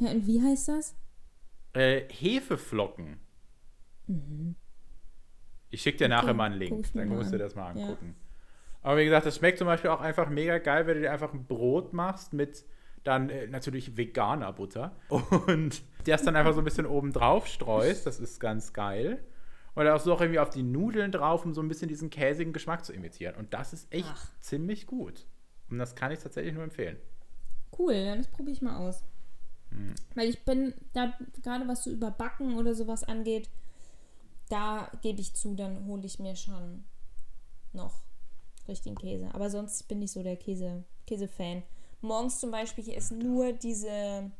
Ja, 0.00 0.10
und 0.10 0.26
wie 0.26 0.42
heißt 0.42 0.66
das? 0.66 0.96
Äh, 1.74 2.08
Hefeflocken. 2.08 3.20
Ich 5.70 5.80
schicke 5.82 5.98
dir 5.98 6.08
nachher 6.08 6.30
Okay, 6.30 6.34
mal 6.34 6.46
einen 6.46 6.58
Link, 6.58 6.92
dann 6.92 7.06
musst 7.08 7.32
du 7.32 7.38
das 7.38 7.54
mal 7.54 7.72
Ja. 7.76 7.84
angucken. 7.84 8.16
Aber 8.82 8.96
wie 8.98 9.04
gesagt, 9.04 9.26
das 9.26 9.36
schmeckt 9.36 9.58
zum 9.58 9.68
Beispiel 9.68 9.90
auch 9.90 10.00
einfach 10.00 10.28
mega 10.28 10.58
geil, 10.58 10.88
wenn 10.88 10.94
du 10.96 11.02
dir 11.02 11.12
einfach 11.12 11.32
ein 11.32 11.46
Brot 11.46 11.92
machst 11.92 12.32
mit 12.32 12.64
dann 13.04 13.30
äh, 13.30 13.46
natürlich 13.46 13.96
veganer 13.96 14.52
Butter 14.52 14.96
und 15.46 15.82
das 16.04 16.24
dann 16.24 16.34
einfach 16.34 16.52
so 16.52 16.62
ein 16.62 16.64
bisschen 16.64 16.86
oben 16.86 17.12
drauf 17.12 17.46
streust. 17.46 18.04
Das 18.06 18.18
ist 18.18 18.40
ganz 18.40 18.72
geil. 18.72 19.22
Oder 19.76 19.94
auch 19.94 20.00
so 20.00 20.14
auch 20.14 20.20
irgendwie 20.20 20.40
auf 20.40 20.50
die 20.50 20.62
Nudeln 20.62 21.12
drauf, 21.12 21.44
um 21.44 21.52
so 21.52 21.60
ein 21.60 21.68
bisschen 21.68 21.88
diesen 21.88 22.08
käsigen 22.08 22.52
Geschmack 22.52 22.84
zu 22.84 22.92
imitieren. 22.92 23.36
Und 23.36 23.52
das 23.52 23.72
ist 23.74 23.92
echt 23.92 24.08
Ach. 24.10 24.30
ziemlich 24.40 24.86
gut. 24.86 25.26
Und 25.68 25.78
das 25.78 25.94
kann 25.94 26.12
ich 26.12 26.18
tatsächlich 26.18 26.54
nur 26.54 26.64
empfehlen. 26.64 26.96
Cool, 27.78 27.92
ja, 27.92 28.16
das 28.16 28.28
probiere 28.28 28.54
ich 28.54 28.62
mal 28.62 28.76
aus. 28.76 29.04
Hm. 29.70 29.94
Weil 30.14 30.30
ich 30.30 30.44
bin 30.44 30.74
da, 30.94 31.12
gerade 31.42 31.68
was 31.68 31.84
so 31.84 31.90
überbacken 31.90 32.56
oder 32.56 32.74
sowas 32.74 33.04
angeht, 33.04 33.50
da 34.48 34.90
gebe 35.02 35.20
ich 35.20 35.34
zu, 35.34 35.54
dann 35.54 35.86
hole 35.86 36.06
ich 36.06 36.18
mir 36.18 36.36
schon 36.36 36.84
noch 37.72 38.00
richtigen 38.68 38.96
Käse. 38.96 39.28
Aber 39.34 39.50
sonst 39.50 39.88
bin 39.88 40.00
ich 40.00 40.12
so 40.12 40.22
der 40.22 40.36
Käse, 40.36 40.84
Käse-Fan. 41.06 41.62
Morgens 42.00 42.40
zum 42.40 42.50
Beispiel, 42.50 42.88
esse 42.90 43.14
nur 43.14 43.52
diese, 43.52 44.30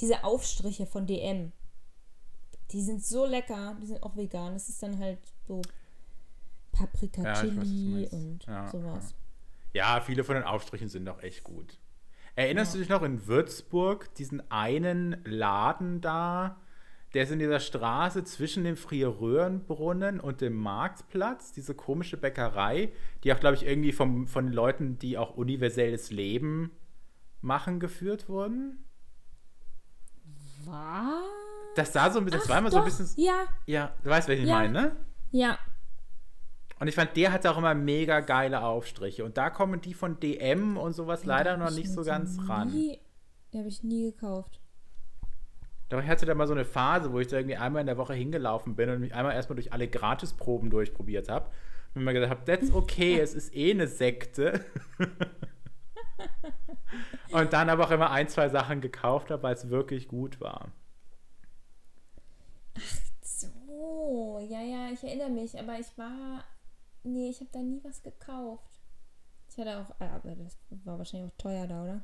diese 0.00 0.24
Aufstriche 0.24 0.86
von 0.86 1.06
DM. 1.06 1.52
Die 2.72 2.82
sind 2.82 3.04
so 3.04 3.26
lecker, 3.26 3.76
die 3.80 3.86
sind 3.86 4.02
auch 4.02 4.16
vegan. 4.16 4.54
Das 4.54 4.68
ist 4.68 4.82
dann 4.82 4.98
halt 4.98 5.18
so 5.46 5.62
Paprika, 6.72 7.22
Ja, 7.22 7.30
weiß, 7.32 7.40
Chili 7.40 7.90
meinst. 8.00 8.12
und 8.12 8.44
Ja, 8.46 8.68
sowas. 8.68 9.14
Ja, 9.74 10.00
viele 10.00 10.24
von 10.24 10.34
den 10.34 10.44
Aufstrichen 10.44 10.88
sind 10.88 11.08
auch 11.08 11.22
echt 11.22 11.44
gut. 11.44 11.78
Erinnerst 12.34 12.74
du 12.74 12.78
dich 12.78 12.88
noch 12.88 13.02
in 13.02 13.26
Würzburg, 13.26 14.14
diesen 14.14 14.50
einen 14.50 15.22
Laden 15.24 16.00
da, 16.00 16.58
der 17.12 17.24
ist 17.24 17.30
in 17.30 17.38
dieser 17.38 17.60
Straße 17.60 18.24
zwischen 18.24 18.64
dem 18.64 18.76
Frierröhrenbrunnen 18.76 20.18
und 20.18 20.40
dem 20.40 20.54
Marktplatz, 20.54 21.52
diese 21.52 21.74
komische 21.74 22.16
Bäckerei, 22.16 22.90
die 23.22 23.34
auch, 23.34 23.40
glaube 23.40 23.56
ich, 23.56 23.66
irgendwie 23.66 23.92
vom, 23.92 24.26
von 24.26 24.46
den 24.46 24.54
Leuten, 24.54 24.98
die 24.98 25.18
auch 25.18 25.36
universelles 25.36 26.10
Leben 26.10 26.70
machen, 27.42 27.80
geführt 27.80 28.30
wurden? 28.30 28.82
Was? 30.64 31.51
Das 31.76 31.92
sah 31.92 32.10
so 32.10 32.18
ein 32.18 32.24
bisschen, 32.24 32.40
das 32.40 32.48
Ach, 32.48 32.52
war 32.52 32.58
immer 32.58 32.70
so 32.70 32.78
ein 32.78 32.80
doch, 32.80 32.86
bisschen. 32.98 33.22
Ja, 33.22 33.44
Ja, 33.66 33.92
du 34.02 34.10
weißt, 34.10 34.28
welchen 34.28 34.44
ich 34.44 34.48
Ja. 34.48 34.56
meine, 34.56 34.72
ne? 34.72 34.96
ja. 35.30 35.58
Und 36.78 36.88
ich 36.88 36.96
fand, 36.96 37.16
der 37.16 37.32
hatte 37.32 37.48
auch 37.52 37.58
immer 37.58 37.74
mega 37.74 38.18
geile 38.20 38.60
Aufstriche. 38.62 39.24
Und 39.24 39.36
da 39.36 39.50
kommen 39.50 39.80
die 39.80 39.94
von 39.94 40.18
DM 40.18 40.76
und 40.76 40.94
sowas 40.94 41.24
leider 41.24 41.52
Hab 41.52 41.60
noch 41.60 41.70
ich 41.70 41.76
nicht 41.76 41.92
so 41.92 42.02
ganz 42.02 42.40
ran. 42.48 42.72
Nie, 42.72 42.98
die 43.52 43.58
habe 43.58 43.68
ich 43.68 43.84
nie 43.84 44.10
gekauft. 44.10 44.58
Doch 45.90 46.02
ich 46.02 46.08
hatte 46.08 46.26
da 46.26 46.34
mal 46.34 46.48
so 46.48 46.54
eine 46.54 46.64
Phase, 46.64 47.12
wo 47.12 47.20
ich 47.20 47.28
da 47.28 47.36
irgendwie 47.36 47.56
einmal 47.56 47.82
in 47.82 47.86
der 47.86 47.98
Woche 47.98 48.14
hingelaufen 48.14 48.74
bin 48.74 48.90
und 48.90 48.98
mich 48.98 49.14
einmal 49.14 49.32
erstmal 49.34 49.54
durch 49.54 49.72
alle 49.72 49.86
Gratisproben 49.86 50.70
durchprobiert 50.70 51.28
habe. 51.28 51.48
Und 51.94 52.02
mir 52.02 52.14
gedacht 52.14 52.30
habe, 52.30 52.44
that's 52.44 52.72
okay, 52.72 53.16
es 53.20 53.34
ist 53.34 53.54
eh 53.54 53.70
eine 53.70 53.86
Sekte. 53.86 54.64
und 57.30 57.52
dann 57.52 57.70
aber 57.70 57.84
auch 57.86 57.90
immer 57.92 58.10
ein, 58.10 58.28
zwei 58.28 58.48
Sachen 58.48 58.80
gekauft 58.80 59.30
habe, 59.30 59.44
weil 59.44 59.54
es 59.54 59.70
wirklich 59.70 60.08
gut 60.08 60.40
war. 60.40 60.72
So, 63.20 64.38
ja, 64.48 64.60
ja, 64.62 64.90
ich 64.92 65.02
erinnere 65.02 65.30
mich, 65.30 65.58
aber 65.58 65.78
ich 65.78 65.96
war. 65.96 66.44
Nee, 67.02 67.30
ich 67.30 67.40
habe 67.40 67.50
da 67.52 67.60
nie 67.60 67.80
was 67.82 68.02
gekauft. 68.02 68.80
Ich 69.50 69.58
hatte 69.58 69.78
auch. 69.78 69.90
äh, 70.00 70.04
Aber 70.04 70.34
das 70.36 70.56
war 70.84 70.98
wahrscheinlich 70.98 71.30
auch 71.30 71.36
teuer 71.38 71.66
da, 71.66 71.82
oder? 71.82 72.02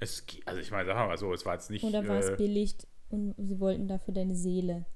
Es, 0.00 0.24
also 0.46 0.60
ich 0.60 0.70
meine, 0.70 0.86
sagen 0.86 1.00
wir 1.00 1.06
mal 1.06 1.18
so, 1.18 1.32
es 1.32 1.44
war 1.44 1.54
jetzt 1.54 1.70
nicht. 1.70 1.84
Oder 1.84 2.06
war 2.06 2.18
es 2.18 2.30
äh, 2.30 2.36
billig 2.36 2.76
und 3.10 3.34
sie 3.36 3.58
wollten 3.58 3.88
dafür 3.88 4.14
deine 4.14 4.34
Seele? 4.34 4.86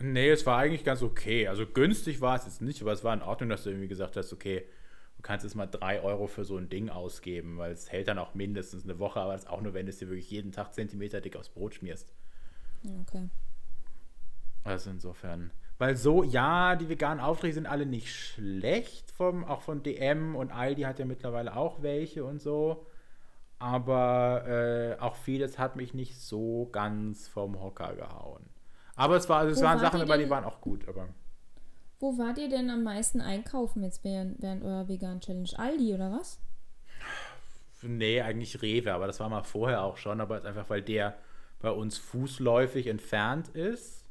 Nee, 0.00 0.30
es 0.30 0.44
war 0.44 0.58
eigentlich 0.58 0.84
ganz 0.84 1.02
okay. 1.02 1.46
Also 1.48 1.66
günstig 1.66 2.20
war 2.20 2.36
es 2.36 2.44
jetzt 2.44 2.60
nicht, 2.60 2.82
aber 2.82 2.92
es 2.92 3.04
war 3.04 3.14
in 3.14 3.22
Ordnung, 3.22 3.48
dass 3.48 3.62
du 3.62 3.70
irgendwie 3.70 3.88
gesagt 3.88 4.16
hast, 4.16 4.32
okay, 4.32 4.66
du 5.16 5.22
kannst 5.22 5.44
jetzt 5.44 5.54
mal 5.54 5.66
drei 5.66 6.00
Euro 6.02 6.26
für 6.26 6.44
so 6.44 6.56
ein 6.56 6.68
Ding 6.68 6.90
ausgeben, 6.90 7.58
weil 7.58 7.72
es 7.72 7.90
hält 7.92 8.08
dann 8.08 8.18
auch 8.18 8.34
mindestens 8.34 8.84
eine 8.84 8.98
Woche, 8.98 9.20
aber 9.20 9.32
das 9.34 9.46
auch 9.46 9.60
nur, 9.60 9.72
wenn 9.72 9.86
du 9.86 9.90
es 9.90 9.98
dir 9.98 10.08
wirklich 10.08 10.30
jeden 10.30 10.50
Tag 10.52 10.74
Zentimeter 10.74 11.20
dick 11.20 11.36
aufs 11.36 11.48
Brot 11.48 11.74
schmierst. 11.76 12.12
Okay. 13.02 13.28
Also 14.64 14.90
insofern. 14.90 15.50
Weil 15.78 15.96
so, 15.96 16.22
ja, 16.22 16.76
die 16.76 16.88
veganen 16.88 17.22
Aufstriche 17.22 17.54
sind 17.54 17.66
alle 17.66 17.84
nicht 17.84 18.14
schlecht, 18.14 19.10
vom, 19.10 19.44
auch 19.44 19.60
von 19.60 19.82
DM 19.82 20.36
und 20.36 20.52
Aldi 20.52 20.82
hat 20.82 20.98
ja 20.98 21.04
mittlerweile 21.04 21.56
auch 21.56 21.82
welche 21.82 22.24
und 22.24 22.40
so. 22.40 22.86
Aber 23.58 24.44
äh, 24.46 25.00
auch 25.00 25.16
vieles 25.16 25.58
hat 25.58 25.76
mich 25.76 25.94
nicht 25.94 26.20
so 26.20 26.68
ganz 26.72 27.28
vom 27.28 27.60
Hocker 27.60 27.94
gehauen. 27.94 28.44
Aber 28.96 29.16
es, 29.16 29.28
war, 29.28 29.40
also 29.40 29.52
es 29.52 29.60
Wo 29.60 29.64
waren 29.64 29.80
wart 29.80 29.92
Sachen, 29.92 30.02
aber 30.02 30.18
die 30.18 30.30
waren 30.30 30.44
auch 30.44 30.60
gut. 30.60 30.88
Aber 30.88 31.08
Wo 31.98 32.16
wart 32.18 32.38
ihr 32.38 32.48
denn 32.48 32.70
am 32.70 32.84
meisten 32.84 33.20
einkaufen 33.20 33.82
jetzt 33.82 34.04
während, 34.04 34.40
während 34.40 34.62
eurer 34.62 34.88
vegan 34.88 35.20
Challenge? 35.20 35.50
Aldi 35.56 35.94
oder 35.94 36.12
was? 36.12 36.38
Nee, 37.82 38.22
eigentlich 38.22 38.62
Rewe, 38.62 38.94
aber 38.94 39.06
das 39.06 39.20
war 39.20 39.28
mal 39.28 39.42
vorher 39.42 39.82
auch 39.82 39.96
schon, 39.96 40.20
aber 40.20 40.36
es 40.36 40.42
ist 40.42 40.48
einfach, 40.48 40.70
weil 40.70 40.82
der 40.82 41.16
bei 41.60 41.70
uns 41.70 41.98
fußläufig 41.98 42.86
entfernt 42.86 43.48
ist 43.48 44.03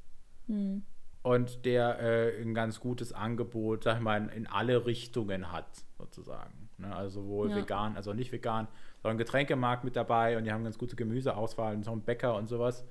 Hm. 0.48 0.84
und 1.22 1.66
der 1.66 2.00
äh, 2.00 2.42
ein 2.42 2.54
ganz 2.54 2.80
gutes 2.80 3.14
Angebot, 3.14 3.84
sag 3.84 3.98
ich 3.98 4.04
mal, 4.04 4.30
in, 4.36 4.46
alle 4.48 4.86
Richtungen 4.86 5.52
hat, 5.52 5.68
sozusagen. 5.98 6.70
Ne? 6.78 6.94
Also 6.94 7.22
sowohl 7.22 7.50
Ja. 7.50 7.56
vegan, 7.56 7.96
also 7.96 8.14
nicht 8.14 8.32
vegan, 8.32 8.68
sondern 9.02 9.18
Getränkemarkt 9.18 9.84
mit 9.84 9.96
dabei 9.96 10.38
und 10.38 10.44
die 10.44 10.52
haben 10.52 10.64
ganz 10.64 10.78
gute 10.78 10.96
Gemüseauswahl 10.96 11.76
und 11.76 11.84
so 11.84 11.92
einen 11.92 12.02
Bäcker 12.02 12.36
und 12.36 12.48
sowas. 12.48 12.86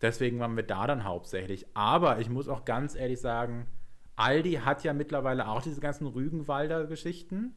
Deswegen 0.00 0.38
waren 0.38 0.56
wir 0.56 0.62
da 0.62 0.86
dann 0.86 1.04
hauptsächlich. 1.04 1.66
Aber 1.74 2.18
ich 2.18 2.28
muss 2.28 2.48
auch 2.48 2.64
ganz 2.64 2.94
ehrlich 2.94 3.20
sagen, 3.20 3.66
Aldi 4.16 4.54
hat 4.64 4.84
ja 4.84 4.92
mittlerweile 4.92 5.48
auch 5.48 5.62
diese 5.62 5.80
ganzen 5.80 6.06
Rügenwalder-Geschichten. 6.06 7.54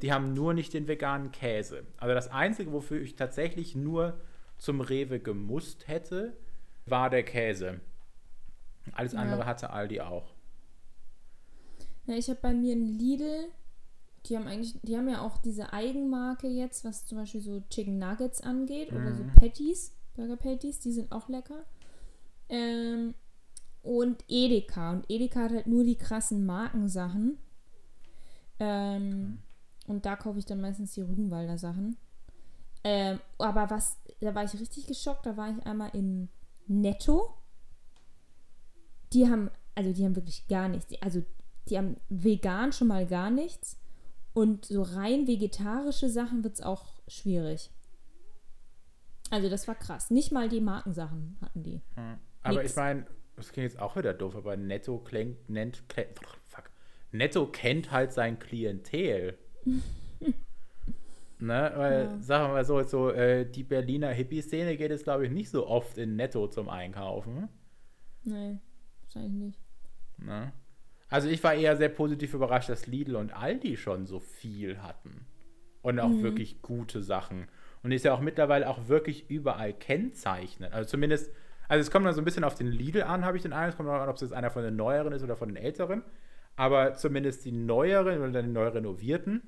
Die 0.00 0.12
haben 0.12 0.32
nur 0.32 0.54
nicht 0.54 0.72
den 0.72 0.88
veganen 0.88 1.30
Käse. 1.30 1.84
Also 1.98 2.14
das 2.14 2.30
Einzige, 2.30 2.72
wofür 2.72 3.00
ich 3.02 3.16
tatsächlich 3.16 3.74
nur 3.76 4.18
zum 4.56 4.80
Rewe 4.80 5.20
gemusst 5.20 5.88
hätte, 5.88 6.36
war 6.86 7.10
der 7.10 7.22
Käse. 7.22 7.80
Alles 8.94 9.12
Ja. 9.12 9.20
andere 9.20 9.46
hatte 9.46 9.70
Aldi 9.70 10.00
auch. 10.00 10.30
Ja, 12.06 12.14
ich 12.14 12.28
habe 12.28 12.38
bei 12.40 12.54
mir 12.54 12.72
einen 12.72 12.98
Lidl. 12.98 13.48
Die 14.26 14.36
haben 14.36 14.46
eigentlich, 14.46 14.74
die 14.82 14.96
haben 14.96 15.08
ja 15.08 15.22
auch 15.22 15.38
diese 15.38 15.72
Eigenmarke 15.72 16.48
jetzt, 16.48 16.84
was 16.84 17.06
zum 17.06 17.18
Beispiel 17.18 17.40
so 17.40 17.62
Chicken 17.70 17.98
Nuggets 17.98 18.40
angeht 18.40 18.92
oder 18.92 19.14
so 19.14 19.22
Mhm. 19.24 19.34
Patties, 19.36 19.92
Burger 20.16 20.36
Patties, 20.36 20.80
die 20.80 20.92
sind 20.92 21.12
auch 21.12 21.28
lecker. 21.28 21.64
Ähm, 22.48 23.14
und 23.82 24.24
Edeka. 24.28 24.90
Und 24.92 25.06
Edeka 25.08 25.42
hat 25.44 25.52
halt 25.52 25.66
nur 25.66 25.84
die 25.84 25.96
krassen 25.96 26.44
Markensachen. 26.46 27.38
Ähm, 28.58 29.38
Und 29.86 30.04
da 30.04 30.16
kaufe 30.16 30.38
ich 30.38 30.44
dann 30.44 30.60
meistens 30.60 30.92
die 30.92 31.00
Rügenwalder 31.00 31.56
Sachen. 31.56 31.96
Ähm, 32.84 33.20
aber 33.38 33.70
was, 33.70 33.96
da 34.20 34.34
war 34.34 34.44
ich 34.44 34.52
richtig 34.60 34.86
geschockt. 34.86 35.24
Da 35.24 35.36
war 35.38 35.48
ich 35.50 35.64
einmal 35.64 35.90
im 35.94 36.28
Netto. 36.66 37.32
Die 39.12 39.28
haben, 39.28 39.50
also 39.74 39.92
die 39.92 40.04
haben 40.04 40.16
wirklich 40.16 40.46
gar 40.48 40.68
nichts. 40.68 40.86
Die- 40.88 41.00
Also 41.02 41.22
die 41.68 41.78
haben 41.78 41.96
vegan 42.08 42.72
schon 42.72 42.88
mal 42.88 43.06
gar 43.06 43.30
nichts. 43.30 43.78
Und 44.34 44.64
so 44.66 44.82
rein 44.82 45.26
vegetarische 45.26 46.08
Sachen 46.08 46.44
wird 46.44 46.54
es 46.54 46.60
auch 46.60 46.86
schwierig. 47.08 47.70
Also 49.30 49.48
das 49.50 49.66
war 49.68 49.74
krass. 49.74 50.10
Nicht 50.10 50.32
mal 50.32 50.48
die 50.48 50.60
Markensachen 50.60 51.36
hatten 51.42 51.62
die. 51.62 51.80
Aber 52.42 52.60
Nix. 52.60 52.70
ich 52.70 52.76
meine, 52.76 53.06
das 53.36 53.52
klingt 53.52 53.70
jetzt 53.70 53.80
auch 53.80 53.96
wieder 53.96 54.14
doof, 54.14 54.36
aber 54.36 54.56
Netto 54.56 54.98
klingt, 54.98 55.48
nennt, 55.50 55.82
kle- 55.88 56.06
fuck. 56.46 56.70
Netto 57.12 57.46
kennt 57.46 57.90
halt 57.90 58.12
sein 58.12 58.38
Klientel. 58.38 59.36
ne, 61.38 61.72
weil, 61.76 62.04
Ja. 62.04 62.20
sagen 62.20 62.48
wir 62.48 62.52
mal 62.54 62.64
so, 62.64 62.82
so 62.84 63.10
äh, 63.10 63.44
die 63.48 63.64
Berliner 63.64 64.10
Hippie-Szene 64.10 64.76
geht 64.76 64.90
es, 64.90 65.02
glaube 65.04 65.26
ich, 65.26 65.32
nicht 65.32 65.50
so 65.50 65.66
oft 65.66 65.98
in 65.98 66.16
Netto 66.16 66.48
zum 66.48 66.68
Einkaufen. 66.68 67.48
Nee, 68.24 68.58
wahrscheinlich 69.14 69.32
nicht. 69.32 69.60
Ne? 70.18 70.52
Also 71.08 71.28
ich 71.28 71.42
war 71.42 71.54
eher 71.54 71.76
sehr 71.76 71.88
positiv 71.88 72.34
überrascht, 72.34 72.68
dass 72.68 72.86
Lidl 72.86 73.16
und 73.16 73.32
Aldi 73.32 73.76
schon 73.76 74.06
so 74.06 74.20
viel 74.20 74.82
hatten. 74.82 75.26
Und 75.80 76.00
auch 76.00 76.10
Mhm. 76.10 76.22
wirklich 76.22 76.60
gute 76.60 77.02
Sachen. 77.02 77.48
Und 77.82 77.92
ist 77.92 78.04
ja 78.04 78.12
auch 78.12 78.20
mittlerweile 78.20 78.68
auch 78.68 78.88
wirklich 78.88 79.30
überall 79.30 79.72
kennzeichnet. 79.72 80.72
Also 80.72 80.90
zumindest, 80.90 81.30
also 81.68 81.80
es 81.80 81.90
kommt 81.90 82.04
dann 82.04 82.14
so 82.14 82.20
ein 82.20 82.24
bisschen 82.24 82.44
auf 82.44 82.56
den 82.56 82.66
Lidl 82.66 83.02
an, 83.02 83.24
habe 83.24 83.36
ich 83.36 83.42
den 83.44 83.52
Eindruck. 83.52 83.70
Es 83.70 83.76
kommt 83.76 83.88
auch 83.88 83.94
an, 84.02 84.08
ob 84.08 84.16
es 84.16 84.22
jetzt 84.22 84.32
einer 84.32 84.50
von 84.50 84.62
den 84.64 84.76
neueren 84.76 85.12
ist 85.12 85.22
oder 85.22 85.36
von 85.36 85.48
den 85.48 85.56
älteren. 85.56 86.02
Aber 86.56 86.94
zumindest 86.94 87.44
die 87.44 87.52
neueren 87.52 88.20
oder 88.20 88.42
die 88.42 88.48
neu 88.48 88.68
renovierten, 88.68 89.42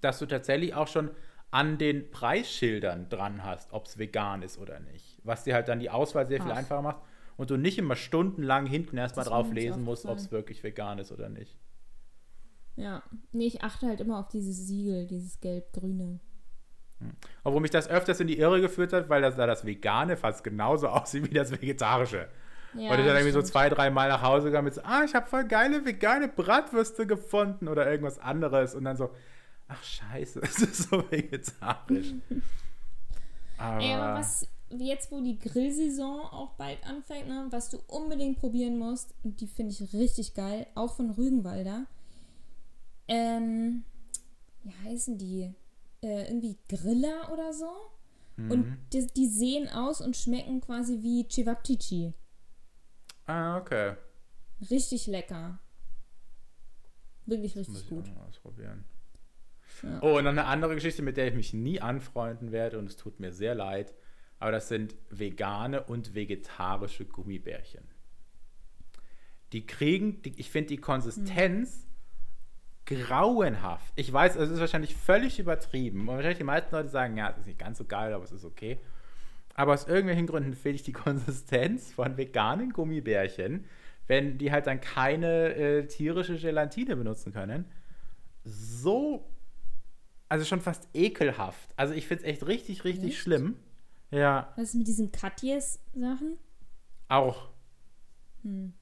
dass 0.00 0.20
du 0.20 0.26
tatsächlich 0.26 0.74
auch 0.74 0.86
schon 0.86 1.10
an 1.50 1.76
den 1.76 2.10
Preisschildern 2.10 3.08
dran 3.08 3.42
hast, 3.44 3.72
ob 3.72 3.86
es 3.86 3.98
vegan 3.98 4.42
ist 4.42 4.58
oder 4.58 4.78
nicht. 4.80 5.18
Was 5.24 5.44
dir 5.44 5.54
halt 5.54 5.66
dann 5.68 5.80
die 5.80 5.90
Auswahl 5.90 6.28
sehr 6.28 6.40
viel 6.40 6.52
Ach. 6.52 6.56
einfacher 6.56 6.82
macht 6.82 7.02
und 7.38 7.48
du 7.50 7.56
nicht 7.56 7.78
immer 7.78 7.96
stundenlang 7.96 8.66
hinten 8.66 8.98
erstmal 8.98 9.24
Das 9.24 9.32
drauf 9.32 9.50
lesen 9.52 9.84
musst, 9.84 10.04
ob 10.04 10.18
es 10.18 10.30
wirklich 10.30 10.62
vegan 10.62 10.98
ist 10.98 11.12
oder 11.12 11.30
nicht. 11.30 11.56
Ja. 12.76 13.02
Nee, 13.32 13.46
ich 13.46 13.62
achte 13.62 13.86
halt 13.86 14.00
immer 14.00 14.18
auf 14.18 14.28
dieses 14.28 14.66
Siegel, 14.66 15.06
dieses 15.06 15.40
gelb-grüne. 15.40 16.20
Obwohl 17.44 17.60
mich 17.60 17.70
das 17.70 17.88
öfters 17.88 18.18
in 18.18 18.26
die 18.26 18.38
Irre 18.38 18.60
geführt 18.60 18.92
hat, 18.92 19.08
weil 19.08 19.22
das 19.22 19.36
da 19.36 19.46
das 19.46 19.64
Vegane 19.64 20.16
fast 20.16 20.42
genauso 20.42 20.88
aussieht 20.88 21.30
wie 21.30 21.34
das 21.34 21.52
Vegetarische. 21.52 22.28
Ja, 22.74 22.90
und 22.90 22.98
ich 22.98 23.06
dann 23.06 23.16
irgendwie 23.16 23.30
so 23.30 23.38
stimmt. 23.38 23.46
zwei, 23.46 23.68
drei 23.68 23.90
Mal 23.90 24.08
nach 24.08 24.22
Hause 24.22 24.48
gegangen 24.48 24.66
mit 24.66 24.74
so, 24.74 24.82
ah, 24.82 25.02
ich 25.04 25.14
habe 25.14 25.26
voll 25.26 25.44
geile 25.44 25.86
vegane 25.86 26.28
Bratwürste 26.28 27.06
gefunden 27.06 27.68
oder 27.68 27.88
irgendwas 27.88 28.18
anderes. 28.18 28.74
Und 28.74 28.84
dann 28.84 28.96
so, 28.96 29.10
ach 29.68 29.82
scheiße, 29.82 30.40
es 30.42 30.58
ist 30.58 30.90
so 30.90 31.04
vegetarisch. 31.10 32.14
aber, 33.58 33.80
Ey, 33.82 33.92
aber 33.94 34.18
was 34.18 34.46
jetzt, 34.70 35.10
wo 35.10 35.20
die 35.20 35.38
Grillsaison 35.38 36.20
auch 36.20 36.52
bald 36.52 36.84
anfängt, 36.84 37.28
ne, 37.28 37.46
was 37.50 37.70
du 37.70 37.78
unbedingt 37.86 38.38
probieren 38.38 38.78
musst, 38.78 39.14
und 39.22 39.40
die 39.40 39.46
finde 39.46 39.72
ich 39.72 39.92
richtig 39.92 40.34
geil, 40.34 40.66
auch 40.74 40.94
von 40.94 41.10
Rügenwalder. 41.10 41.86
Ähm, 43.08 43.84
wie 44.62 44.74
heißen 44.84 45.18
die? 45.18 45.54
Äh, 46.02 46.28
irgendwie 46.28 46.58
Griller 46.68 47.32
oder 47.32 47.52
so. 47.52 47.70
Mhm. 48.36 48.50
Und 48.50 48.78
die, 48.92 49.06
die 49.06 49.26
sehen 49.26 49.68
aus 49.68 50.00
und 50.00 50.16
schmecken 50.16 50.60
quasi 50.60 51.02
wie 51.02 51.26
Cevapcici. 51.28 52.12
Ah, 53.26 53.58
okay. 53.58 53.96
Richtig 54.70 55.06
lecker. 55.06 55.58
Wirklich 57.26 57.56
Muss 57.56 57.68
richtig 57.68 57.84
ich 57.84 57.88
gut. 57.90 58.08
auch 58.08 58.14
mal 58.14 58.26
ausprobieren. 58.26 58.84
Ja. 59.82 59.98
Oh, 60.02 60.18
und 60.18 60.24
noch 60.24 60.30
eine 60.30 60.46
andere 60.46 60.74
Geschichte, 60.74 61.02
mit 61.02 61.16
der 61.16 61.28
ich 61.28 61.34
mich 61.34 61.52
nie 61.52 61.80
anfreunden 61.80 62.52
werde 62.52 62.78
und 62.78 62.88
es 62.88 62.96
tut 62.96 63.20
mir 63.20 63.32
sehr 63.32 63.54
leid. 63.54 63.94
Aber 64.38 64.52
das 64.52 64.68
sind 64.68 64.96
vegane 65.10 65.82
und 65.82 66.14
vegetarische 66.14 67.04
Gummibärchen. 67.04 67.82
Die 69.52 69.66
kriegen, 69.66 70.22
die, 70.22 70.38
ich 70.38 70.50
finde 70.50 70.68
die 70.68 70.76
Konsistenz 70.76 71.88
grauenhaft. 72.86 73.92
Ich 73.96 74.12
weiß, 74.12 74.36
es 74.36 74.50
ist 74.50 74.60
wahrscheinlich 74.60 74.94
völlig 74.94 75.38
übertrieben. 75.38 76.02
Und 76.02 76.08
wahrscheinlich 76.08 76.38
die 76.38 76.44
meisten 76.44 76.74
Leute 76.74 76.88
sagen, 76.88 77.16
ja, 77.16 77.30
es 77.30 77.38
ist 77.38 77.46
nicht 77.46 77.58
ganz 77.58 77.78
so 77.78 77.84
geil, 77.84 78.12
aber 78.12 78.24
es 78.24 78.32
ist 78.32 78.44
okay. 78.44 78.78
Aber 79.54 79.74
aus 79.74 79.88
irgendwelchen 79.88 80.26
Gründen 80.26 80.54
finde 80.54 80.76
ich 80.76 80.82
die 80.84 80.92
Konsistenz 80.92 81.92
von 81.92 82.16
veganen 82.16 82.72
Gummibärchen, 82.72 83.64
wenn 84.06 84.38
die 84.38 84.52
halt 84.52 84.66
dann 84.66 84.80
keine 84.80 85.54
äh, 85.54 85.86
tierische 85.86 86.36
Gelatine 86.36 86.96
benutzen 86.96 87.32
können, 87.32 87.66
so, 88.44 89.28
also 90.28 90.44
schon 90.44 90.60
fast 90.60 90.88
ekelhaft. 90.94 91.70
Also 91.76 91.94
ich 91.94 92.06
finde 92.06 92.24
es 92.24 92.30
echt 92.30 92.46
richtig, 92.46 92.84
richtig 92.84 93.10
Echt? 93.12 93.18
schlimm. 93.20 93.56
Ja, 94.10 94.52
Was 94.56 94.70
ist 94.70 94.74
mit 94.74 94.86
diesen 94.88 95.12
Katjes-Sachen? 95.12 96.38
auch. 97.08 97.48
Hm. 98.42 98.72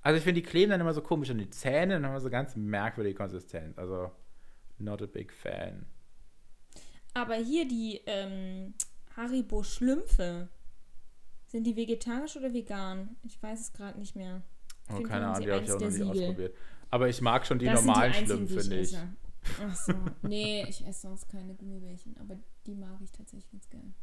Also 0.00 0.18
ich 0.18 0.24
finde, 0.24 0.40
die 0.40 0.46
kleben 0.46 0.70
dann 0.70 0.80
immer 0.80 0.92
so 0.94 1.00
komisch 1.02 1.30
an 1.30 1.38
die 1.38 1.48
Zähne 1.50 1.96
und 1.96 2.06
haben 2.06 2.18
so 2.20 2.28
ganz 2.30 2.56
merkwürdige 2.56 3.16
Konsistenz. 3.16 3.78
Also, 3.78 4.10
not 4.78 5.00
a 5.02 5.06
big 5.06 5.32
fan. 5.32 5.86
Aber 7.14 7.34
hier 7.36 7.66
die 7.66 8.00
ähm, 8.06 8.74
Haribo 9.16 9.62
Schlümpfe. 9.62 10.48
Sind 11.46 11.64
die 11.64 11.76
vegetarisch 11.76 12.36
oder 12.36 12.52
vegan? 12.52 13.16
Ich 13.22 13.40
weiß 13.42 13.60
es 13.60 13.72
gerade 13.72 13.98
nicht 13.98 14.16
mehr. 14.16 14.42
Auf 14.88 14.98
Oh, 14.98 15.02
keine 15.02 15.26
haben 15.26 15.34
Ahnung, 15.34 15.36
sie 15.36 15.44
die 15.44 15.52
habe 15.52 15.62
ich 15.64 15.70
eins 15.70 15.70
auch 15.70 15.74
noch 15.74 15.78
der 15.80 15.88
nicht 15.88 15.96
Siegel. 15.98 16.10
ausprobiert. 16.10 16.56
Aber 16.90 17.08
ich 17.08 17.20
mag 17.20 17.46
schon 17.46 17.58
die 17.58 17.66
Das 17.66 17.78
sind 17.78 17.86
normalen 17.86 18.12
einzigen, 18.12 18.46
die 18.46 18.52
Schlümpfe 18.52 18.60
ich 18.60 18.68
nicht. 18.68 18.94
esse. 18.94 19.08
Ach 19.60 19.76
so. 19.76 19.92
Nee, 20.22 20.64
ich 20.68 20.86
esse 20.86 21.02
sonst 21.02 21.28
keine 21.28 21.54
Gummibärchen, 21.54 22.16
aber 22.18 22.36
die 22.66 22.74
mag 22.74 23.00
ich 23.02 23.12
tatsächlich 23.12 23.50
ganz 23.50 23.68
gern. 23.68 23.94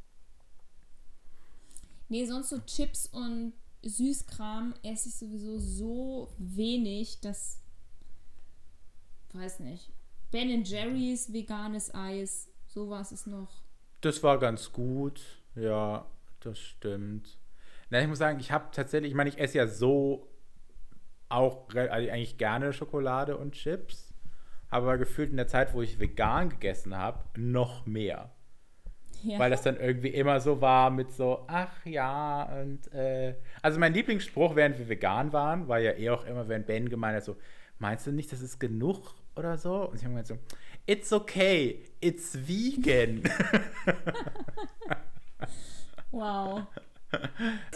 Nee, 2.10 2.26
sonst 2.26 2.50
so 2.50 2.60
Chips 2.60 3.08
und 3.08 3.54
Süßkram 3.84 4.74
esse 4.84 5.10
ich 5.10 5.16
sowieso 5.16 5.60
so 5.60 6.34
wenig, 6.38 7.20
dass. 7.22 7.60
Weiß 9.34 9.60
nicht. 9.60 9.92
Ben 10.30 10.64
Jerry's 10.64 11.32
veganes 11.32 11.94
Eis, 11.94 12.50
sowas 12.68 13.12
ist 13.12 13.28
noch. 13.28 13.64
Das 14.02 14.24
war 14.24 14.40
ganz 14.40 14.72
gut. 14.72 15.22
Ja, 15.56 16.06
das 16.40 16.60
stimmt. 16.60 17.38
Na, 17.90 18.02
ich 18.02 18.08
muss 18.08 18.20
sagen, 18.20 18.40
ich 18.40 18.52
habe 18.52 18.70
tatsächlich, 18.72 19.12
ich 19.12 19.16
meine, 19.16 19.30
ich 19.30 19.38
esse 19.38 19.58
ja 19.58 19.68
so 19.68 20.28
auch 21.30 21.70
also 21.74 21.90
eigentlich 21.90 22.38
gerne 22.38 22.74
Schokolade 22.74 23.38
und 23.38 23.54
Chips. 23.54 24.11
Aber 24.72 24.98
gefühlt 24.98 25.30
in 25.30 25.38
der 25.38 25.48
Zeit, 25.48 25.74
wo 25.74 25.82
ich 25.84 26.00
vegan 26.00 26.50
gegessen 26.50 26.98
habe, 26.98 27.24
noch 27.38 27.86
mehr. 27.86 28.32
Ja. 29.24 29.38
Weil 29.38 29.52
das 29.52 29.62
dann 29.62 29.78
irgendwie 29.80 30.08
immer 30.08 30.40
so 30.40 30.62
war 30.62 30.90
mit 30.90 31.12
so, 31.12 31.44
ach 31.48 31.86
ja, 31.86 32.44
und 32.60 32.92
äh, 32.94 33.36
also 33.62 33.80
mein 33.80 33.94
Lieblingsspruch, 33.94 34.56
während 34.56 34.80
wir 34.80 34.90
vegan 34.90 35.32
waren, 35.32 35.68
war 35.68 35.80
ja 35.80 35.92
eh 35.92 36.10
auch 36.10 36.26
immer, 36.26 36.48
wenn 36.48 36.66
Ben 36.66 36.90
gemeint 36.90 37.18
hat, 37.18 37.26
so, 37.26 37.38
meinst 37.78 38.08
du 38.08 38.12
nicht, 38.12 38.32
das 38.32 38.42
ist 38.42 38.60
genug 38.60 39.14
oder 39.36 39.58
so? 39.58 39.90
Und 39.90 39.98
ich 39.98 40.02
habe 40.04 40.12
gemeint 40.14 40.28
so, 40.28 40.40
it's 40.88 41.14
okay, 41.14 41.84
it's 42.00 42.36
vegan. 42.48 43.22
wow. 46.12 46.64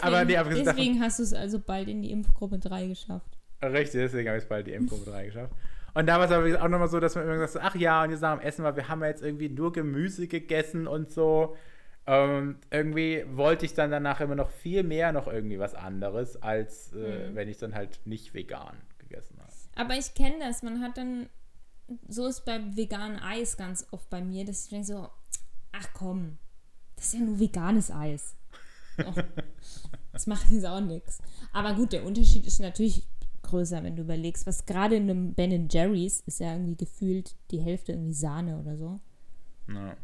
aber 0.00 0.24
nee, 0.24 0.36
aber 0.36 0.50
davon, 0.50 0.64
Deswegen 0.64 1.00
hast 1.00 1.18
du 1.18 1.22
es 1.22 1.32
also 1.32 1.60
bald 1.60 1.88
in 1.88 2.02
die 2.02 2.10
Impfgruppe 2.10 2.58
3 2.58 2.88
geschafft. 2.88 3.38
richtig, 3.62 4.00
deswegen 4.00 4.28
habe 4.28 4.38
ich 4.38 4.44
es 4.44 4.48
bald 4.48 4.66
die 4.66 4.72
M-Gruppe 4.72 5.10
3 5.10 5.26
geschafft. 5.26 5.54
Und 5.96 6.06
da 6.06 6.18
war 6.18 6.26
es 6.26 6.30
aber 6.30 6.62
auch 6.62 6.68
nochmal 6.68 6.88
so, 6.88 7.00
dass 7.00 7.14
man 7.14 7.24
immer 7.24 7.38
gesagt 7.38 7.64
hat, 7.64 7.72
ach 7.72 7.74
ja, 7.80 8.02
und 8.04 8.10
jetzt 8.10 8.20
nach 8.20 8.36
dem 8.38 8.46
Essen, 8.46 8.62
weil 8.64 8.76
wir 8.76 8.88
haben 8.88 9.00
ja 9.00 9.06
jetzt 9.08 9.22
irgendwie 9.22 9.48
nur 9.48 9.72
Gemüse 9.72 10.26
gegessen 10.28 10.86
und 10.86 11.10
so. 11.10 11.56
Und 12.04 12.58
irgendwie 12.70 13.24
wollte 13.32 13.64
ich 13.64 13.72
dann 13.72 13.90
danach 13.90 14.20
immer 14.20 14.34
noch 14.34 14.50
viel 14.50 14.82
mehr 14.82 15.12
noch 15.12 15.26
irgendwie 15.26 15.58
was 15.58 15.74
anderes, 15.74 16.40
als 16.42 16.92
äh, 16.92 17.30
Mhm. 17.30 17.34
wenn 17.34 17.48
ich 17.48 17.56
dann 17.56 17.74
halt 17.74 17.98
nicht 18.04 18.34
vegan 18.34 18.76
gegessen 18.98 19.38
habe. 19.40 19.50
Aber 19.74 19.94
ich 19.94 20.14
kenne 20.14 20.36
das, 20.40 20.62
man 20.62 20.82
hat 20.82 20.98
dann, 20.98 21.28
so 22.08 22.26
ist 22.26 22.44
beim 22.44 22.76
veganen 22.76 23.18
Eis 23.18 23.56
ganz 23.56 23.86
oft 23.90 24.10
bei 24.10 24.20
mir, 24.20 24.44
dass 24.44 24.64
ich 24.64 24.70
denke 24.70 24.86
so, 24.86 25.08
ach 25.72 25.88
komm, 25.94 26.36
das 26.96 27.06
ist 27.06 27.14
ja 27.14 27.20
nur 27.20 27.40
veganes 27.40 27.90
Eis. 27.90 28.36
Oh, 28.98 29.12
das 30.12 30.26
macht 30.26 30.50
jetzt 30.50 30.66
auch 30.66 30.80
nichts. 30.80 31.18
Aber 31.52 31.72
gut, 31.74 31.92
der 31.92 32.04
Unterschied 32.04 32.46
ist 32.46 32.60
natürlich 32.60 33.02
größer, 33.46 33.82
wenn 33.82 33.96
du 33.96 34.02
überlegst, 34.02 34.46
was 34.46 34.66
gerade 34.66 34.96
in 34.96 35.10
einem 35.10 35.34
Ben 35.34 35.68
Jerry's 35.68 36.20
ist 36.26 36.40
ja 36.40 36.52
irgendwie 36.52 36.76
gefühlt 36.76 37.36
die 37.50 37.60
Hälfte 37.60 37.92
irgendwie 37.92 38.12
Sahne 38.12 38.58
oder 38.58 38.76
so. 38.76 39.00
Ja. 39.68 39.96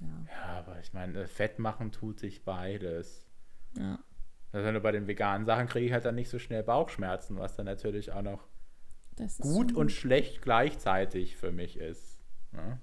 Ja, 0.00 0.26
Ja, 0.30 0.58
aber 0.58 0.80
ich 0.80 0.92
meine, 0.92 1.26
Fett 1.26 1.58
machen 1.58 1.92
tut 1.92 2.18
sich 2.20 2.44
beides. 2.44 3.26
ja. 3.76 3.98
Also 4.52 4.66
wenn 4.66 4.74
du 4.74 4.80
bei 4.80 4.92
den 4.92 5.08
veganen 5.08 5.46
Sachen 5.46 5.66
kriege 5.66 5.86
ich 5.86 5.92
halt 5.92 6.04
dann 6.04 6.14
nicht 6.14 6.28
so 6.30 6.38
schnell 6.38 6.62
Bauchschmerzen, 6.62 7.38
was 7.38 7.56
dann 7.56 7.66
natürlich 7.66 8.12
auch 8.12 8.22
noch 8.22 8.46
gut 9.40 9.70
schon 9.70 9.76
und 9.80 9.90
schlecht 9.90 10.42
gleichzeitig 10.42 11.36
für 11.36 11.50
mich 11.50 11.76
ist. 11.76 12.20
Ne? 12.52 12.78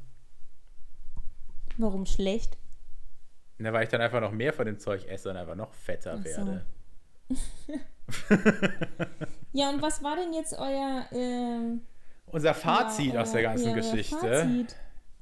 Warum 1.77 2.05
schlecht? 2.05 2.57
Na, 3.57 3.71
weil 3.71 3.83
ich 3.85 3.89
dann 3.89 4.01
einfach 4.01 4.19
noch 4.19 4.33
mehr 4.33 4.51
von 4.51 4.65
dem 4.65 4.79
Zeug 4.79 5.05
esse 5.07 5.29
und 5.29 5.37
einfach 5.37 5.55
noch 5.55 5.73
fetter 5.73 6.17
so. 6.17 6.25
werde. 6.25 6.65
Ja, 9.53 9.69
und 9.69 9.81
was 9.81 10.01
war 10.03 10.15
denn 10.15 10.33
jetzt 10.33 10.57
euer 10.57 11.05
ähm, 11.11 11.81
Unser 12.27 12.53
Fazit 12.53 13.13
ja, 13.13 13.21
aus 13.21 13.33
der 13.33 13.43
ganzen 13.43 13.69
ja, 13.69 13.75
Geschichte. 13.75 14.15
Fazit. 14.15 14.75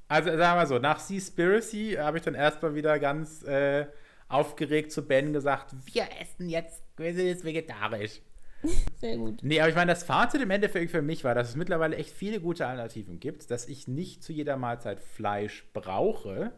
Also 0.08 0.30
sagen 0.30 0.40
wir 0.40 0.56
mal 0.56 0.68
so, 0.68 0.80
nach 0.80 1.00
Seaspiracy 1.00 1.98
habe 2.00 2.18
ich 2.18 2.24
dann 2.24 2.36
erstmal 2.36 2.76
wieder 2.76 3.00
ganz 3.00 3.44
äh, 3.44 3.88
aufgeregt 4.28 4.92
zu 4.92 5.08
Ben 5.08 5.34
gesagt, 5.34 5.76
wir 5.86 6.08
essen 6.20 6.50
jetzt, 6.50 6.84
wir 6.98 7.14
sind 7.14 7.28
jetzt 7.28 7.44
vegetarisch. 7.44 8.22
Sehr 9.00 9.18
gut. 9.18 9.40
Nee, 9.42 9.62
aber 9.62 9.70
ich 9.70 9.76
meine, 9.76 9.92
das 9.92 10.04
Fazit 10.04 10.42
im 10.42 10.52
Endeffekt 10.52 10.92
für 10.92 11.02
mich 11.02 11.24
war, 11.24 11.34
dass 11.34 11.50
es 11.50 11.56
mittlerweile 11.56 11.96
echt 11.96 12.12
viele 12.12 12.42
gute 12.42 12.68
Alternativen 12.68 13.20
gibt, 13.20 13.50
dass 13.52 13.68
ich 13.68 13.88
nicht 13.88 14.24
zu 14.24 14.34
jeder 14.34 14.58
Mahlzeit 14.58 15.00
Fleisch 15.00 15.66
brauche, 15.74 16.52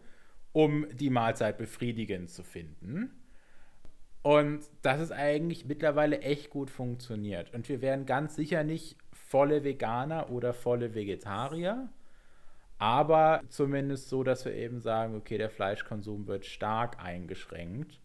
um 0.51 0.87
die 0.93 1.09
Mahlzeit 1.09 1.57
befriedigend 1.57 2.29
zu 2.29 2.43
finden. 2.43 3.20
Und 4.23 4.61
dass 4.83 4.99
es 4.99 5.11
eigentlich 5.11 5.65
mittlerweile 5.65 6.21
echt 6.21 6.49
gut 6.49 6.69
funktioniert. 6.69 7.53
Und 7.53 7.67
wir 7.69 7.81
wären 7.81 8.05
ganz 8.05 8.35
sicher 8.35 8.63
nicht 8.63 8.97
volle 9.11 9.63
Veganer 9.63 10.29
oder 10.29 10.53
volle 10.53 10.93
Vegetarier, 10.93 11.89
aber 12.77 13.41
zumindest 13.49 14.09
so, 14.09 14.23
dass 14.23 14.43
wir 14.43 14.53
eben 14.53 14.81
sagen, 14.81 15.15
okay, 15.15 15.37
der 15.37 15.49
Fleischkonsum 15.49 16.27
wird 16.27 16.45
stark 16.45 16.99
eingeschränkt. 16.99 17.99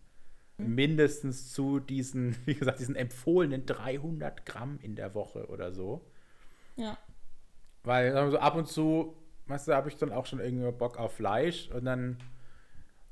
Mindestens 0.59 1.53
zu 1.53 1.81
diesen, 1.81 2.37
wie 2.47 2.55
gesagt, 2.55 2.81
diesen 2.81 2.95
empfohlenen 2.95 3.67
300 3.67 4.47
Gramm 4.47 4.79
in 4.83 4.95
der 4.95 5.15
Woche 5.15 5.47
oder 5.49 5.73
so. 5.73 6.05
Ja. 6.77 6.97
Weil 7.85 8.31
so 8.31 8.39
ab 8.39 8.57
und 8.57 8.69
zu, 8.69 9.17
weißt 9.47 9.69
du, 9.69 9.75
habe 9.75 9.89
ich 9.89 9.97
dann 9.97 10.13
auch 10.13 10.27
schon 10.27 10.41
irgendwie 10.41 10.71
Bock 10.73 10.99
auf 10.99 11.15
Fleisch 11.15 11.71
und 11.71 11.85
dann 11.85 12.19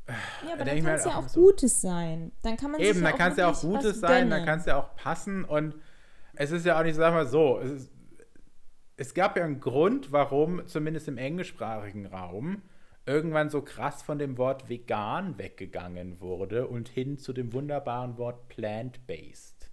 Ja, 0.06 0.52
aber 0.54 0.64
denk 0.64 0.84
dann 0.84 0.84
kann 0.86 0.94
es 0.96 1.04
halt 1.04 1.14
ja 1.14 1.20
auch 1.20 1.28
so- 1.28 1.40
Gutes 1.40 1.80
sein. 1.80 2.32
Dann 2.42 2.56
kann 2.56 2.70
man 2.72 2.80
Eben, 2.80 3.02
dann 3.02 3.16
kann 3.16 3.32
es 3.32 3.38
ja 3.38 3.50
auch 3.50 3.60
Gutes 3.60 4.00
sein, 4.00 4.28
dann 4.30 4.44
kann 4.44 4.58
es 4.58 4.66
ja 4.66 4.76
auch 4.76 4.94
passen 4.96 5.44
und 5.44 5.74
es 6.34 6.50
ist 6.50 6.66
ja 6.66 6.78
auch 6.78 6.82
nicht, 6.82 6.96
sag 6.96 7.12
mal 7.14 7.26
so, 7.26 7.58
es, 7.60 7.70
ist, 7.70 7.92
es 8.96 9.14
gab 9.14 9.36
ja 9.36 9.44
einen 9.44 9.60
Grund, 9.60 10.12
warum 10.12 10.66
zumindest 10.66 11.08
im 11.08 11.16
englischsprachigen 11.18 12.06
Raum 12.06 12.62
irgendwann 13.06 13.50
so 13.50 13.62
krass 13.62 14.02
von 14.02 14.18
dem 14.18 14.38
Wort 14.38 14.68
vegan 14.68 15.38
weggegangen 15.38 16.20
wurde 16.20 16.66
und 16.68 16.88
hin 16.88 17.18
zu 17.18 17.32
dem 17.32 17.52
wunderbaren 17.52 18.16
Wort 18.18 18.48
plant-based. 18.48 19.70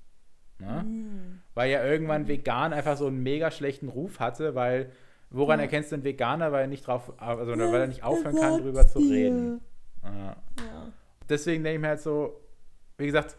Ne? 0.60 0.84
Mm. 0.84 1.42
Weil 1.54 1.72
ja 1.72 1.84
irgendwann 1.84 2.28
vegan 2.28 2.74
einfach 2.74 2.98
so 2.98 3.08
einen 3.08 3.24
mega 3.24 3.50
schlechten 3.52 3.90
Ruf 3.90 4.20
hatte, 4.20 4.54
weil 4.56 4.92
woran 5.30 5.60
Ja. 5.60 5.64
erkennst 5.66 5.92
du 5.92 5.96
einen 5.96 6.04
Veganer, 6.04 6.52
weil 6.52 6.62
er 6.62 6.68
nicht 6.68 6.86
drauf, 6.86 7.14
also 7.22 7.52
weil 7.54 7.82
er 7.82 7.88
nicht 7.88 8.04
aufhören 8.04 8.36
er 8.38 8.42
kann, 8.42 8.62
drüber 8.62 8.88
zu 8.88 9.00
reden. 9.00 9.62
Ja 10.04 10.36
Ja. 10.60 10.88
deswegen 11.30 11.64
denke 11.64 11.76
ich 11.76 11.82
mir 11.82 11.88
halt 11.90 12.02
so, 12.02 12.40
wie 12.98 13.06
gesagt, 13.06 13.38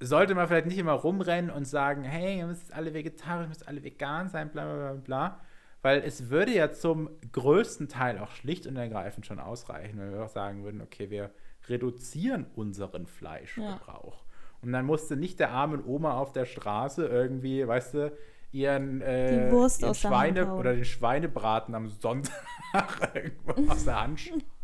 sollte 0.00 0.34
man 0.34 0.48
vielleicht 0.48 0.66
nicht 0.66 0.78
immer 0.78 0.92
rumrennen 0.92 1.50
und 1.50 1.66
sagen, 1.66 2.04
hey, 2.04 2.38
ihr 2.38 2.46
müsst 2.46 2.72
alle 2.72 2.94
vegetarisch, 2.94 3.44
ihr 3.44 3.48
müsst 3.48 3.68
alle 3.68 3.84
vegan 3.84 4.28
sein, 4.28 4.50
bla 4.50 4.64
bla 4.64 4.92
bla 4.92 5.00
bla. 5.00 5.40
Weil 5.82 6.02
es 6.02 6.28
würde 6.30 6.52
ja 6.52 6.72
zum 6.72 7.08
größten 7.32 7.88
Teil 7.88 8.18
auch 8.18 8.30
schlicht 8.30 8.66
und 8.66 8.76
ergreifend 8.76 9.26
schon 9.26 9.38
ausreichen, 9.38 9.98
wenn 9.98 10.12
wir 10.12 10.24
auch 10.24 10.28
sagen 10.28 10.62
würden, 10.64 10.80
okay, 10.82 11.10
wir 11.10 11.30
reduzieren 11.68 12.46
unseren 12.54 13.06
Fleischgebrauch. 13.06 14.24
Und 14.62 14.72
dann 14.72 14.84
musste 14.84 15.16
nicht 15.16 15.40
der 15.40 15.50
armen 15.52 15.82
Oma 15.84 16.18
auf 16.18 16.32
der 16.32 16.44
Straße 16.44 17.06
irgendwie, 17.06 17.66
weißt 17.66 17.94
du, 17.94 18.12
ihren, 18.52 19.00
äh, 19.00 19.48
ihren 19.82 19.94
Schweine 19.94 20.40
oder 20.54 20.74
den 20.74 20.84
Schweinebraten 20.84 21.74
am 21.74 21.88
Sonntag 21.88 22.34
irgendwo 23.14 23.70
aus 23.72 23.84
der 23.84 24.02
Hand. 24.02 24.20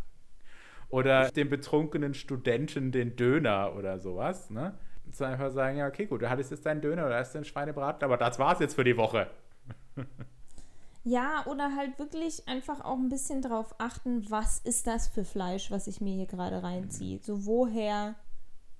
Oder 0.88 1.30
dem 1.30 1.48
betrunkenen 1.48 2.14
Studenten 2.14 2.92
den 2.92 3.16
Döner 3.16 3.74
oder 3.76 3.98
sowas, 3.98 4.50
ne? 4.50 4.78
Zu 5.12 5.24
einfach 5.24 5.50
sagen, 5.50 5.78
ja, 5.78 5.86
okay, 5.86 6.06
gut, 6.06 6.22
du 6.22 6.30
hattest 6.30 6.50
jetzt 6.50 6.66
deinen 6.66 6.80
Döner 6.80 7.06
oder 7.06 7.16
hast 7.16 7.34
den 7.34 7.44
Schweinebraten, 7.44 8.04
aber 8.04 8.16
das 8.16 8.38
war's 8.38 8.60
jetzt 8.60 8.74
für 8.74 8.84
die 8.84 8.96
Woche. 8.96 9.30
ja, 11.04 11.44
oder 11.46 11.74
halt 11.76 11.98
wirklich 11.98 12.46
einfach 12.48 12.84
auch 12.84 12.96
ein 12.96 13.08
bisschen 13.08 13.40
drauf 13.40 13.74
achten, 13.78 14.28
was 14.30 14.58
ist 14.58 14.86
das 14.86 15.08
für 15.08 15.24
Fleisch, 15.24 15.70
was 15.70 15.86
ich 15.86 16.00
mir 16.00 16.14
hier 16.14 16.26
gerade 16.26 16.62
reinziehe. 16.62 17.20
So, 17.22 17.46
woher 17.46 18.14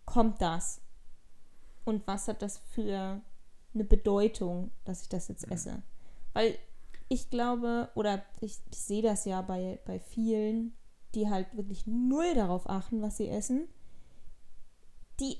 kommt 0.04 0.42
das? 0.42 0.80
Und 1.84 2.06
was 2.06 2.26
hat 2.26 2.42
das 2.42 2.58
für 2.58 3.20
eine 3.74 3.84
Bedeutung, 3.84 4.72
dass 4.84 5.02
ich 5.02 5.08
das 5.08 5.28
jetzt 5.28 5.50
esse? 5.50 5.82
Weil 6.32 6.58
ich 7.08 7.30
glaube, 7.30 7.88
oder 7.94 8.24
ich, 8.40 8.58
ich 8.70 8.78
sehe 8.78 9.02
das 9.02 9.24
ja 9.24 9.40
bei, 9.42 9.78
bei 9.84 10.00
vielen, 10.00 10.74
die 11.16 11.28
halt 11.28 11.56
wirklich 11.56 11.86
null 11.86 12.34
darauf 12.34 12.68
achten, 12.68 13.02
was 13.02 13.16
sie 13.16 13.28
essen. 13.28 13.66
Die 15.18 15.38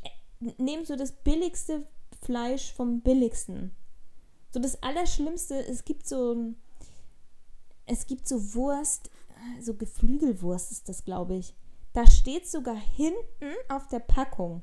nehmen 0.59 0.85
so 0.85 0.97
das 0.97 1.12
billigste 1.12 1.87
Fleisch 2.22 2.72
vom 2.72 3.03
billigsten. 3.03 3.77
So 4.51 4.59
das 4.59 4.83
Allerschlimmste, 4.83 5.64
es 5.66 5.85
gibt 5.85 6.07
so 6.09 6.55
es 7.87 8.07
gibt 8.07 8.27
so 8.27 8.55
Wurst, 8.55 9.11
so 9.61 9.74
Geflügelwurst 9.74 10.72
ist 10.72 10.89
das, 10.89 11.05
glaube 11.05 11.37
ich. 11.37 11.55
da 11.93 12.07
steht 12.11 12.47
sogar 12.47 12.77
hinten 12.77 13.55
auf 13.70 13.89
der 13.89 14.01
Packung, 14.01 14.62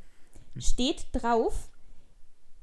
steht 0.58 1.08
drauf, 1.14 1.72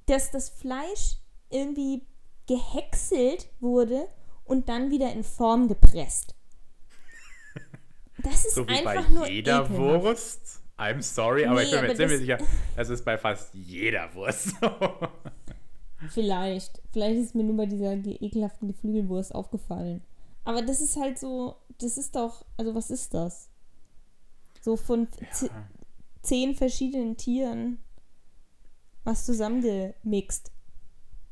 dass 0.07 0.30
das 0.30 0.48
Fleisch 0.48 1.16
irgendwie 1.48 2.07
gehäckselt 2.46 3.48
wurde 3.59 4.09
und 4.44 4.68
dann 4.68 4.90
wieder 4.90 5.12
in 5.12 5.24
Form 5.24 5.66
gepresst. 5.66 6.36
Das 8.22 8.44
ist 8.46 8.54
So 8.54 8.66
wie 8.68 8.72
einfach 8.72 9.08
bei 9.08 9.14
nur 9.14 9.28
jeder 9.28 9.64
ekelhaft. 9.64 9.76
Wurst. 10.04 10.62
I'm 10.78 11.02
sorry, 11.02 11.44
aber 11.44 11.62
ich 11.62 11.70
Nee, 11.70 11.78
bin 11.80 11.88
mir 11.88 11.94
ziemlich 11.96 12.18
sicher, 12.20 12.38
das 12.76 12.88
ist 12.88 13.04
bei 13.04 13.18
fast 13.18 13.52
jeder 13.54 14.12
Wurst 14.14 14.54
so. 14.60 14.70
Vielleicht. 16.08 16.80
Vielleicht 16.92 17.20
ist 17.20 17.34
mir 17.34 17.44
nur 17.44 17.56
bei 17.58 17.66
dieser 17.66 17.92
ekelhaften 17.92 18.68
Geflügelwurst 18.68 19.34
aufgefallen. 19.34 20.02
Aber 20.44 20.62
das 20.62 20.80
ist 20.80 20.96
halt 20.96 21.18
so, 21.18 21.56
das 21.78 21.98
ist 21.98 22.16
doch, 22.16 22.46
also 22.56 22.74
was 22.74 22.90
ist 22.90 23.12
das? 23.12 23.50
So 24.62 24.76
von 24.76 25.08
z- 25.30 25.50
zehn 26.22 26.54
verschiedenen 26.54 27.16
Tieren 27.16 27.78
was 29.04 29.24
zusammengemixt. 29.26 30.52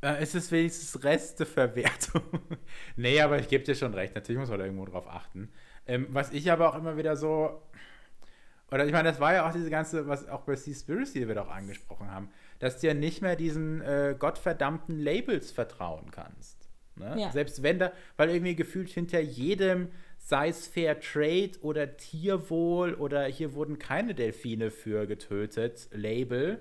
Äh, 0.00 0.16
Es 0.22 0.34
ist 0.34 0.50
wenigstens 0.52 1.02
Resteverwertung. 1.04 2.22
nee, 2.96 3.20
aber 3.20 3.38
ich 3.38 3.48
gebe 3.48 3.64
dir 3.64 3.74
schon 3.74 3.94
recht. 3.94 4.14
Natürlich 4.14 4.40
muss 4.40 4.48
man 4.48 4.58
da 4.58 4.64
irgendwo 4.64 4.86
drauf 4.86 5.06
achten. 5.08 5.50
Ähm, 5.88 6.06
was 6.10 6.32
ich 6.32 6.52
aber 6.52 6.68
auch 6.68 6.78
immer 6.78 6.96
wieder 6.96 7.16
so. 7.16 7.62
Oder 8.70 8.84
ich 8.84 8.92
meine, 8.92 9.08
das 9.08 9.18
war 9.18 9.32
ja 9.32 9.48
auch 9.48 9.52
diese 9.52 9.70
ganze, 9.70 10.06
was 10.06 10.28
auch 10.28 10.42
bei 10.42 10.54
Seaspiracy 10.54 11.26
wir 11.26 11.34
doch 11.34 11.48
angesprochen 11.48 12.10
haben, 12.10 12.28
dass 12.58 12.78
du 12.78 12.86
ja 12.86 12.94
nicht 12.94 13.22
mehr 13.22 13.34
diesen 13.34 13.80
äh, 13.80 14.14
gottverdammten 14.18 14.98
Labels 15.00 15.50
vertrauen 15.50 16.10
kannst. 16.10 16.68
Ne? 16.96 17.14
Ja. 17.18 17.32
Selbst 17.32 17.62
wenn 17.62 17.78
da, 17.78 17.92
weil 18.18 18.28
irgendwie 18.28 18.54
gefühlt 18.56 18.90
hinter 18.90 19.20
jedem, 19.20 19.88
sei 20.18 20.48
es 20.48 20.66
Fair 20.66 21.00
Trade 21.00 21.52
oder 21.62 21.96
Tierwohl 21.96 22.92
oder 22.92 23.24
hier 23.24 23.54
wurden 23.54 23.78
keine 23.78 24.14
Delfine 24.14 24.70
für 24.70 25.06
getötet, 25.06 25.88
Label, 25.92 26.60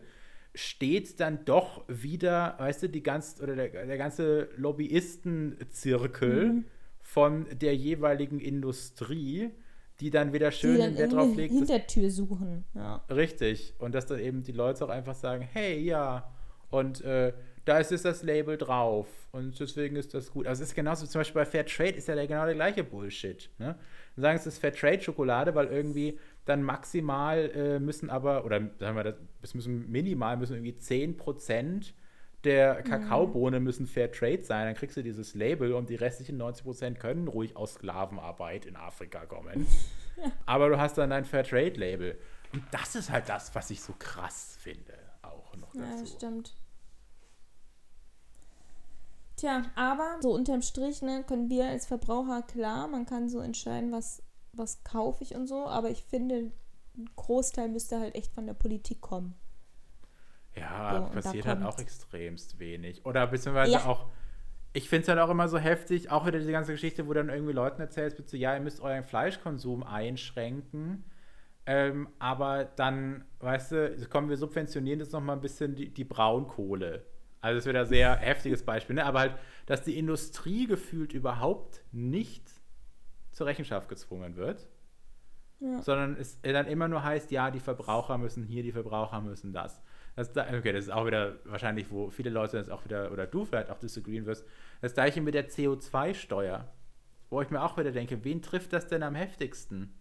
steht 0.55 1.19
dann 1.19 1.43
doch 1.43 1.83
wieder, 1.89 2.55
weißt 2.59 2.83
du, 2.83 2.89
die 2.89 3.03
ganz, 3.03 3.41
oder 3.41 3.55
der, 3.57 3.85
der 3.85 3.97
ganze 3.97 4.47
Lobbyistenzirkel 4.55 6.45
Mhm. 6.45 6.65
Von 7.07 7.45
der 7.53 7.73
jeweiligen 7.73 8.41
Industrie, 8.41 9.51
die 10.01 10.09
dann 10.09 10.33
wieder 10.33 10.51
schön 10.51 10.77
dann 10.77 10.97
Wert 10.97 11.13
drauf 11.13 11.33
legt, 11.37 11.53
Hintertür 11.53 12.11
suchen. 12.11 12.65
Ja. 12.75 12.97
Richtig. 13.09 13.75
Und 13.79 13.95
dass 13.95 14.07
dann 14.07 14.19
eben 14.19 14.43
die 14.43 14.51
Leute 14.51 14.83
auch 14.83 14.89
einfach 14.89 15.15
sagen, 15.15 15.47
hey, 15.53 15.79
ja, 15.79 16.29
und 16.69 16.99
äh, 17.05 17.31
da 17.63 17.77
ist 17.77 17.91
jetzt 17.91 18.03
das 18.03 18.23
Label 18.23 18.57
drauf 18.57 19.07
und 19.31 19.57
deswegen 19.57 19.95
ist 19.95 20.13
das 20.13 20.31
gut. 20.31 20.47
Also 20.47 20.63
es 20.63 20.69
ist 20.69 20.75
genauso, 20.75 21.07
zum 21.07 21.21
Beispiel 21.21 21.41
bei 21.41 21.45
Fair 21.45 21.65
Trade 21.65 21.91
ist 21.91 22.09
ja 22.09 22.15
der, 22.15 22.27
genau 22.27 22.43
der 22.43 22.55
gleiche 22.55 22.83
Bullshit. 22.83 23.49
Ne? 23.57 23.77
Dann 24.17 24.21
sagen, 24.21 24.37
es 24.37 24.45
ist 24.45 24.57
Fair 24.57 24.73
Trade 24.73 24.99
Schokolade, 24.99 25.55
weil 25.55 25.67
irgendwie 25.67 26.19
dann 26.43 26.61
maximal 26.61 27.49
äh, 27.55 27.79
müssen 27.79 28.09
aber, 28.09 28.43
oder 28.43 28.69
sagen 28.79 28.97
wir, 28.97 29.03
das, 29.05 29.15
es 29.43 29.55
müssen 29.55 29.89
minimal 29.89 30.35
müssen 30.35 30.55
irgendwie 30.55 30.77
10% 30.77 31.93
der 32.47 32.81
Kakaobohnen 32.81 33.63
müssen 33.63 33.85
Fair 33.85 34.11
Trade 34.11 34.43
sein, 34.43 34.65
dann 34.65 34.75
kriegst 34.75 34.97
du 34.97 35.03
dieses 35.03 35.35
Label 35.35 35.73
und 35.73 35.89
die 35.89 35.95
restlichen 35.95 36.41
90% 36.41 36.95
können 36.95 37.27
ruhig 37.27 37.55
aus 37.55 37.75
Sklavenarbeit 37.75 38.65
in 38.65 38.75
Afrika 38.75 39.25
kommen. 39.25 39.67
Aber 40.45 40.69
du 40.69 40.79
hast 40.79 40.97
dann 40.97 41.11
dein 41.11 41.25
Fair 41.25 41.43
Trade 41.43 41.75
Label. 41.75 42.17
Und 42.53 42.63
das 42.71 42.95
ist 42.95 43.11
halt 43.11 43.29
das, 43.29 43.53
was 43.53 43.69
ich 43.69 43.81
so 43.81 43.93
krass 43.99 44.57
finde, 44.59 44.93
auch 45.21 45.55
noch 45.57 45.75
Ja, 45.75 45.81
dazu. 45.81 46.05
stimmt. 46.15 46.55
Tja, 49.35 49.63
aber 49.75 50.17
so 50.21 50.33
unterm 50.33 50.63
Strich 50.63 51.03
ne, 51.03 51.23
können 51.23 51.49
wir 51.49 51.67
als 51.67 51.85
Verbraucher, 51.85 52.41
klar, 52.41 52.87
man 52.87 53.05
kann 53.05 53.29
so 53.29 53.39
entscheiden, 53.39 53.91
was, 53.91 54.23
was 54.53 54.83
kaufe 54.83 55.23
ich 55.23 55.35
und 55.35 55.45
so, 55.45 55.67
aber 55.67 55.91
ich 55.91 56.03
finde, 56.03 56.51
ein 56.97 57.09
Großteil 57.15 57.69
müsste 57.69 57.99
halt 57.99 58.15
echt 58.15 58.33
von 58.33 58.47
der 58.47 58.55
Politik 58.55 58.99
kommen. 59.01 59.35
Ja, 60.59 61.07
So, 61.07 61.13
passiert 61.13 61.45
halt 61.45 61.63
auch 61.63 61.77
extremst 61.79 62.59
wenig. 62.59 63.05
Oder 63.05 63.27
beziehungsweise 63.27 63.73
Ja. 63.73 63.85
auch, 63.85 64.07
ich 64.73 64.89
finde 64.89 65.03
es 65.03 65.07
halt 65.09 65.19
auch 65.19 65.29
immer 65.29 65.47
so 65.47 65.57
heftig, 65.57 66.11
auch 66.11 66.25
wieder 66.25 66.39
diese 66.39 66.51
ganze 66.51 66.71
Geschichte, 66.73 67.07
wo 67.07 67.13
dann 67.13 67.29
irgendwie 67.29 67.53
Leuten 67.53 67.81
erzählst, 67.81 68.17
bitte, 68.17 68.37
ja, 68.37 68.53
ihr 68.53 68.61
müsst 68.61 68.81
euren 68.81 69.03
Fleischkonsum 69.03 69.83
einschränken. 69.83 71.03
Ähm, 71.65 72.07
aber 72.19 72.63
dann, 72.65 73.25
weißt 73.39 73.71
du, 73.73 74.07
kommen 74.09 74.29
wir 74.29 74.37
subventionieren 74.37 74.99
jetzt 74.99 75.11
nochmal 75.11 75.35
ein 75.35 75.41
bisschen 75.41 75.75
die, 75.75 75.93
die 75.93 76.05
Braunkohle. 76.05 77.05
Also 77.41 77.55
das 77.57 77.65
ist 77.65 77.69
wieder 77.69 77.81
ein 77.81 77.85
sehr 77.87 78.15
heftiges 78.17 78.63
Beispiel, 78.63 78.95
ne? 78.95 79.05
Aber 79.05 79.19
halt, 79.19 79.35
dass 79.65 79.83
die 79.83 79.97
Industrie 79.97 80.65
gefühlt 80.65 81.13
überhaupt 81.13 81.83
nicht 81.91 82.49
zur 83.31 83.47
Rechenschaft 83.47 83.89
gezwungen 83.89 84.35
wird. 84.37 84.67
Ja. 85.59 85.81
sondern 85.81 86.15
es 86.19 86.39
dann 86.43 86.67
immer 86.67 86.87
nur 86.87 87.03
heißt, 87.03 87.31
ja, 87.31 87.49
die 87.49 87.59
Verbraucher 87.59 88.19
müssen 88.19 88.43
hier, 88.43 88.61
die 88.61 88.71
Verbraucher 88.71 89.21
müssen 89.21 89.53
das. 89.53 89.81
Das 90.17 90.33
da, 90.33 90.47
okay, 90.47 90.73
das 90.73 90.85
ist 90.85 90.91
auch 90.91 91.05
wieder 91.05 91.35
wahrscheinlich, 91.45 91.91
wo 91.91 92.09
viele 92.09 92.31
Leute 92.31 92.57
das 92.57 92.69
auch 92.69 92.83
wieder, 92.83 93.11
oder 93.11 93.27
du 93.27 93.45
vielleicht 93.45 93.69
auch 93.69 93.77
disagreeen 93.77 94.25
wirst, 94.25 94.45
das 94.81 94.95
gleiche 94.95 95.21
mit 95.21 95.35
der 95.35 95.47
CO2-Steuer, 95.47 96.67
wo 97.29 97.41
ich 97.41 97.51
mir 97.51 97.61
auch 97.61 97.77
wieder 97.77 97.91
denke, 97.91 98.23
wen 98.23 98.41
trifft 98.41 98.73
das 98.73 98.87
denn 98.87 99.03
am 99.03 99.13
heftigsten? 99.13 99.93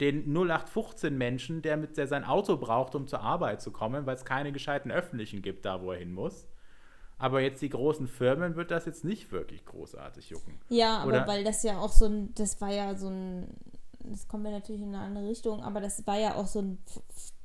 Den 0.00 0.32
0815-Menschen, 0.32 1.60
der 1.62 1.76
mit 1.76 1.96
der 1.96 2.06
sein 2.06 2.24
Auto 2.24 2.56
braucht, 2.56 2.94
um 2.94 3.08
zur 3.08 3.20
Arbeit 3.20 3.60
zu 3.60 3.72
kommen, 3.72 4.06
weil 4.06 4.14
es 4.14 4.24
keine 4.24 4.52
gescheiten 4.52 4.92
öffentlichen 4.92 5.42
gibt, 5.42 5.64
da 5.64 5.82
wo 5.82 5.90
er 5.90 5.98
hin 5.98 6.12
muss. 6.12 6.46
Aber 7.18 7.40
jetzt 7.40 7.62
die 7.62 7.70
großen 7.70 8.06
Firmen 8.06 8.54
wird 8.54 8.70
das 8.70 8.86
jetzt 8.86 9.04
nicht 9.04 9.32
wirklich 9.32 9.64
großartig 9.64 10.30
jucken. 10.30 10.60
Ja, 10.68 10.98
aber 10.98 11.08
Oder- 11.08 11.26
weil 11.26 11.42
das 11.42 11.64
ja 11.64 11.78
auch 11.78 11.92
so 11.92 12.06
ein, 12.06 12.32
das 12.34 12.60
war 12.60 12.72
ja 12.72 12.94
so 12.94 13.08
ein, 13.08 13.48
das 14.04 14.28
kommen 14.28 14.44
wir 14.44 14.52
natürlich 14.52 14.82
in 14.82 14.94
eine 14.94 15.04
andere 15.04 15.28
Richtung, 15.28 15.62
aber 15.62 15.80
das 15.80 16.06
war 16.06 16.18
ja 16.18 16.34
auch 16.34 16.46
so 16.46 16.60
ein 16.60 16.78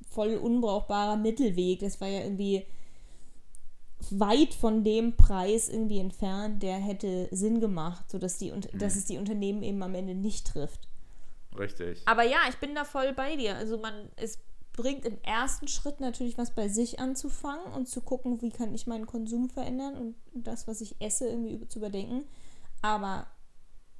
voll 0.09 0.35
unbrauchbarer 0.35 1.15
Mittelweg. 1.17 1.79
Das 1.79 2.01
war 2.01 2.07
ja 2.07 2.21
irgendwie 2.21 2.65
weit 4.11 4.53
von 4.53 4.83
dem 4.83 5.15
Preis 5.17 5.69
irgendwie 5.69 5.99
entfernt, 5.99 6.63
der 6.63 6.77
hätte 6.77 7.27
Sinn 7.31 7.59
gemacht, 7.59 8.09
sodass 8.09 8.37
die, 8.37 8.51
und- 8.51 8.69
dass 8.81 8.95
es 8.95 9.05
die 9.05 9.17
Unternehmen 9.17 9.61
eben 9.61 9.83
am 9.83 9.93
Ende 9.93 10.15
nicht 10.15 10.47
trifft. 10.47 10.87
Richtig. 11.57 12.01
Aber 12.05 12.23
ja, 12.23 12.37
ich 12.49 12.55
bin 12.57 12.75
da 12.75 12.85
voll 12.85 13.13
bei 13.13 13.35
dir. 13.35 13.55
Also 13.55 13.77
man, 13.77 13.93
es 14.15 14.39
bringt 14.71 15.03
im 15.05 15.17
ersten 15.23 15.67
Schritt 15.67 15.99
natürlich 15.99 16.37
was 16.37 16.51
bei 16.55 16.69
sich 16.69 16.99
anzufangen 16.99 17.73
und 17.73 17.89
zu 17.89 17.99
gucken, 18.01 18.41
wie 18.41 18.51
kann 18.51 18.73
ich 18.73 18.87
meinen 18.87 19.05
Konsum 19.05 19.49
verändern 19.49 19.95
und 19.97 20.15
das, 20.33 20.67
was 20.67 20.79
ich 20.79 20.95
esse, 21.01 21.27
irgendwie 21.27 21.53
über- 21.53 21.67
zu 21.67 21.79
überdenken. 21.79 22.23
Aber 22.81 23.27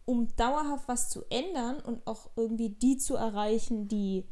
um 0.06 0.34
dauerhaft 0.38 0.88
was 0.88 1.10
zu 1.10 1.24
ändern 1.30 1.82
und 1.82 2.08
auch 2.08 2.30
irgendwie 2.38 2.70
die 2.70 2.98
zu 2.98 3.16
erreichen, 3.16 3.90
die, 3.90 4.24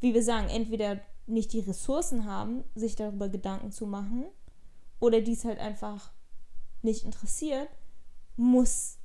wie 0.00 0.14
wir 0.14 0.22
sagen, 0.22 0.48
entweder 0.48 1.00
nicht 1.26 1.52
die 1.52 1.60
Ressourcen 1.60 2.24
haben, 2.24 2.64
sich 2.74 2.96
darüber 2.96 3.28
Gedanken 3.28 3.70
zu 3.70 3.86
machen, 3.86 4.26
oder 5.00 5.20
die 5.20 5.32
es 5.32 5.44
halt 5.44 5.58
einfach 5.58 6.10
nicht 6.82 7.04
interessiert, 7.04 7.68
muss 8.36 8.98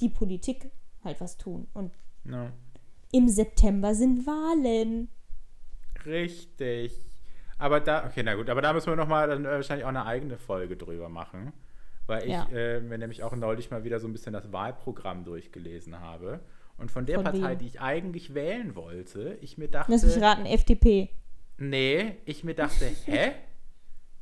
die 0.00 0.08
Politik 0.08 0.70
halt 1.04 1.20
was 1.20 1.36
tun. 1.38 1.68
Und 1.74 1.92
Ja. 2.24 2.52
im 3.12 3.28
September 3.28 3.94
sind 3.94 4.26
Wahlen. 4.26 5.08
Richtig. 6.06 7.06
Aber 7.58 7.80
da, 7.80 8.06
okay, 8.06 8.22
na 8.22 8.34
gut, 8.34 8.48
aber 8.48 8.62
da 8.62 8.72
müssen 8.72 8.88
wir 8.90 8.96
nochmal 8.96 9.28
dann 9.28 9.44
äh, 9.44 9.50
wahrscheinlich 9.50 9.84
auch 9.84 9.90
eine 9.90 10.06
eigene 10.06 10.38
Folge 10.38 10.76
drüber 10.76 11.08
machen. 11.08 11.52
Weil 12.06 12.22
ich 12.24 12.30
Ja. 12.32 12.48
äh, 12.50 12.80
mir 12.80 12.98
nämlich 12.98 13.22
auch 13.22 13.36
neulich 13.36 13.70
mal 13.70 13.84
wieder 13.84 14.00
so 14.00 14.08
ein 14.08 14.12
bisschen 14.12 14.32
das 14.32 14.50
Wahlprogramm 14.52 15.24
durchgelesen 15.24 16.00
habe. 16.00 16.40
Und 16.80 16.90
von 16.90 17.04
der 17.06 17.16
Von 17.16 17.24
Partei, 17.24 17.50
wem? 17.52 17.58
die 17.58 17.66
ich 17.66 17.80
eigentlich 17.80 18.34
wählen 18.34 18.74
wollte, 18.74 19.36
ich 19.42 19.58
mir 19.58 19.68
dachte, 19.68 19.92
Lass 19.92 20.02
mich 20.02 20.20
raten, 20.20 20.46
FDP. 20.46 21.10
nee, 21.58 22.16
ich 22.24 22.42
mir 22.42 22.54
dachte, 22.54 22.86
hä? 23.04 23.32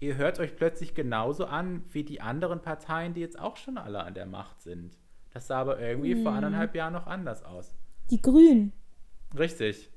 Ihr 0.01 0.17
hört 0.17 0.39
euch 0.39 0.55
plötzlich 0.57 0.95
genauso 0.95 1.47
an 1.47 1.85
wie 1.91 2.05
die 2.05 2.21
anderen 2.21 2.61
Parteien, 2.63 3.15
die 3.15 3.21
jetzt 3.21 3.39
auch 3.39 3.57
schon 3.57 3.79
alle 3.79 4.03
an 4.05 4.15
der 4.15 4.27
Macht 4.27 4.61
sind. 4.63 4.97
Das 5.33 5.47
sah 5.49 5.61
aber 5.61 5.81
irgendwie 5.81 6.15
vor 6.15 6.33
Hm. 6.33 6.45
anderthalb 6.45 6.75
Jahren 6.75 6.93
noch 6.93 7.07
anders 7.07 7.45
aus. 7.45 7.75
Die 8.11 8.21
Grünen. 8.23 8.73
Richtig. 9.37 9.91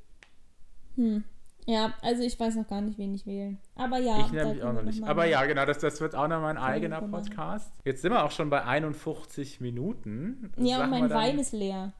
Ja, 1.66 1.94
also 2.02 2.24
ich 2.24 2.40
weiß 2.40 2.56
noch 2.56 2.68
gar 2.68 2.82
nicht, 2.82 2.98
wen 2.98 3.14
ich 3.14 3.26
wählen. 3.26 3.60
Aber 3.76 3.98
ja, 4.00 4.20
Ich 4.26 4.32
nämlich 4.32 4.64
auch 4.64 4.74
noch 4.74 4.82
nicht. 4.84 5.04
Aber 5.04 5.26
ja, 5.26 5.46
genau, 5.46 5.66
das, 5.66 5.78
das 5.80 6.02
wird 6.02 6.16
auch 6.16 6.28
noch 6.28 6.42
mal 6.42 6.50
ein 6.50 6.58
eigener. 6.58 7.02
Podcast. 7.02 7.72
Jetzt 7.86 8.02
sind 8.02 8.12
wir 8.12 8.24
auch 8.24 8.32
schon 8.32 8.50
bei 8.50 8.64
51 8.64 9.62
Minuten. 9.62 10.52
Ja, 10.58 10.84
und 10.84 10.90
mein 10.90 11.04
dann, 11.10 11.12
Wein 11.18 11.40
ist 11.40 11.54
leer. 11.54 11.94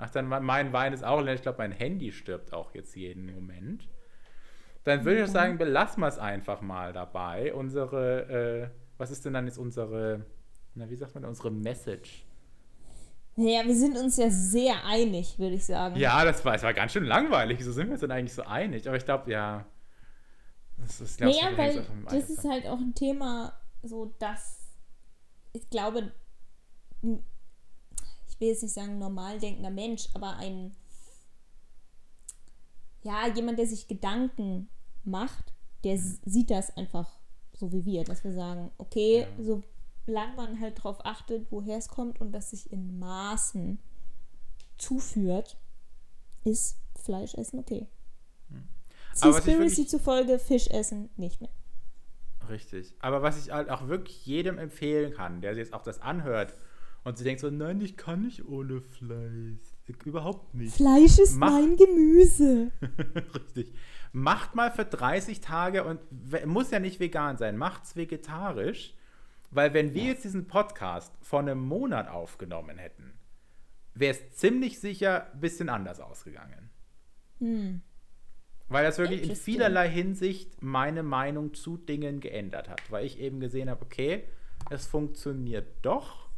Ach, 0.00 0.10
dann 0.10 0.26
mein 0.26 0.72
Wein 0.72 0.92
ist 0.92 1.04
auch 1.04 1.20
leer. 1.20 1.34
Ich 1.34 1.42
glaube, 1.42 1.58
mein 1.58 1.72
Handy 1.72 2.10
stirbt 2.12 2.52
auch 2.52 2.74
jetzt 2.74 2.96
jeden 2.96 3.32
Moment. 3.34 3.88
Dann 4.84 5.04
würde 5.04 5.20
ich 5.22 5.28
Mhm. 5.28 5.32
sagen, 5.32 5.58
belassen 5.58 6.00
wir 6.02 6.08
es 6.08 6.18
einfach 6.18 6.62
mal 6.62 6.92
dabei. 6.92 7.52
Unsere, 7.54 8.70
äh, 8.70 8.70
was 8.96 9.10
ist 9.10 9.24
denn 9.26 9.34
dann 9.34 9.46
jetzt 9.46 9.58
unsere, 9.58 10.24
na, 10.74 10.88
wie 10.88 10.96
sagt 10.96 11.14
man, 11.14 11.24
unsere 11.26 11.50
Message? 11.50 12.24
Ja, 13.36 13.64
wir 13.64 13.74
sind 13.76 13.96
uns 13.96 14.16
ja 14.16 14.30
sehr 14.30 14.84
einig, 14.86 15.38
würde 15.38 15.54
ich 15.54 15.64
sagen. 15.66 15.96
Ja, 15.96 16.24
das 16.24 16.44
war, 16.44 16.54
es 16.54 16.62
war 16.62 16.74
ganz 16.74 16.92
schön 16.92 17.04
langweilig. 17.04 17.58
Wieso 17.58 17.72
sind 17.72 17.86
wir 17.86 17.92
uns 17.92 18.00
denn 18.00 18.10
eigentlich 18.10 18.34
so 18.34 18.42
einig? 18.42 18.88
Aber 18.88 18.96
ich 18.96 19.04
glaube, 19.04 19.30
ja. 19.30 19.66
Das 20.78 21.00
ist, 21.00 21.18
glaub, 21.18 21.30
Naja, 21.30 21.50
das 21.50 21.58
weil 21.58 21.86
das 22.20 22.30
ist 22.30 22.44
halt 22.48 22.66
auch 22.66 22.78
ein 22.80 22.94
Thema, 22.94 23.52
so 23.82 24.14
dass 24.18 24.58
ich 25.52 25.68
glaube, 25.68 26.12
will 28.40 28.48
jetzt 28.48 28.62
nicht 28.62 28.74
sagen 28.74 28.98
normal 28.98 29.38
denkender 29.38 29.70
Mensch, 29.70 30.08
aber 30.14 30.36
ein 30.36 30.74
ja, 33.02 33.28
jemand, 33.28 33.58
der 33.58 33.66
sich 33.66 33.88
Gedanken 33.88 34.68
macht, 35.04 35.54
der 35.84 35.98
sieht 35.98 36.50
das 36.50 36.76
einfach 36.76 37.20
so 37.52 37.72
wie 37.72 37.84
wir, 37.84 38.04
dass 38.04 38.24
wir 38.24 38.32
sagen, 38.32 38.70
okay, 38.78 39.26
ja. 39.38 39.60
solange 40.06 40.36
man 40.36 40.60
halt 40.60 40.78
darauf 40.78 41.04
achtet, 41.04 41.46
woher 41.50 41.76
es 41.78 41.88
kommt 41.88 42.20
und 42.20 42.32
das 42.32 42.50
sich 42.50 42.72
in 42.72 42.98
Maßen 42.98 43.78
zuführt, 44.78 45.58
ist 46.44 46.78
Fleischessen 46.96 47.58
okay. 47.58 47.86
Hm. 48.48 48.68
Seaspiracy 49.12 49.86
zufolge 49.86 50.38
Fischessen 50.38 51.10
nicht 51.16 51.40
mehr. 51.40 51.50
Richtig. 52.48 52.94
Aber 53.00 53.22
was 53.22 53.38
ich 53.38 53.52
halt 53.52 53.68
auch 53.68 53.88
wirklich 53.88 54.26
jedem 54.26 54.58
empfehlen 54.58 55.12
kann, 55.12 55.40
der 55.40 55.54
sich 55.54 55.64
jetzt 55.64 55.74
auch 55.74 55.82
das 55.82 56.00
anhört 56.00 56.54
und 57.04 57.16
sie 57.16 57.24
denkt 57.24 57.40
so, 57.40 57.50
nein, 57.50 57.80
ich 57.80 57.96
kann 57.96 58.22
nicht 58.22 58.46
ohne 58.46 58.80
Fleisch. 58.80 59.58
Überhaupt 60.04 60.54
nicht. 60.54 60.74
Fleisch 60.74 61.18
ist 61.18 61.36
Mach 61.36 61.50
mein 61.50 61.76
Gemüse. 61.76 62.70
Richtig. 63.34 63.74
Macht 64.12 64.54
mal 64.54 64.70
für 64.70 64.84
30 64.84 65.40
Tage 65.40 65.84
und 65.84 66.00
muss 66.46 66.70
ja 66.70 66.78
nicht 66.78 67.00
vegan 67.00 67.36
sein, 67.38 67.56
macht's 67.56 67.96
vegetarisch. 67.96 68.94
Weil 69.50 69.74
wenn 69.74 69.94
wir 69.94 70.04
jetzt 70.04 70.24
diesen 70.24 70.46
Podcast 70.46 71.12
vor 71.22 71.40
einem 71.40 71.60
Monat 71.60 72.08
aufgenommen 72.08 72.78
hätten, 72.78 73.14
wäre 73.94 74.16
es 74.16 74.36
ziemlich 74.36 74.78
sicher 74.78 75.32
ein 75.32 75.40
bisschen 75.40 75.68
anders 75.68 75.98
ausgegangen. 76.00 76.70
Hm. 77.38 77.80
Weil 78.68 78.84
das 78.84 78.98
wirklich 78.98 79.28
in 79.28 79.34
vielerlei 79.34 79.88
Hinsicht 79.88 80.62
meine 80.62 81.02
Meinung 81.02 81.54
zu 81.54 81.76
Dingen 81.76 82.20
geändert 82.20 82.68
hat. 82.68 82.80
Weil 82.92 83.04
ich 83.04 83.18
eben 83.18 83.40
gesehen 83.40 83.68
habe, 83.68 83.82
okay, 83.82 84.24
es 84.70 84.86
funktioniert 84.86 85.66
doch. 85.82 86.29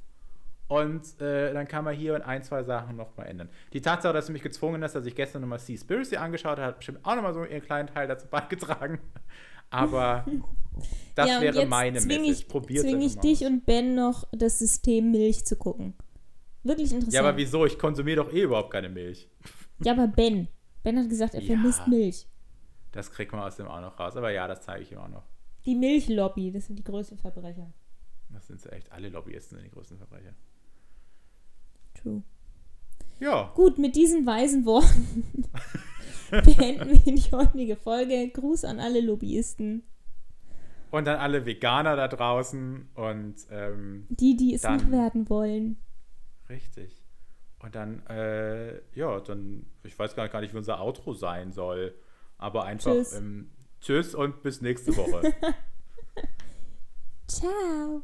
Und 0.72 1.20
äh, 1.20 1.52
dann 1.52 1.68
kann 1.68 1.84
man 1.84 1.94
hier 1.94 2.14
und 2.14 2.22
ein, 2.22 2.42
zwei 2.42 2.62
Sachen 2.62 2.96
nochmal 2.96 3.26
ändern. 3.26 3.50
Die 3.74 3.82
Tatsache, 3.82 4.14
dass 4.14 4.26
du 4.28 4.32
mich 4.32 4.40
gezwungen 4.40 4.82
hast, 4.82 4.94
dass 4.94 5.04
ich 5.04 5.14
gestern 5.14 5.42
nochmal 5.42 5.58
Seaspiracy 5.58 6.16
angeschaut 6.16 6.56
habe, 6.56 6.68
hat 6.68 6.78
bestimmt 6.78 7.00
auch 7.02 7.14
nochmal 7.14 7.34
so 7.34 7.44
ihren 7.44 7.60
kleinen 7.60 7.88
Teil 7.88 8.08
dazu 8.08 8.26
beigetragen. 8.26 8.98
Aber 9.68 10.24
das 11.14 11.28
ja, 11.28 11.42
wäre 11.42 11.66
meine 11.66 11.98
zwing 11.98 12.22
Message. 12.22 12.46
Probiert 12.46 12.86
zwinge 12.86 13.04
ich 13.04 13.18
dich 13.18 13.44
und 13.44 13.66
Ben 13.66 13.94
noch, 13.94 14.26
das 14.32 14.60
System 14.60 15.10
Milch 15.10 15.44
zu 15.44 15.56
gucken. 15.56 15.92
Wirklich 16.62 16.92
interessant. 16.92 17.12
Ja, 17.12 17.20
aber 17.20 17.36
wieso? 17.36 17.66
Ich 17.66 17.78
konsumiere 17.78 18.24
doch 18.24 18.32
eh 18.32 18.42
überhaupt 18.42 18.70
keine 18.70 18.88
Milch. 18.88 19.28
Ja, 19.84 19.92
aber 19.92 20.06
Ben. 20.06 20.48
Ben 20.82 20.98
hat 20.98 21.08
gesagt, 21.10 21.34
er 21.34 21.42
ja, 21.42 21.48
vermisst 21.48 21.86
Milch. 21.86 22.26
Das 22.92 23.10
kriegt 23.10 23.32
man 23.32 23.42
aus 23.42 23.56
dem 23.56 23.66
auch 23.66 23.80
noch 23.82 23.98
raus. 23.98 24.16
Aber 24.16 24.30
ja, 24.30 24.48
das 24.48 24.62
zeige 24.62 24.84
ich 24.84 24.92
ihm 24.92 24.98
auch 24.98 25.08
noch. 25.08 25.24
Die 25.66 25.74
Milchlobby, 25.74 26.50
das 26.50 26.66
sind 26.66 26.78
die 26.78 26.84
größten 26.84 27.18
Verbrecher. 27.18 27.72
Das 28.30 28.46
sind 28.46 28.64
echt. 28.72 28.90
Alle 28.90 29.10
Lobbyisten 29.10 29.58
sind 29.58 29.66
die 29.66 29.70
größten 29.74 29.98
Verbrecher. 29.98 30.34
True. 32.02 32.22
Ja. 33.20 33.52
Gut, 33.54 33.78
mit 33.78 33.94
diesen 33.94 34.26
weisen 34.26 34.64
Worten 34.64 35.24
beenden 36.30 37.04
wir 37.04 37.14
die 37.14 37.30
heutige 37.30 37.76
Folge. 37.76 38.28
Gruß 38.30 38.64
an 38.64 38.80
alle 38.80 39.00
Lobbyisten. 39.00 39.84
Und 40.90 41.08
an 41.08 41.18
alle 41.18 41.46
Veganer 41.46 41.96
da 41.96 42.08
draußen 42.08 42.88
und 42.94 43.34
ähm, 43.50 44.06
die, 44.10 44.36
die 44.36 44.54
es 44.54 44.62
dann, 44.62 44.76
noch 44.76 44.90
werden 44.90 45.30
wollen. 45.30 45.76
Richtig. 46.48 47.02
Und 47.60 47.74
dann, 47.74 48.04
äh, 48.08 48.80
ja, 48.94 49.20
dann, 49.20 49.66
ich 49.84 49.98
weiß 49.98 50.16
gar 50.16 50.40
nicht, 50.40 50.52
wie 50.52 50.58
unser 50.58 50.80
Outro 50.80 51.14
sein 51.14 51.52
soll. 51.52 51.94
Aber 52.36 52.64
einfach 52.64 52.92
tschüss, 52.92 53.14
ähm, 53.14 53.50
tschüss 53.80 54.14
und 54.14 54.42
bis 54.42 54.60
nächste 54.60 54.96
Woche. 54.96 55.32
Ciao. 57.28 58.02